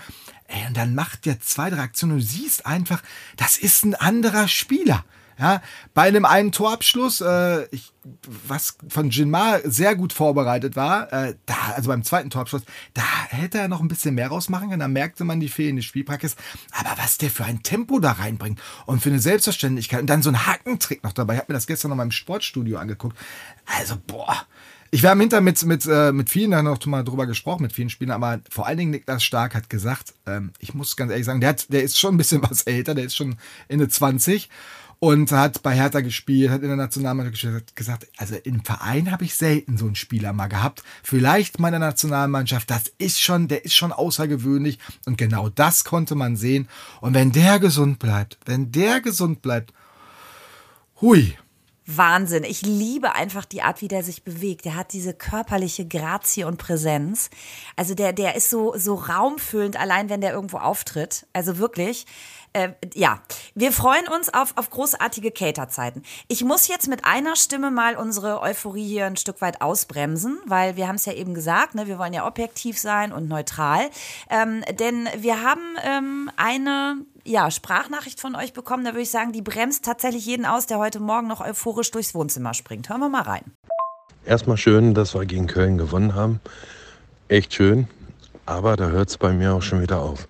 Ey, 0.47 0.67
und 0.67 0.77
dann 0.77 0.95
macht 0.95 1.25
der 1.25 1.39
zwei, 1.41 1.69
drei 1.69 1.81
Aktionen 1.81 2.13
und 2.13 2.19
du 2.19 2.25
siehst 2.25 2.65
einfach, 2.65 3.01
das 3.35 3.57
ist 3.57 3.83
ein 3.83 3.95
anderer 3.95 4.47
Spieler. 4.47 5.03
Ja, 5.39 5.61
bei 5.93 6.03
einem 6.03 6.25
einen 6.25 6.51
Torabschluss, 6.51 7.21
äh, 7.21 7.65
ich, 7.71 7.91
was 8.47 8.77
von 8.87 9.09
Jinmar 9.09 9.61
sehr 9.63 9.95
gut 9.95 10.13
vorbereitet 10.13 10.75
war, 10.75 11.11
äh, 11.11 11.35
da, 11.45 11.55
also 11.75 11.89
beim 11.89 12.03
zweiten 12.03 12.29
Torabschluss, 12.29 12.63
da 12.93 13.03
hätte 13.29 13.57
er 13.57 13.67
noch 13.67 13.81
ein 13.81 13.87
bisschen 13.87 14.15
mehr 14.15 14.27
rausmachen 14.27 14.69
können. 14.69 14.79
Da 14.79 14.87
merkte 14.87 15.23
man 15.23 15.39
die 15.39 15.49
fehlende 15.49 15.81
Spielpraxis. 15.81 16.35
Aber 16.71 16.97
was 16.97 17.17
der 17.17 17.29
für 17.29 17.45
ein 17.45 17.63
Tempo 17.63 17.99
da 17.99 18.11
reinbringt 18.11 18.61
und 18.85 19.01
für 19.01 19.09
eine 19.09 19.19
Selbstverständlichkeit 19.19 20.01
und 20.01 20.07
dann 20.07 20.21
so 20.21 20.29
ein 20.29 20.45
Hackentrick 20.45 21.03
noch 21.03 21.13
dabei. 21.13 21.33
Ich 21.33 21.39
habe 21.39 21.51
mir 21.51 21.57
das 21.57 21.67
gestern 21.67 21.89
noch 21.89 21.97
mal 21.97 22.03
im 22.03 22.11
Sportstudio 22.11 22.77
angeguckt. 22.77 23.17
Also, 23.65 23.95
boah. 24.05 24.45
Ich, 24.93 25.01
wir 25.01 25.09
haben 25.09 25.19
hinter 25.21 25.41
mit, 25.41 25.63
mit, 25.65 25.87
äh, 25.87 26.11
mit 26.11 26.29
vielen 26.29 26.51
da 26.51 26.61
noch 26.61 26.85
mal 26.85 27.03
drüber 27.03 27.25
gesprochen, 27.25 27.63
mit 27.63 27.73
vielen 27.73 27.89
Spielern, 27.89 28.21
aber 28.21 28.41
vor 28.51 28.67
allen 28.67 28.77
Dingen 28.77 28.91
Niklas 28.91 29.23
Stark 29.23 29.55
hat 29.55 29.67
gesagt, 29.67 30.13
ähm, 30.27 30.51
ich 30.59 30.75
muss 30.75 30.95
ganz 30.95 31.09
ehrlich 31.09 31.25
sagen, 31.25 31.41
der, 31.41 31.49
hat, 31.49 31.73
der 31.73 31.81
ist 31.81 31.99
schon 31.99 32.13
ein 32.13 32.17
bisschen 32.17 32.43
was 32.47 32.61
älter, 32.61 32.93
der 32.93 33.05
ist 33.05 33.15
schon 33.15 33.37
Ende 33.67 33.89
20 33.89 34.49
und 35.03 35.33
hat 35.33 35.61
bei 35.63 35.75
Hertha 35.75 35.99
gespielt, 35.99 36.49
hat 36.49 36.61
in 36.61 36.69
der 36.69 36.77
Nationalmannschaft 36.77 37.33
gespielt, 37.33 37.55
hat 37.55 37.75
gesagt, 37.75 38.07
also 38.15 38.35
im 38.35 38.63
Verein 38.63 39.11
habe 39.11 39.25
ich 39.25 39.35
selten 39.35 39.75
so 39.75 39.85
einen 39.85 39.95
Spieler 39.95 40.31
mal 40.31 40.47
gehabt. 40.47 40.81
Vielleicht 41.03 41.59
meiner 41.59 41.77
Nationalmannschaft, 41.77 42.71
das 42.71 42.83
ist 42.99 43.19
schon, 43.19 43.49
der 43.49 43.65
ist 43.65 43.73
schon 43.73 43.91
außergewöhnlich 43.91 44.79
und 45.05 45.17
genau 45.17 45.49
das 45.49 45.83
konnte 45.83 46.15
man 46.15 46.37
sehen. 46.37 46.69
Und 47.01 47.15
wenn 47.15 47.33
der 47.33 47.59
gesund 47.59 47.99
bleibt, 47.99 48.37
wenn 48.45 48.71
der 48.71 49.01
gesund 49.01 49.41
bleibt, 49.41 49.73
hui, 51.01 51.35
Wahnsinn. 51.85 52.45
Ich 52.45 52.61
liebe 52.61 53.13
einfach 53.13 53.43
die 53.43 53.61
Art, 53.61 53.81
wie 53.81 53.89
der 53.89 54.03
sich 54.03 54.23
bewegt. 54.23 54.63
Der 54.63 54.75
hat 54.75 54.93
diese 54.93 55.13
körperliche 55.13 55.85
Grazie 55.85 56.45
und 56.45 56.57
Präsenz. 56.57 57.29
Also 57.75 57.93
der, 57.93 58.13
der 58.13 58.35
ist 58.35 58.49
so, 58.49 58.73
so 58.77 58.95
raumfüllend, 58.95 59.77
allein 59.77 60.07
wenn 60.07 60.21
der 60.21 60.31
irgendwo 60.31 60.59
auftritt. 60.59 61.27
Also 61.33 61.57
wirklich. 61.57 62.05
Äh, 62.53 62.69
ja, 62.93 63.19
wir 63.55 63.71
freuen 63.71 64.07
uns 64.07 64.31
auf, 64.33 64.53
auf 64.55 64.69
großartige 64.69 65.31
Caterzeiten. 65.31 66.03
Ich 66.27 66.43
muss 66.43 66.67
jetzt 66.67 66.87
mit 66.87 67.03
einer 67.03 67.35
Stimme 67.35 67.71
mal 67.71 67.95
unsere 67.95 68.41
Euphorie 68.41 68.85
hier 68.85 69.05
ein 69.07 69.17
Stück 69.17 69.41
weit 69.41 69.61
ausbremsen, 69.61 70.39
weil 70.45 70.75
wir 70.75 70.87
haben 70.87 70.95
es 70.95 71.05
ja 71.05 71.13
eben 71.13 71.33
gesagt, 71.33 71.73
ne, 71.73 71.87
wir 71.87 71.97
wollen 71.97 72.13
ja 72.13 72.27
objektiv 72.27 72.77
sein 72.77 73.11
und 73.11 73.27
neutral. 73.27 73.89
Ähm, 74.29 74.63
denn 74.79 75.09
wir 75.17 75.41
haben 75.41 75.61
ähm, 75.83 76.31
eine 76.37 76.97
ja, 77.23 77.49
Sprachnachricht 77.49 78.19
von 78.19 78.35
euch 78.35 78.53
bekommen. 78.53 78.85
Da 78.85 78.91
würde 78.91 79.01
ich 79.01 79.11
sagen, 79.11 79.31
die 79.31 79.41
bremst 79.41 79.83
tatsächlich 79.83 80.25
jeden 80.25 80.45
aus, 80.45 80.67
der 80.67 80.77
heute 80.77 80.99
Morgen 80.99 81.27
noch 81.27 81.41
euphorisch 81.41 81.89
durchs 81.91 82.13
Wohnzimmer 82.13 82.53
springt. 82.53 82.89
Hören 82.89 82.99
wir 82.99 83.09
mal 83.09 83.23
rein. 83.23 83.43
Erstmal 84.25 84.57
schön, 84.57 84.93
dass 84.93 85.15
wir 85.15 85.25
gegen 85.25 85.47
Köln 85.47 85.77
gewonnen 85.77 86.13
haben. 86.13 86.39
Echt 87.27 87.53
schön. 87.53 87.87
Aber 88.45 88.75
da 88.75 88.89
hört 88.89 89.09
es 89.09 89.17
bei 89.17 89.33
mir 89.33 89.53
auch 89.53 89.61
schon 89.61 89.81
wieder 89.81 90.01
auf. 90.01 90.27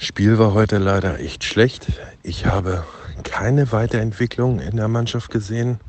Spiel 0.00 0.38
war 0.38 0.54
heute 0.54 0.78
leider 0.78 1.18
echt 1.18 1.42
schlecht. 1.42 1.88
Ich 2.22 2.46
habe 2.46 2.84
keine 3.24 3.72
Weiterentwicklung 3.72 4.60
in 4.60 4.76
der 4.76 4.86
Mannschaft 4.86 5.28
gesehen. 5.28 5.80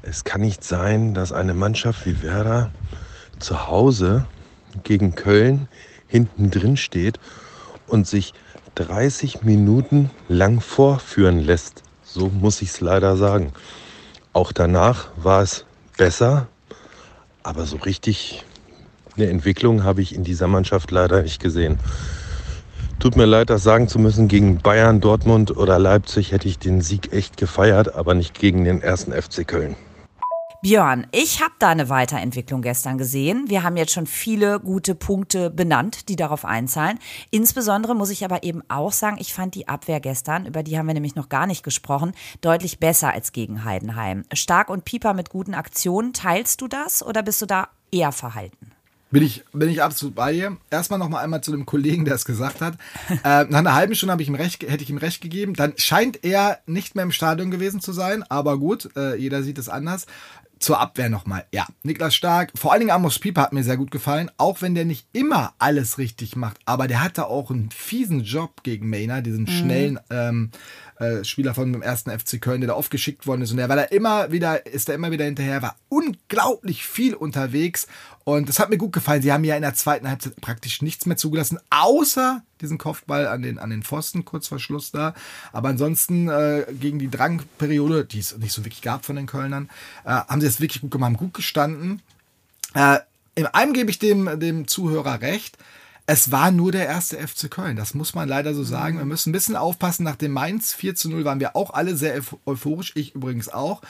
Es 0.00 0.24
kann 0.24 0.40
nicht 0.40 0.64
sein, 0.64 1.12
dass 1.12 1.30
eine 1.30 1.52
Mannschaft 1.52 2.06
wie 2.06 2.22
Werder 2.22 2.70
zu 3.38 3.66
Hause 3.66 4.24
gegen 4.84 5.14
Köln 5.16 5.68
hinten 6.06 6.50
drin 6.50 6.78
steht 6.78 7.20
und 7.86 8.06
sich 8.06 8.32
30 8.76 9.42
Minuten 9.42 10.08
lang 10.28 10.62
vorführen 10.62 11.40
lässt. 11.40 11.82
So 12.02 12.30
muss 12.30 12.62
ich 12.62 12.70
es 12.70 12.80
leider 12.80 13.18
sagen. 13.18 13.52
Auch 14.32 14.50
danach 14.50 15.08
war 15.16 15.42
es 15.42 15.66
besser, 15.98 16.48
aber 17.42 17.66
so 17.66 17.76
richtig 17.76 18.46
eine 19.16 19.28
Entwicklung 19.28 19.84
habe 19.84 20.00
ich 20.00 20.14
in 20.14 20.24
dieser 20.24 20.46
Mannschaft 20.46 20.90
leider 20.90 21.20
nicht 21.20 21.38
gesehen. 21.38 21.78
Tut 23.00 23.16
mir 23.16 23.24
leid, 23.24 23.48
das 23.48 23.62
sagen 23.62 23.88
zu 23.88 23.98
müssen. 23.98 24.28
Gegen 24.28 24.58
Bayern, 24.58 25.00
Dortmund 25.00 25.56
oder 25.56 25.78
Leipzig 25.78 26.32
hätte 26.32 26.48
ich 26.48 26.58
den 26.58 26.82
Sieg 26.82 27.14
echt 27.14 27.38
gefeiert, 27.38 27.94
aber 27.94 28.12
nicht 28.12 28.38
gegen 28.38 28.62
den 28.64 28.82
ersten 28.82 29.12
FC 29.12 29.48
Köln. 29.48 29.74
Björn, 30.60 31.06
ich 31.10 31.40
habe 31.40 31.54
da 31.58 31.70
eine 31.70 31.88
Weiterentwicklung 31.88 32.60
gestern 32.60 32.98
gesehen. 32.98 33.46
Wir 33.48 33.62
haben 33.62 33.78
jetzt 33.78 33.92
schon 33.92 34.06
viele 34.06 34.60
gute 34.60 34.94
Punkte 34.94 35.48
benannt, 35.48 36.10
die 36.10 36.16
darauf 36.16 36.44
einzahlen. 36.44 36.98
Insbesondere 37.30 37.94
muss 37.94 38.10
ich 38.10 38.22
aber 38.22 38.42
eben 38.42 38.62
auch 38.68 38.92
sagen, 38.92 39.16
ich 39.18 39.32
fand 39.32 39.54
die 39.54 39.66
Abwehr 39.66 40.00
gestern, 40.00 40.44
über 40.44 40.62
die 40.62 40.76
haben 40.76 40.86
wir 40.86 40.92
nämlich 40.92 41.14
noch 41.14 41.30
gar 41.30 41.46
nicht 41.46 41.62
gesprochen, 41.62 42.12
deutlich 42.42 42.80
besser 42.80 43.14
als 43.14 43.32
gegen 43.32 43.64
Heidenheim. 43.64 44.24
Stark 44.34 44.68
und 44.68 44.84
Pieper 44.84 45.14
mit 45.14 45.30
guten 45.30 45.54
Aktionen. 45.54 46.12
Teilst 46.12 46.60
du 46.60 46.68
das 46.68 47.02
oder 47.02 47.22
bist 47.22 47.40
du 47.40 47.46
da 47.46 47.68
eher 47.90 48.12
verhalten? 48.12 48.69
Bin 49.10 49.22
ich, 49.22 49.44
bin 49.52 49.68
ich 49.68 49.82
absolut 49.82 50.14
bei 50.14 50.32
dir. 50.32 50.56
Erstmal 50.70 50.98
noch 50.98 51.08
mal 51.08 51.22
einmal 51.22 51.42
zu 51.42 51.50
dem 51.50 51.66
Kollegen, 51.66 52.04
der 52.04 52.14
es 52.14 52.24
gesagt 52.24 52.60
hat. 52.60 52.74
äh, 53.24 53.44
nach 53.44 53.58
einer 53.58 53.74
halben 53.74 53.94
Stunde 53.94 54.16
ich 54.20 54.28
ihm 54.28 54.34
recht, 54.34 54.62
hätte 54.62 54.84
ich 54.84 54.90
ihm 54.90 54.98
recht 54.98 55.20
gegeben. 55.20 55.54
Dann 55.54 55.74
scheint 55.76 56.24
er 56.24 56.60
nicht 56.66 56.94
mehr 56.94 57.04
im 57.04 57.12
Stadion 57.12 57.50
gewesen 57.50 57.80
zu 57.80 57.92
sein. 57.92 58.22
Aber 58.24 58.58
gut, 58.58 58.90
äh, 58.96 59.16
jeder 59.16 59.42
sieht 59.42 59.58
es 59.58 59.68
anders 59.68 60.06
zur 60.60 60.78
Abwehr 60.78 61.08
nochmal. 61.08 61.46
Ja, 61.52 61.66
Niklas 61.82 62.14
Stark, 62.14 62.52
vor 62.54 62.72
allen 62.72 62.80
Dingen 62.80 62.92
Amos 62.92 63.18
Pieper 63.18 63.42
hat 63.42 63.52
mir 63.52 63.64
sehr 63.64 63.78
gut 63.78 63.90
gefallen, 63.90 64.30
auch 64.36 64.60
wenn 64.60 64.74
der 64.74 64.84
nicht 64.84 65.06
immer 65.12 65.54
alles 65.58 65.98
richtig 65.98 66.36
macht, 66.36 66.58
aber 66.66 66.86
der 66.86 67.02
hatte 67.02 67.26
auch 67.26 67.50
einen 67.50 67.70
fiesen 67.70 68.22
Job 68.22 68.62
gegen 68.62 68.88
Maynard, 68.88 69.24
diesen 69.24 69.44
mhm. 69.44 69.48
schnellen 69.48 70.00
ähm, 70.10 70.50
äh, 71.00 71.24
Spieler 71.24 71.54
von 71.54 71.72
dem 71.72 71.82
ersten 71.82 72.16
FC 72.16 72.40
Köln, 72.40 72.60
der 72.60 72.68
da 72.68 72.74
oft 72.74 72.90
geschickt 72.90 73.26
worden 73.26 73.42
ist 73.42 73.50
und 73.50 73.56
der 73.56 73.68
war 73.68 73.76
da 73.76 73.82
immer 73.82 74.30
wieder, 74.30 74.66
ist 74.66 74.88
da 74.88 74.92
immer 74.92 75.10
wieder 75.10 75.24
hinterher, 75.24 75.62
war 75.62 75.76
unglaublich 75.88 76.84
viel 76.84 77.14
unterwegs 77.14 77.88
und 78.24 78.48
das 78.48 78.58
hat 78.58 78.70
mir 78.70 78.78
gut 78.78 78.92
gefallen. 78.92 79.22
Sie 79.22 79.32
haben 79.32 79.44
ja 79.44 79.56
in 79.56 79.62
der 79.62 79.74
zweiten 79.74 80.08
Halbzeit 80.08 80.36
praktisch 80.40 80.82
nichts 80.82 81.06
mehr 81.06 81.16
zugelassen, 81.16 81.58
außer 81.70 82.42
diesen 82.60 82.78
Kopfball 82.78 83.26
an 83.26 83.42
den, 83.42 83.58
an 83.58 83.70
den 83.70 83.82
Pfosten, 83.82 84.24
kurz 84.24 84.46
vor 84.46 84.58
Schluss 84.58 84.92
da. 84.92 85.14
Aber 85.52 85.70
ansonsten 85.70 86.28
äh, 86.28 86.66
gegen 86.70 86.98
die 86.98 87.10
Drangperiode, 87.10 88.04
die 88.04 88.18
es 88.18 88.36
nicht 88.36 88.52
so 88.52 88.64
wirklich 88.64 88.82
gab 88.82 89.04
von 89.04 89.16
den 89.16 89.26
Kölnern, 89.26 89.70
äh, 90.04 90.10
haben 90.10 90.40
sie 90.40 90.46
es 90.46 90.60
wirklich 90.60 90.82
gut 90.82 90.90
gemacht, 90.90 91.16
gut 91.16 91.34
gestanden. 91.34 92.02
Äh, 92.74 92.98
in 93.34 93.46
einem 93.46 93.72
gebe 93.72 93.90
ich 93.90 93.98
dem, 93.98 94.38
dem 94.38 94.68
Zuhörer 94.68 95.22
recht. 95.22 95.56
Es 96.12 96.32
war 96.32 96.50
nur 96.50 96.72
der 96.72 96.86
erste 96.86 97.24
FC 97.24 97.48
Köln. 97.48 97.76
Das 97.76 97.94
muss 97.94 98.16
man 98.16 98.28
leider 98.28 98.52
so 98.52 98.64
sagen. 98.64 98.98
Wir 98.98 99.04
müssen 99.04 99.30
ein 99.30 99.32
bisschen 99.32 99.54
aufpassen. 99.54 100.02
Nach 100.02 100.16
dem 100.16 100.32
Mainz 100.32 100.74
4 100.74 100.96
zu 100.96 101.08
0 101.08 101.24
waren 101.24 101.38
wir 101.38 101.54
auch 101.54 101.72
alle 101.72 101.94
sehr 101.94 102.20
euphorisch. 102.46 102.90
Ich 102.96 103.14
übrigens 103.14 103.48
auch. 103.48 103.80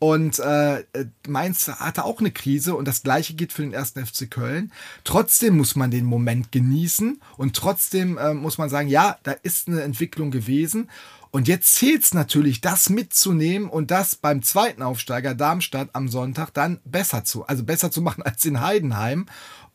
Und 0.00 0.40
äh, 0.40 0.84
Mainz 1.28 1.68
hatte 1.68 2.04
auch 2.04 2.18
eine 2.18 2.32
Krise 2.32 2.74
und 2.74 2.88
das 2.88 3.04
gleiche 3.04 3.34
geht 3.34 3.52
für 3.52 3.62
den 3.62 3.72
ersten 3.72 4.04
FC 4.04 4.28
Köln. 4.28 4.72
Trotzdem 5.04 5.58
muss 5.58 5.76
man 5.76 5.92
den 5.92 6.06
Moment 6.06 6.50
genießen 6.50 7.20
und 7.36 7.54
trotzdem 7.54 8.18
äh, 8.18 8.34
muss 8.34 8.58
man 8.58 8.68
sagen, 8.68 8.88
ja, 8.88 9.18
da 9.22 9.30
ist 9.30 9.68
eine 9.68 9.82
Entwicklung 9.82 10.32
gewesen. 10.32 10.88
Und 11.32 11.46
jetzt 11.46 11.76
zählt 11.76 12.02
es 12.02 12.12
natürlich, 12.12 12.60
das 12.60 12.90
mitzunehmen 12.90 13.68
und 13.68 13.92
das 13.92 14.16
beim 14.16 14.42
zweiten 14.42 14.82
Aufsteiger 14.82 15.36
Darmstadt 15.36 15.90
am 15.92 16.08
Sonntag 16.08 16.50
dann 16.52 16.80
besser 16.84 17.22
zu, 17.22 17.46
also 17.46 17.62
besser 17.62 17.92
zu 17.92 18.02
machen 18.02 18.22
als 18.22 18.44
in 18.44 18.60
Heidenheim. 18.60 19.26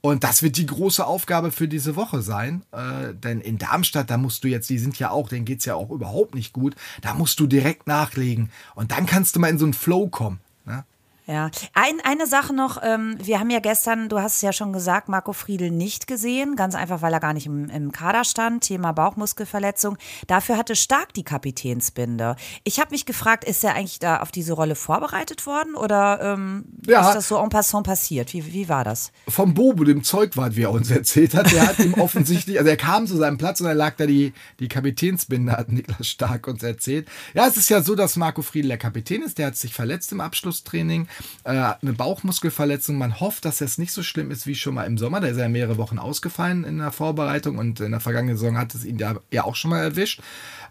Und 0.05 0.23
das 0.23 0.43
wird 0.43 0.57
die 0.57 0.67
große 0.67 1.03
Aufgabe 1.03 1.51
für 1.51 1.67
diese 1.67 1.95
Woche 1.95 2.21
sein. 2.21 2.61
Äh, 2.71 3.15
denn 3.15 3.41
in 3.41 3.57
Darmstadt, 3.57 4.11
da 4.11 4.19
musst 4.19 4.43
du 4.43 4.47
jetzt, 4.47 4.69
die 4.69 4.77
sind 4.77 4.99
ja 4.99 5.09
auch, 5.09 5.29
denen 5.29 5.45
geht 5.45 5.61
es 5.61 5.65
ja 5.65 5.73
auch 5.73 5.89
überhaupt 5.89 6.35
nicht 6.35 6.53
gut, 6.53 6.75
da 7.01 7.15
musst 7.15 7.39
du 7.39 7.47
direkt 7.47 7.87
nachlegen. 7.87 8.51
Und 8.75 8.91
dann 8.91 9.07
kannst 9.07 9.35
du 9.35 9.39
mal 9.39 9.49
in 9.49 9.57
so 9.57 9.65
einen 9.65 9.73
Flow 9.73 10.07
kommen. 10.07 10.41
Ne? 10.63 10.83
Ja, 11.27 11.49
Ein, 11.73 11.99
eine 12.03 12.27
Sache 12.27 12.53
noch, 12.53 12.77
ähm, 12.83 13.17
wir 13.19 13.39
haben 13.39 13.49
ja 13.49 13.59
gestern, 13.59 14.09
du 14.09 14.19
hast 14.19 14.35
es 14.35 14.41
ja 14.43 14.53
schon 14.53 14.71
gesagt, 14.71 15.09
Marco 15.09 15.33
Friedel 15.33 15.71
nicht 15.71 16.05
gesehen, 16.05 16.55
ganz 16.55 16.75
einfach, 16.75 17.01
weil 17.01 17.13
er 17.13 17.19
gar 17.19 17.33
nicht 17.33 17.47
im, 17.47 17.67
im 17.71 17.91
Kader 17.91 18.23
stand, 18.23 18.63
Thema 18.63 18.91
Bauchmuskelverletzung. 18.91 19.97
Dafür 20.27 20.55
hatte 20.55 20.75
Stark 20.75 21.15
die 21.15 21.23
Kapitänsbinde. 21.23 22.35
Ich 22.63 22.79
habe 22.79 22.91
mich 22.91 23.07
gefragt, 23.07 23.43
ist 23.43 23.63
er 23.63 23.73
eigentlich 23.73 23.97
da 23.97 24.19
auf 24.19 24.31
diese 24.31 24.53
Rolle 24.53 24.75
vorbereitet 24.75 25.47
worden 25.47 25.73
oder 25.73 26.19
ähm, 26.21 26.65
ja. 26.85 27.07
ist 27.07 27.15
das 27.15 27.27
so 27.27 27.41
en 27.41 27.49
passant 27.49 27.87
passiert? 27.87 28.31
Wie, 28.33 28.53
wie 28.53 28.69
war 28.69 28.83
das? 28.83 29.11
Vom 29.27 29.55
Bobo, 29.55 29.83
dem 29.83 30.03
Zeugwart, 30.03 30.55
wie 30.55 30.63
er 30.63 30.71
uns 30.71 30.91
erzählt 30.91 31.33
hat, 31.33 31.51
der 31.51 31.65
hat 31.65 31.79
ihm 31.79 31.95
offensichtlich, 31.95 32.59
also 32.59 32.69
er 32.69 32.77
kam 32.77 33.07
zu 33.07 33.17
seinem 33.17 33.39
Platz 33.39 33.59
und 33.61 33.65
da 33.65 33.73
lag 33.73 33.95
da 33.97 34.05
die, 34.05 34.33
die 34.59 34.67
Kapitänsbinde, 34.67 35.53
hat 35.53 35.71
Niklas 35.71 36.07
Stark 36.07 36.47
uns 36.47 36.61
erzählt. 36.61 37.07
Ja, 37.33 37.47
es 37.47 37.57
ist 37.57 37.69
ja 37.69 37.81
so, 37.81 37.95
dass 37.95 38.15
Marco 38.15 38.43
Friedel 38.43 38.67
der 38.67 38.77
Kapitän 38.77 39.23
ist, 39.23 39.39
der 39.39 39.47
hat 39.47 39.57
sich 39.57 39.73
verletzt 39.73 40.11
im 40.11 40.21
Abschlusstraining 40.21 41.07
äh, 41.43 41.49
eine 41.49 41.93
Bauchmuskelverletzung. 41.93 42.97
Man 42.97 43.19
hofft, 43.19 43.45
dass 43.45 43.61
es 43.61 43.77
nicht 43.77 43.91
so 43.91 44.03
schlimm 44.03 44.31
ist 44.31 44.47
wie 44.47 44.55
schon 44.55 44.75
mal 44.75 44.85
im 44.85 44.97
Sommer. 44.97 45.21
Da 45.21 45.27
ist 45.27 45.37
er 45.37 45.49
mehrere 45.49 45.77
Wochen 45.77 45.99
ausgefallen 45.99 46.63
in 46.63 46.79
der 46.79 46.91
Vorbereitung 46.91 47.57
und 47.57 47.79
in 47.79 47.91
der 47.91 47.99
vergangenen 47.99 48.37
Saison 48.37 48.57
hat 48.57 48.73
es 48.75 48.85
ihn 48.85 48.97
ja, 48.97 49.15
ja 49.31 49.43
auch 49.43 49.55
schon 49.55 49.71
mal 49.71 49.81
erwischt. 49.81 50.21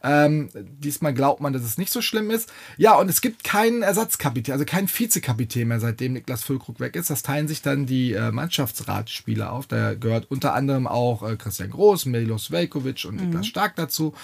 Ähm, 0.02 0.50
diesmal 0.54 1.14
glaubt 1.14 1.40
man, 1.40 1.54
dass 1.54 1.62
es 1.62 1.78
nicht 1.78 1.90
so 1.90 2.02
schlimm 2.02 2.30
ist. 2.30 2.52
Ja, 2.76 2.94
und 2.96 3.08
es 3.08 3.22
gibt 3.22 3.42
keinen 3.42 3.82
Ersatzkapitän, 3.82 4.52
also 4.52 4.66
keinen 4.66 4.88
Vizekapitän 4.88 5.68
mehr, 5.68 5.80
seitdem 5.80 6.12
Niklas 6.12 6.44
Füllkrug 6.44 6.78
weg 6.78 6.94
ist. 6.94 7.08
Das 7.08 7.22
teilen 7.22 7.48
sich 7.48 7.62
dann 7.62 7.86
die 7.86 8.12
äh, 8.12 8.30
Mannschaftsratspieler 8.30 9.50
auf. 9.50 9.66
Da 9.66 9.94
gehört 9.94 10.30
unter 10.30 10.54
anderem 10.54 10.86
auch 10.86 11.22
äh, 11.22 11.36
Christian 11.36 11.70
Groß, 11.70 12.04
Milos 12.06 12.50
Velkovic 12.50 13.06
und 13.06 13.16
mhm. 13.16 13.28
Niklas 13.28 13.46
Stark 13.46 13.76
dazu. 13.76 14.14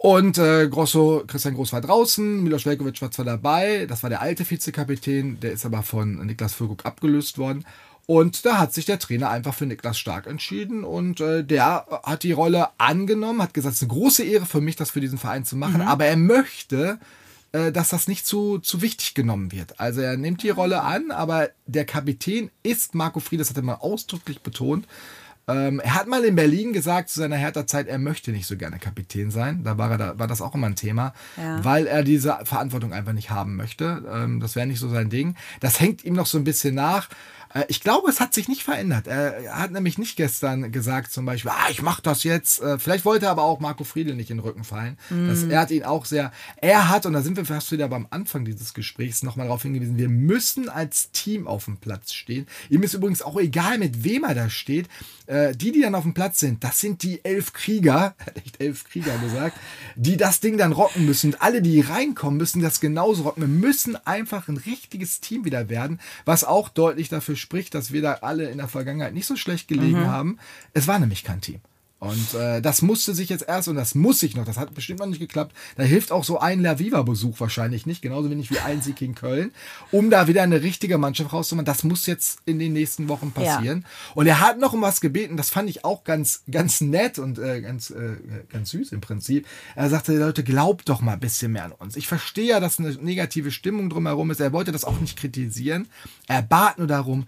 Und 0.00 0.38
äh, 0.38 0.68
Grosso, 0.68 1.24
Christian 1.26 1.54
Groß 1.54 1.72
war 1.72 1.80
draußen, 1.80 2.42
Milos 2.44 2.64
Velkovic 2.64 3.02
war 3.02 3.10
zwar 3.10 3.24
dabei, 3.24 3.84
das 3.86 4.04
war 4.04 4.10
der 4.10 4.20
alte 4.20 4.48
Vizekapitän, 4.48 5.40
der 5.40 5.52
ist 5.52 5.66
aber 5.66 5.82
von 5.82 6.24
Niklas 6.24 6.54
Füllkrug 6.54 6.86
abgelöst 6.86 7.36
worden. 7.36 7.64
Und 8.06 8.46
da 8.46 8.58
hat 8.58 8.72
sich 8.72 8.84
der 8.86 9.00
Trainer 9.00 9.28
einfach 9.28 9.54
für 9.54 9.66
Niklas 9.66 9.98
Stark 9.98 10.28
entschieden 10.28 10.84
und 10.84 11.20
äh, 11.20 11.42
der 11.42 11.84
hat 12.04 12.22
die 12.22 12.32
Rolle 12.32 12.68
angenommen, 12.78 13.42
hat 13.42 13.54
gesagt, 13.54 13.74
es 13.74 13.82
ist 13.82 13.90
eine 13.90 13.98
große 13.98 14.22
Ehre 14.22 14.46
für 14.46 14.60
mich, 14.60 14.76
das 14.76 14.92
für 14.92 15.00
diesen 15.00 15.18
Verein 15.18 15.44
zu 15.44 15.56
machen, 15.56 15.80
aber 15.82 16.06
er 16.06 16.16
möchte, 16.16 17.00
äh, 17.50 17.72
dass 17.72 17.88
das 17.88 18.06
nicht 18.06 18.24
zu, 18.24 18.60
zu 18.60 18.82
wichtig 18.82 19.14
genommen 19.14 19.50
wird. 19.50 19.80
Also 19.80 20.00
er 20.00 20.16
nimmt 20.16 20.44
die 20.44 20.50
Rolle 20.50 20.82
an, 20.82 21.10
aber 21.10 21.50
der 21.66 21.84
Kapitän 21.84 22.50
ist 22.62 22.94
Marco 22.94 23.18
Fried, 23.18 23.40
das 23.40 23.50
hat 23.50 23.56
er 23.56 23.64
mal 23.64 23.74
ausdrücklich 23.74 24.42
betont. 24.42 24.86
Ähm, 25.48 25.80
er 25.80 25.94
hat 25.94 26.06
mal 26.06 26.24
in 26.24 26.34
Berlin 26.36 26.72
gesagt 26.72 27.08
zu 27.08 27.20
seiner 27.20 27.36
Hertha-Zeit, 27.36 27.88
er 27.88 27.98
möchte 27.98 28.30
nicht 28.32 28.46
so 28.46 28.56
gerne 28.56 28.78
Kapitän 28.78 29.30
sein. 29.30 29.64
Da 29.64 29.78
war, 29.78 29.90
er, 29.90 29.98
da 29.98 30.18
war 30.18 30.26
das 30.26 30.42
auch 30.42 30.54
immer 30.54 30.66
ein 30.66 30.76
Thema, 30.76 31.14
Ja. 31.36 31.64
weil 31.64 31.86
er 31.86 32.04
diese 32.04 32.38
Verantwortung 32.44 32.92
einfach 32.92 33.12
nicht 33.14 33.30
haben 33.30 33.56
möchte. 33.56 34.02
Ähm, 34.12 34.40
das 34.40 34.54
wäre 34.56 34.66
nicht 34.66 34.78
so 34.80 34.88
sein 34.88 35.08
Ding. 35.10 35.34
Das 35.60 35.80
hängt 35.80 36.04
ihm 36.04 36.14
noch 36.14 36.26
so 36.26 36.36
ein 36.38 36.44
bisschen 36.44 36.74
nach. 36.74 37.08
Äh, 37.54 37.64
Ich 37.68 37.80
glaube, 37.80 38.08
es 38.10 38.20
hat 38.20 38.34
sich 38.34 38.48
nicht 38.48 38.62
verändert. 38.62 39.06
Er 39.06 39.58
hat 39.58 39.70
nämlich 39.70 39.98
nicht 39.98 40.16
gestern 40.16 40.70
gesagt, 40.72 41.12
zum 41.12 41.24
Beispiel, 41.26 41.50
ah, 41.50 41.70
ich 41.70 41.82
mache 41.82 42.02
das 42.02 42.24
jetzt. 42.24 42.60
Äh, 42.62 42.78
Vielleicht 42.78 43.04
wollte 43.04 43.26
er 43.26 43.32
aber 43.32 43.42
auch 43.42 43.60
Marco 43.60 43.84
Friedel 43.84 44.14
nicht 44.14 44.30
in 44.30 44.38
den 44.38 44.44
Rücken 44.44 44.64
fallen. 44.64 44.96
Das, 45.10 45.42
er 45.44 45.60
hat 45.60 45.70
ihn 45.70 45.84
auch 45.84 46.04
sehr, 46.04 46.32
er 46.56 46.88
hat, 46.88 47.06
und 47.06 47.12
da 47.12 47.22
sind 47.22 47.36
wir 47.36 47.44
fast 47.44 47.70
wieder 47.72 47.88
beim 47.88 48.06
Anfang 48.10 48.44
dieses 48.44 48.74
Gesprächs 48.74 49.22
nochmal 49.22 49.46
darauf 49.46 49.62
hingewiesen, 49.62 49.98
wir 49.98 50.08
müssen 50.08 50.68
als 50.68 51.10
Team 51.12 51.46
auf 51.46 51.64
dem 51.66 51.76
Platz 51.78 52.12
stehen. 52.12 52.46
Ihm 52.70 52.82
ist 52.82 52.94
übrigens 52.94 53.22
auch 53.22 53.38
egal, 53.38 53.78
mit 53.78 54.04
wem 54.04 54.24
er 54.24 54.34
da 54.34 54.50
steht. 54.50 54.88
Äh, 55.26 55.54
Die, 55.54 55.72
die 55.72 55.80
dann 55.82 55.94
auf 55.94 56.04
dem 56.04 56.14
Platz 56.14 56.38
sind, 56.40 56.64
das 56.64 56.80
sind 56.80 57.02
die 57.02 57.24
elf 57.24 57.52
Krieger, 57.52 58.14
er 58.18 58.26
hat 58.26 58.36
echt 58.38 58.60
elf 58.60 58.84
Krieger 58.84 59.16
gesagt, 59.18 59.56
die 59.96 60.16
das 60.16 60.40
Ding 60.40 60.56
dann 60.58 60.72
rocken 60.72 61.04
müssen. 61.06 61.32
Und 61.32 61.42
alle, 61.42 61.60
die 61.62 61.80
reinkommen, 61.80 62.38
müssen 62.38 62.62
das 62.62 62.80
genauso 62.80 63.22
rocken. 63.24 63.42
Wir 63.42 63.48
müssen 63.48 63.96
einfach 64.06 64.48
ein 64.48 64.56
richtiges 64.56 65.20
Team 65.20 65.44
wieder 65.44 65.68
werden, 65.68 66.00
was 66.24 66.44
auch 66.44 66.68
deutlich 66.68 67.08
dafür 67.08 67.36
spricht, 67.40 67.74
dass 67.74 67.92
wir 67.92 68.02
da 68.02 68.14
alle 68.22 68.50
in 68.50 68.58
der 68.58 68.68
Vergangenheit 68.68 69.14
nicht 69.14 69.26
so 69.26 69.36
schlecht 69.36 69.68
gelegen 69.68 70.06
haben. 70.06 70.38
Es 70.72 70.86
war 70.86 70.98
nämlich 70.98 71.24
kein 71.24 71.40
Team. 71.40 71.60
Und 72.00 72.34
äh, 72.34 72.62
das 72.62 72.80
musste 72.80 73.12
sich 73.12 73.28
jetzt 73.28 73.48
erst, 73.48 73.66
und 73.66 73.74
das 73.74 73.96
muss 73.96 74.20
sich 74.20 74.36
noch, 74.36 74.44
das 74.44 74.56
hat 74.56 74.72
bestimmt 74.72 75.00
noch 75.00 75.06
nicht 75.06 75.18
geklappt, 75.18 75.52
da 75.76 75.82
hilft 75.82 76.12
auch 76.12 76.22
so 76.22 76.38
ein 76.38 76.60
La 76.60 76.78
Viva-Besuch 76.78 77.40
wahrscheinlich 77.40 77.86
nicht, 77.86 78.02
genauso 78.02 78.30
wenig 78.30 78.52
wie 78.52 78.60
ein 78.60 78.82
Sieg 78.82 79.02
in 79.02 79.16
Köln, 79.16 79.50
um 79.90 80.08
da 80.08 80.28
wieder 80.28 80.42
eine 80.44 80.62
richtige 80.62 80.96
Mannschaft 80.96 81.32
rauszumachen. 81.32 81.64
Das 81.64 81.82
muss 81.82 82.06
jetzt 82.06 82.38
in 82.46 82.60
den 82.60 82.72
nächsten 82.72 83.08
Wochen 83.08 83.32
passieren. 83.32 83.84
Und 84.14 84.28
er 84.28 84.38
hat 84.38 84.60
noch 84.60 84.74
um 84.74 84.80
was 84.80 85.00
gebeten, 85.00 85.36
das 85.36 85.50
fand 85.50 85.68
ich 85.68 85.84
auch 85.84 86.04
ganz, 86.04 86.44
ganz 86.48 86.80
nett 86.80 87.18
und 87.18 87.40
äh, 87.40 87.60
ganz, 87.60 87.90
äh, 87.90 88.16
ganz 88.48 88.70
süß 88.70 88.92
im 88.92 89.00
Prinzip. 89.00 89.48
Er 89.74 89.90
sagte, 89.90 90.16
Leute, 90.16 90.44
glaubt 90.44 90.88
doch 90.88 91.00
mal 91.00 91.14
ein 91.14 91.20
bisschen 91.20 91.50
mehr 91.50 91.64
an 91.64 91.72
uns. 91.72 91.96
Ich 91.96 92.06
verstehe 92.06 92.50
ja, 92.50 92.60
dass 92.60 92.78
eine 92.78 92.92
negative 92.92 93.50
Stimmung 93.50 93.90
drumherum 93.90 94.30
ist. 94.30 94.40
Er 94.40 94.52
wollte 94.52 94.70
das 94.70 94.84
auch 94.84 95.00
nicht 95.00 95.18
kritisieren. 95.18 95.88
Er 96.28 96.42
bat 96.42 96.78
nur 96.78 96.86
darum, 96.86 97.26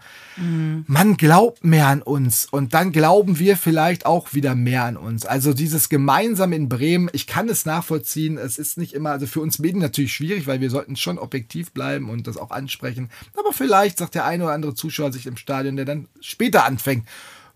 man 0.86 1.16
glaubt 1.16 1.64
mehr 1.64 1.88
an 1.88 2.02
uns 2.02 2.46
und 2.46 2.72
dann 2.72 2.92
glauben 2.92 3.40
wir 3.40 3.56
vielleicht 3.56 4.06
auch 4.06 4.32
wieder 4.32 4.54
mehr 4.54 4.59
an 4.86 4.96
uns. 4.96 5.26
Also 5.26 5.52
dieses 5.52 5.88
gemeinsam 5.88 6.52
in 6.52 6.68
Bremen, 6.68 7.10
ich 7.12 7.26
kann 7.26 7.48
es 7.48 7.66
nachvollziehen, 7.66 8.38
es 8.38 8.58
ist 8.58 8.78
nicht 8.78 8.92
immer, 8.92 9.10
also 9.10 9.26
für 9.26 9.40
uns 9.40 9.58
Medien 9.58 9.80
natürlich 9.80 10.12
schwierig, 10.12 10.46
weil 10.46 10.60
wir 10.60 10.70
sollten 10.70 10.96
schon 10.96 11.18
objektiv 11.18 11.72
bleiben 11.72 12.10
und 12.10 12.26
das 12.26 12.36
auch 12.36 12.50
ansprechen. 12.50 13.10
Aber 13.36 13.52
vielleicht 13.52 13.98
sagt 13.98 14.14
der 14.14 14.24
eine 14.24 14.44
oder 14.44 14.52
andere 14.52 14.74
Zuschauer 14.74 15.12
sich 15.12 15.26
im 15.26 15.36
Stadion, 15.36 15.76
der 15.76 15.84
dann 15.84 16.08
später 16.20 16.64
anfängt, 16.64 17.06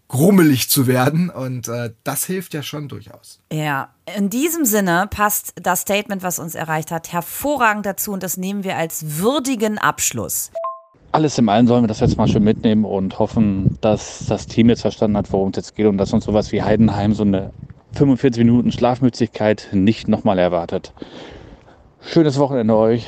grummelig 0.08 0.68
zu 0.68 0.86
werden 0.86 1.30
und 1.30 1.68
äh, 1.68 1.92
das 2.04 2.24
hilft 2.24 2.54
ja 2.54 2.62
schon 2.62 2.88
durchaus. 2.88 3.40
Ja, 3.52 3.94
in 4.16 4.28
diesem 4.30 4.64
Sinne 4.64 5.08
passt 5.10 5.54
das 5.56 5.80
Statement, 5.80 6.22
was 6.22 6.38
uns 6.38 6.54
erreicht 6.54 6.90
hat, 6.90 7.12
hervorragend 7.12 7.86
dazu 7.86 8.12
und 8.12 8.22
das 8.22 8.36
nehmen 8.36 8.64
wir 8.64 8.76
als 8.76 9.18
würdigen 9.18 9.78
Abschluss. 9.78 10.50
Alles 11.14 11.38
im 11.38 11.48
Allen 11.48 11.68
sollen 11.68 11.84
wir 11.84 11.86
das 11.86 12.00
jetzt 12.00 12.16
mal 12.16 12.26
schön 12.26 12.42
mitnehmen 12.42 12.84
und 12.84 13.20
hoffen, 13.20 13.78
dass 13.80 14.26
das 14.26 14.48
Team 14.48 14.68
jetzt 14.68 14.80
verstanden 14.80 15.16
hat, 15.16 15.32
worum 15.32 15.50
es 15.50 15.56
jetzt 15.56 15.76
geht 15.76 15.86
und 15.86 15.96
dass 15.96 16.12
uns 16.12 16.24
sowas 16.24 16.50
wie 16.50 16.60
Heidenheim 16.60 17.14
so 17.14 17.22
eine 17.22 17.52
45 17.92 18.44
Minuten 18.44 18.72
Schlafmützigkeit 18.72 19.68
nicht 19.70 20.08
nochmal 20.08 20.40
erwartet. 20.40 20.92
Schönes 22.00 22.36
Wochenende 22.40 22.74
euch. 22.74 23.06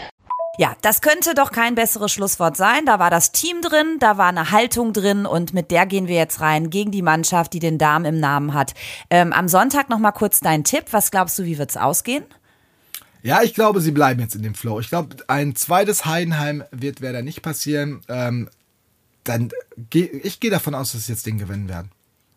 Ja, 0.57 0.77
das 0.83 1.01
könnte 1.01 1.35
doch 1.35 1.51
kein 1.51 1.75
besseres 1.75 2.13
Schlusswort 2.13 2.57
sein. 2.57 2.87
Da 2.87 3.01
war 3.01 3.11
das 3.11 3.33
Team 3.33 3.61
drin, 3.61 3.97
da 3.99 4.17
war 4.19 4.29
eine 4.29 4.53
Haltung 4.53 4.93
drin 4.93 5.27
und 5.27 5.53
mit 5.53 5.73
der 5.73 5.85
gehen 5.85 6.07
wir 6.07 6.15
jetzt 6.15 6.41
rein 6.41 6.71
gegen 6.71 6.93
die 6.93 7.03
Mannschaft, 7.03 7.55
die 7.55 7.59
den 7.59 7.77
Darm 7.77 8.05
im 8.05 8.21
Namen 8.21 8.55
hat. 8.55 8.75
Ähm, 9.11 9.33
am 9.33 9.49
Sonntag 9.49 9.91
noch 9.91 9.99
mal 9.99 10.13
kurz 10.13 10.39
dein 10.39 10.63
Tipp. 10.63 10.85
Was 10.93 11.11
glaubst 11.11 11.41
du, 11.41 11.45
wie 11.45 11.59
wird's 11.59 11.77
ausgehen? 11.77 12.25
Ja, 13.27 13.43
ich 13.43 13.55
glaube, 13.55 13.81
sie 13.81 13.91
bleiben 13.91 14.21
jetzt 14.21 14.37
in 14.37 14.45
dem 14.45 14.55
Flow. 14.55 14.79
Ich 14.79 14.89
glaube, 14.89 15.17
ein 15.27 15.57
zweites 15.57 16.07
Heidenheim 16.07 16.63
wird 16.71 17.01
Werder 17.01 17.23
nicht 17.23 17.43
passieren. 17.43 18.01
Ähm, 18.07 18.49
dann 19.25 19.51
geh, 19.91 20.05
ich 20.05 20.39
gehe 20.39 20.53
davon 20.53 20.77
aus, 20.77 20.93
dass 20.93 21.07
sie 21.07 21.13
jetzt 21.13 21.27
den 21.27 21.37
gewinnen 21.37 21.69
werden. 21.69 21.91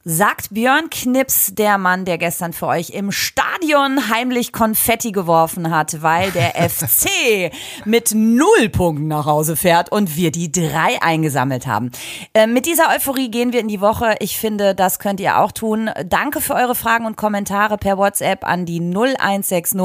Sagt 0.05 0.53
Björn 0.53 0.89
Knips, 0.89 1.53
der 1.55 1.77
Mann, 1.77 2.05
der 2.05 2.17
gestern 2.17 2.53
für 2.53 2.67
euch 2.67 2.91
im 2.91 3.11
Stadion 3.11 4.09
heimlich 4.09 4.53
Konfetti 4.53 5.11
geworfen 5.11 5.71
hat, 5.71 6.01
weil 6.01 6.31
der 6.31 6.51
FC 6.69 7.51
mit 7.83 8.13
null 8.15 8.69
Punkten 8.69 9.09
nach 9.09 9.25
Hause 9.25 9.57
fährt 9.57 9.91
und 9.91 10.15
wir 10.15 10.31
die 10.31 10.53
drei 10.53 11.01
eingesammelt 11.01 11.67
haben. 11.67 11.91
Äh, 12.33 12.47
mit 12.47 12.65
dieser 12.65 12.91
Euphorie 12.95 13.29
gehen 13.29 13.51
wir 13.51 13.59
in 13.59 13.67
die 13.67 13.81
Woche. 13.81 14.15
Ich 14.21 14.37
finde, 14.37 14.73
das 14.73 14.99
könnt 14.99 15.19
ihr 15.19 15.37
auch 15.37 15.51
tun. 15.51 15.89
Danke 16.05 16.39
für 16.39 16.53
eure 16.53 16.75
Fragen 16.75 17.05
und 17.05 17.17
Kommentare 17.17 17.77
per 17.77 17.97
WhatsApp 17.97 18.45
an 18.45 18.65
die 18.65 18.79
0160 18.79 19.75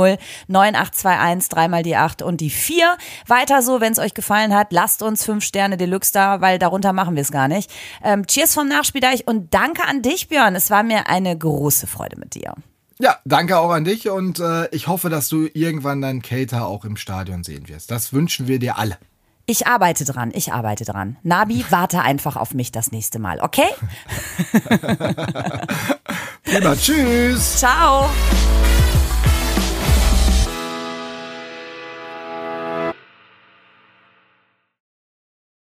9821 0.46 1.48
dreimal 1.48 1.82
die 1.82 1.96
8 1.96 2.22
und 2.22 2.40
die 2.40 2.50
4. 2.50 2.96
Weiter 3.26 3.62
so, 3.62 3.80
wenn 3.80 3.90
es 3.90 3.98
euch 3.98 4.14
gefallen 4.14 4.54
hat, 4.54 4.72
lasst 4.72 5.02
uns 5.02 5.24
5 5.24 5.42
Sterne 5.42 5.76
Deluxe 5.76 6.12
da, 6.12 6.40
weil 6.40 6.60
darunter 6.60 6.92
machen 6.92 7.16
wir 7.16 7.22
es 7.22 7.32
gar 7.32 7.48
nicht. 7.48 7.68
Ähm, 8.04 8.28
cheers 8.28 8.54
vom 8.54 8.68
Nachspieldeich 8.68 9.26
und 9.26 9.52
danke 9.52 9.82
an 9.82 10.03
dich, 10.04 10.28
Björn. 10.28 10.54
Es 10.54 10.70
war 10.70 10.82
mir 10.82 11.08
eine 11.08 11.36
große 11.36 11.86
Freude 11.86 12.18
mit 12.18 12.34
dir. 12.34 12.54
Ja, 12.98 13.18
danke 13.24 13.58
auch 13.58 13.70
an 13.70 13.84
dich 13.84 14.08
und 14.08 14.38
äh, 14.38 14.68
ich 14.68 14.86
hoffe, 14.86 15.10
dass 15.10 15.28
du 15.28 15.48
irgendwann 15.52 16.00
deinen 16.00 16.22
Cater 16.22 16.66
auch 16.66 16.84
im 16.84 16.96
Stadion 16.96 17.42
sehen 17.42 17.68
wirst. 17.68 17.90
Das 17.90 18.12
wünschen 18.12 18.46
wir 18.46 18.58
dir 18.58 18.78
alle. 18.78 18.96
Ich 19.46 19.66
arbeite 19.66 20.04
dran, 20.04 20.30
ich 20.32 20.52
arbeite 20.52 20.84
dran. 20.84 21.16
Nabi, 21.22 21.64
warte 21.70 22.02
einfach 22.02 22.36
auf 22.36 22.54
mich 22.54 22.72
das 22.72 22.92
nächste 22.92 23.18
Mal, 23.18 23.40
okay? 23.40 23.68
Prima, 26.44 26.76
tschüss. 26.76 27.56
Ciao. 27.58 28.08